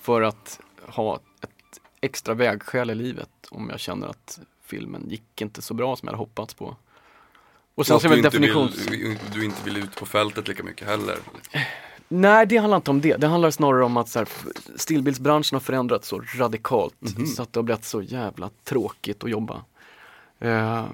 för 0.00 0.22
att 0.22 0.60
ha 0.86 1.16
ett 1.40 1.80
extra 2.00 2.34
vägskäl 2.34 2.90
i 2.90 2.94
livet 2.94 3.30
om 3.50 3.70
jag 3.70 3.80
känner 3.80 4.06
att 4.08 4.40
filmen 4.64 5.08
gick 5.10 5.40
inte 5.40 5.62
så 5.62 5.74
bra 5.74 5.96
som 5.96 6.06
jag 6.06 6.12
hade 6.12 6.18
hoppats 6.22 6.54
på. 6.54 6.76
Och 7.74 7.86
sen 7.86 8.00
så 8.00 8.06
är 8.06 8.10
väl 8.10 8.22
definitions... 8.22 8.86
vill, 8.90 9.18
du 9.32 9.44
inte 9.44 9.64
vill 9.64 9.76
ut 9.76 9.96
på 9.96 10.06
fältet 10.06 10.48
lika 10.48 10.62
mycket 10.62 10.88
heller. 10.88 11.18
Nej, 12.12 12.46
det 12.46 12.56
handlar 12.56 12.76
inte 12.76 12.90
om 12.90 13.00
det. 13.00 13.16
Det 13.16 13.26
handlar 13.26 13.50
snarare 13.50 13.84
om 13.84 13.96
att 13.96 14.08
så 14.08 14.18
här, 14.18 14.28
stillbildsbranschen 14.76 15.54
har 15.56 15.60
förändrats 15.60 16.08
så 16.08 16.22
radikalt 16.36 16.94
Mhm. 17.16 17.26
så 17.26 17.42
att 17.42 17.52
det 17.52 17.58
har 17.58 17.62
blivit 17.64 17.84
så 17.84 18.02
jävla 18.02 18.50
tråkigt 18.64 19.24
att 19.24 19.30
jobba. 19.30 19.64
Eh, 20.38 20.84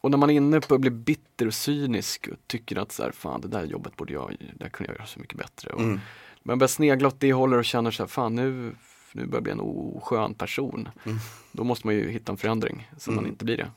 och 0.00 0.10
när 0.10 0.18
man 0.18 0.30
är 0.30 0.34
inne 0.34 0.60
på 0.60 0.74
att 0.74 0.80
bli 0.80 0.90
bitter 0.90 1.46
och 1.46 1.54
cynisk 1.54 2.28
och 2.32 2.36
tycker 2.46 2.76
att 2.76 2.92
så 2.92 3.02
här, 3.02 3.10
fan 3.12 3.40
det 3.40 3.48
där 3.48 3.64
jobbet 3.64 3.96
borde 3.96 4.12
jag, 4.12 4.36
det 4.40 4.64
där 4.64 4.68
kunde 4.68 4.92
jag 4.92 4.96
göra 4.98 5.06
så 5.06 5.20
mycket 5.20 5.38
bättre. 5.38 5.70
Och 5.72 5.80
Mm. 5.80 6.00
Man 6.42 6.58
börjar 6.58 6.68
snegla 6.68 7.08
åt 7.08 7.20
det 7.20 7.32
hållet 7.32 7.58
och 7.58 7.64
känner 7.64 7.90
så 7.90 8.02
här, 8.02 8.08
fan 8.08 8.34
nu, 8.34 8.74
nu 9.12 9.26
börjar 9.26 9.34
jag 9.34 9.42
bli 9.42 9.52
en 9.52 9.60
oskön 9.60 10.34
person. 10.34 10.88
Mm. 11.04 11.18
Då 11.52 11.64
måste 11.64 11.86
man 11.86 11.94
ju 11.94 12.10
hitta 12.10 12.32
en 12.32 12.38
förändring 12.38 12.90
så 12.98 13.10
man 13.10 13.18
Mm. 13.18 13.30
inte 13.30 13.44
blir 13.44 13.56
det. 13.56 13.70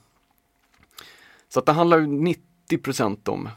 Så 1.50 1.60
att 1.60 1.66
det 1.66 1.72
handlar 1.72 1.98
ju 2.00 2.08
90% 2.08 3.28
om 3.30 3.50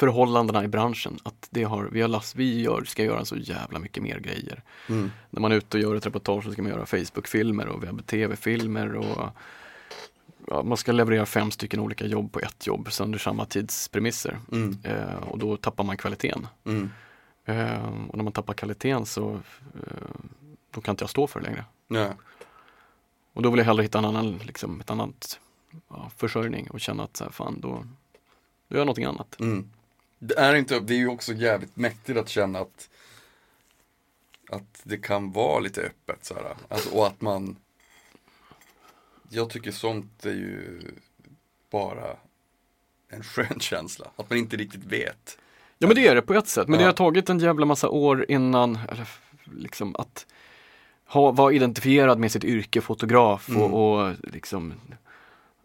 förhållandena 0.00 0.64
i 0.64 0.68
branschen. 0.68 1.18
Att 1.22 1.48
det 1.50 1.62
har, 1.62 1.88
vi, 1.92 2.00
har 2.00 2.08
last, 2.08 2.36
vi 2.36 2.60
gör, 2.60 2.84
ska 2.84 3.04
göra 3.04 3.24
så 3.24 3.36
jävla 3.36 3.78
mycket 3.78 4.02
mer 4.02 4.18
grejer. 4.18 4.62
Mm. 4.88 5.10
När 5.30 5.40
man 5.40 5.52
är 5.52 5.56
ute 5.56 5.76
och 5.76 5.82
gör 5.82 5.94
ett 5.94 6.06
reportage 6.06 6.44
så 6.44 6.52
ska 6.52 6.62
man 6.62 6.70
göra 6.70 6.86
Facebook-filmer 6.86 7.66
och 7.66 7.84
webb-tv-filmer 7.84 8.94
och 8.94 9.28
ja, 10.46 10.62
man 10.62 10.76
ska 10.76 10.92
leverera 10.92 11.26
fem 11.26 11.50
stycken 11.50 11.80
olika 11.80 12.06
jobb 12.06 12.32
på 12.32 12.40
ett 12.40 12.66
jobb 12.66 12.88
under 13.00 13.18
samma 13.18 13.44
tidspremisser. 13.44 14.38
Mm. 14.52 14.78
Eh, 14.84 15.14
och 15.28 15.38
då 15.38 15.56
tappar 15.56 15.84
man 15.84 15.96
kvaliteten. 15.96 16.46
Mm. 16.64 16.90
Eh, 17.44 18.08
och 18.08 18.16
när 18.16 18.24
man 18.24 18.32
tappar 18.32 18.54
kvaliteten 18.54 19.06
så 19.06 19.30
eh, 19.74 20.10
då 20.70 20.80
kan 20.80 20.92
inte 20.92 21.02
jag 21.02 21.10
stå 21.10 21.26
för 21.26 21.40
det 21.40 21.46
längre. 21.46 21.64
Ja. 21.88 22.08
Och 23.32 23.42
då 23.42 23.50
vill 23.50 23.58
jag 23.58 23.66
hellre 23.66 23.82
hitta 23.82 23.98
en 23.98 24.04
annan, 24.04 24.38
liksom, 24.38 24.80
ett 24.80 24.90
annat 24.90 25.40
ja, 25.88 26.10
försörjning 26.16 26.70
och 26.70 26.80
känna 26.80 27.02
att 27.02 27.16
så 27.16 27.24
här, 27.24 27.30
fan 27.30 27.60
då, 27.60 27.68
då 28.68 28.74
gör 28.74 28.80
jag 28.80 28.86
någonting 28.86 29.04
annat. 29.04 29.40
Mm. 29.40 29.70
Det 30.22 30.38
är 30.38 30.54
inte, 30.54 30.80
det 30.80 30.94
är 30.94 30.98
ju 30.98 31.08
också 31.08 31.32
jävligt 31.32 31.76
mäktigt 31.76 32.18
att 32.18 32.28
känna 32.28 32.58
att 32.58 32.88
att 34.50 34.80
det 34.82 34.96
kan 34.98 35.32
vara 35.32 35.60
lite 35.60 35.80
öppet 35.82 36.24
så 36.24 36.34
här. 36.34 36.54
Alltså, 36.68 36.90
och 36.90 37.06
att 37.06 37.20
man 37.20 37.56
Jag 39.28 39.50
tycker 39.50 39.70
sånt 39.70 40.24
är 40.26 40.30
ju 40.32 40.80
bara 41.70 42.16
en 43.08 43.22
skön 43.22 43.60
känsla. 43.60 44.06
Att 44.16 44.30
man 44.30 44.38
inte 44.38 44.56
riktigt 44.56 44.84
vet. 44.84 45.38
Ja 45.78 45.86
men 45.86 45.96
det 45.96 46.06
är 46.08 46.14
det 46.14 46.22
på 46.22 46.34
ett 46.34 46.48
sätt, 46.48 46.68
men 46.68 46.78
det 46.78 46.82
Ja. 46.84 46.88
har 46.88 46.92
tagit 46.92 47.30
en 47.30 47.38
jävla 47.38 47.66
massa 47.66 47.88
år 47.88 48.26
innan, 48.28 48.78
eller, 48.88 49.08
liksom 49.56 49.96
att 49.96 50.26
ha, 51.06 51.30
vara 51.30 51.52
identifierad 51.52 52.18
med 52.18 52.32
sitt 52.32 52.44
yrke 52.44 52.80
fotograf 52.80 53.48
och, 53.48 53.54
Mm. 53.54 53.72
och 53.74 54.14
liksom 54.22 54.74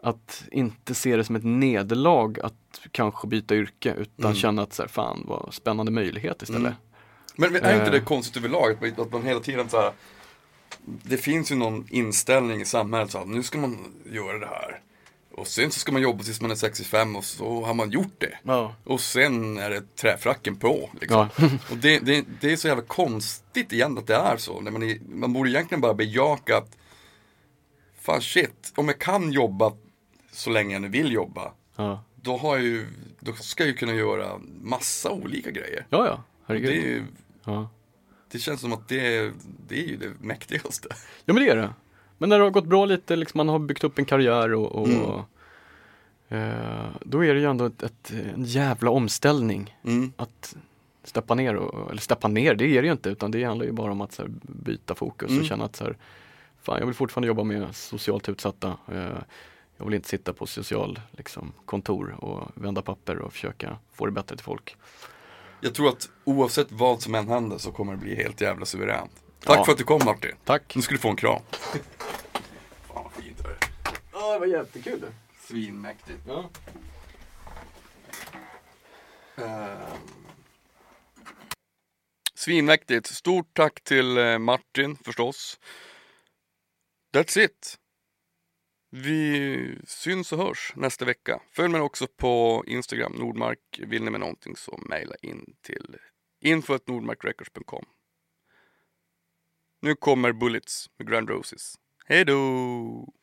att 0.06 0.44
inte 0.52 0.96
se 0.96 1.16
det 1.16 1.24
som 1.24 1.36
ett 1.36 1.44
nederlag 1.44 2.40
att 2.44 2.82
kanske 2.92 3.28
byta 3.28 3.56
yrke 3.56 3.94
utan 3.98 4.26
Mm. 4.26 4.36
känna 4.36 4.62
att 4.62 4.74
så 4.74 4.82
här, 4.84 4.90
fan 4.90 5.24
vad 5.28 5.54
spännande 5.54 5.92
möjlighet 5.92 6.42
istället. 6.42 6.62
Mm. 6.62 6.74
Men, 7.36 7.54
men 7.54 7.64
är 7.64 7.74
inte 7.74 7.86
Eh. 7.86 7.92
det 7.92 8.00
konstigt 8.00 8.38
överlag? 8.38 8.72
Att 8.72 8.82
man, 8.82 9.06
att 9.06 9.12
man 9.12 9.24
hela 9.24 9.40
tiden 9.40 9.70
så 9.70 9.78
här 9.82 9.92
Det 10.86 11.18
finns 11.18 11.52
ju 11.52 11.56
någon 11.56 11.88
inställning 11.90 12.62
i 12.62 12.66
samhället 12.66 13.12
så 13.12 13.18
att 13.18 13.28
nu 13.28 13.44
ska 13.44 13.58
man 13.58 13.78
göra 14.12 14.40
det 14.40 14.46
här. 14.48 14.80
Och 15.32 15.48
sen 15.48 15.72
så 15.72 15.80
ska 15.80 15.92
man 15.92 16.02
jobba 16.02 16.24
tills 16.24 16.42
man 16.42 16.52
är 16.52 16.56
65 16.56 17.16
och 17.16 17.24
så 17.26 17.64
har 17.66 17.74
man 17.74 17.92
gjort 17.92 18.16
det. 18.18 18.38
Ja. 18.44 18.76
Och 18.84 19.02
sen 19.02 19.58
är 19.58 19.70
det 19.70 19.96
träfracken 19.96 20.56
på. 20.56 20.90
Liksom. 21.02 21.30
Ja. 21.38 21.50
Och 21.72 21.78
det, 21.78 22.00
det, 22.00 22.26
det 22.42 22.52
är 22.52 22.56
så 22.56 22.68
jävla 22.68 22.84
konstigt 22.84 23.72
igen 23.74 23.98
att 23.98 24.08
det 24.08 24.16
är 24.16 24.38
så. 24.38 24.62
När 24.62 24.72
man, 24.72 24.84
är, 24.84 25.00
man 25.10 25.34
borde 25.34 25.50
egentligen 25.50 25.82
bara 25.82 25.94
bejaka 25.94 26.58
att 26.58 26.78
Fan 28.02 28.22
shit, 28.22 28.74
om 28.76 28.88
jag 28.88 29.00
kan 29.00 29.32
jobba 29.32 29.74
så 30.36 30.50
länge 30.50 30.74
jag 30.76 30.82
nu 30.82 30.88
vill 30.88 31.12
jobba. 31.12 31.52
Ja, 31.76 32.04
Då, 32.16 32.38
har 32.38 32.56
jag 32.56 32.66
ju, 32.66 32.88
då 33.20 33.34
ska 33.34 33.64
jag 33.64 33.68
ju 33.68 33.74
kunna 33.74 33.94
göra 33.94 34.32
massa 34.62 35.12
olika 35.12 35.52
grejer. 35.52 35.86
ja, 35.90 36.06
ja. 36.08 36.14
Det, 36.16 36.22
herregud. 36.54 36.70
är 36.70 36.74
ju, 36.76 37.04
Ja. 37.46 37.70
det 38.32 38.40
känns 38.40 38.62
som 38.62 38.74
att 38.74 38.88
det, 38.88 39.16
är- 39.18 39.34
det 39.68 39.80
är 39.84 39.88
ju 39.88 39.98
det 39.98 40.12
mäktigaste. 40.22 40.88
ja 41.26 41.34
men 41.34 41.44
det 41.44 41.50
är 41.50 41.56
det. 41.56 41.74
Men 42.18 42.30
när 42.30 42.38
det 42.38 42.44
har 42.44 42.52
gått 42.52 42.66
bra 42.66 42.86
lite, 42.86 43.16
liksom, 43.16 43.38
man 43.38 43.50
har 43.50 43.60
byggt 43.60 43.84
upp 43.84 44.00
en 44.00 44.06
karriär 44.06 44.54
och, 44.54 44.72
och 44.82 44.88
Mm. 44.88 45.20
eh, 46.30 46.86
då 47.02 47.26
är 47.26 47.34
det 47.34 47.40
ju 47.40 47.50
ändå 47.50 47.66
ett, 47.66 47.84
ett, 47.84 48.14
en 48.36 48.44
jävla 48.46 48.90
omställning. 48.92 49.78
Mm. 49.84 50.14
att 50.18 50.56
steppa 51.04 51.36
ner, 51.36 51.56
och, 51.56 51.92
eller 51.92 52.02
steppa 52.02 52.28
ner, 52.28 52.56
det 52.56 52.66
är 52.78 52.82
det 52.82 52.86
ju 52.86 52.92
inte 52.92 53.10
utan 53.10 53.32
det 53.32 53.44
handlar 53.44 53.66
ju 53.66 53.72
bara 53.72 53.92
om 53.92 54.02
att 54.02 54.18
här, 54.18 54.28
byta 54.42 54.96
fokus 54.96 55.30
Mm. 55.30 55.42
och 55.42 55.48
känna 55.48 55.66
att 55.66 55.76
så 55.76 55.84
här, 55.84 55.98
fan 56.62 56.80
jag 56.80 56.86
vill 56.86 56.96
fortfarande 56.96 57.28
jobba 57.28 57.44
med 57.44 57.76
socialt 57.76 58.30
utsatta. 58.30 58.78
Eh, 58.92 59.18
jag 59.78 59.86
vill 59.86 59.94
inte 59.94 60.10
sitta 60.10 60.34
på 60.34 60.46
social 60.48 61.00
liksom, 61.12 61.54
kontor 61.66 62.24
och 62.24 62.52
vända 62.56 62.82
papper 62.82 63.18
och 63.20 63.34
försöka 63.34 63.78
få 63.94 64.06
det 64.06 64.12
bättre 64.12 64.36
till 64.36 64.44
folk. 64.46 64.76
Jag 65.62 65.76
tror 65.76 65.90
att 65.90 66.10
oavsett 66.24 66.72
vad 66.72 67.02
som 67.02 67.16
än 67.16 67.28
händer 67.28 67.58
så 67.58 67.72
kommer 67.72 67.92
det 67.94 67.98
bli 67.98 68.16
helt 68.16 68.42
jävla 68.42 68.66
suveränt. 68.66 69.12
Tack 69.40 69.60
Ja. 69.60 69.66
för 69.66 69.72
att 69.72 69.78
du 69.78 69.84
kom 69.84 70.02
Martin. 70.06 70.36
Tack! 70.44 70.76
Nu 70.76 70.82
ska 70.82 70.94
du 70.96 71.00
få 71.00 71.10
en 71.10 71.16
kram. 71.16 71.42
Fan 72.88 73.04
vad 73.04 73.12
fint 73.14 73.38
det. 73.44 73.58
Ja, 74.14 74.34
det 74.34 74.40
var 74.40 74.46
jättekul. 74.48 75.06
Svinmäktigt. 75.40 76.20
Ja. 76.28 76.50
Ehm. 79.38 79.78
Svinmäktigt. 82.36 83.08
Stort 83.08 83.54
tack 83.54 83.84
till 83.84 84.18
eh, 84.18 84.38
Martin 84.38 84.98
förstås. 85.06 85.60
That's 87.16 87.40
it. 87.40 87.78
Vi 89.04 89.78
syns 89.86 90.32
och 90.32 90.40
hörs 90.40 90.74
nästa 90.76 91.06
vecka. 91.06 91.42
Följ 91.52 91.70
mig 91.70 91.82
också 91.82 92.08
på 92.08 92.64
Instagram, 92.68 93.12
Nordmark. 93.12 93.60
Vill 93.80 94.04
ni 94.04 94.12
med 94.12 94.20
någonting 94.20 94.56
så 94.56 94.80
mejla 94.90 95.16
in 95.22 95.56
till 95.62 95.98
info.nordmarkrecords.com. 96.42 97.86
Nu 99.82 99.96
kommer 99.96 100.32
Bullets 100.32 100.90
med 100.98 101.08
Grand 101.08 101.30
Roses. 101.30 101.76
Hej 102.06 102.26
då! 102.26 103.14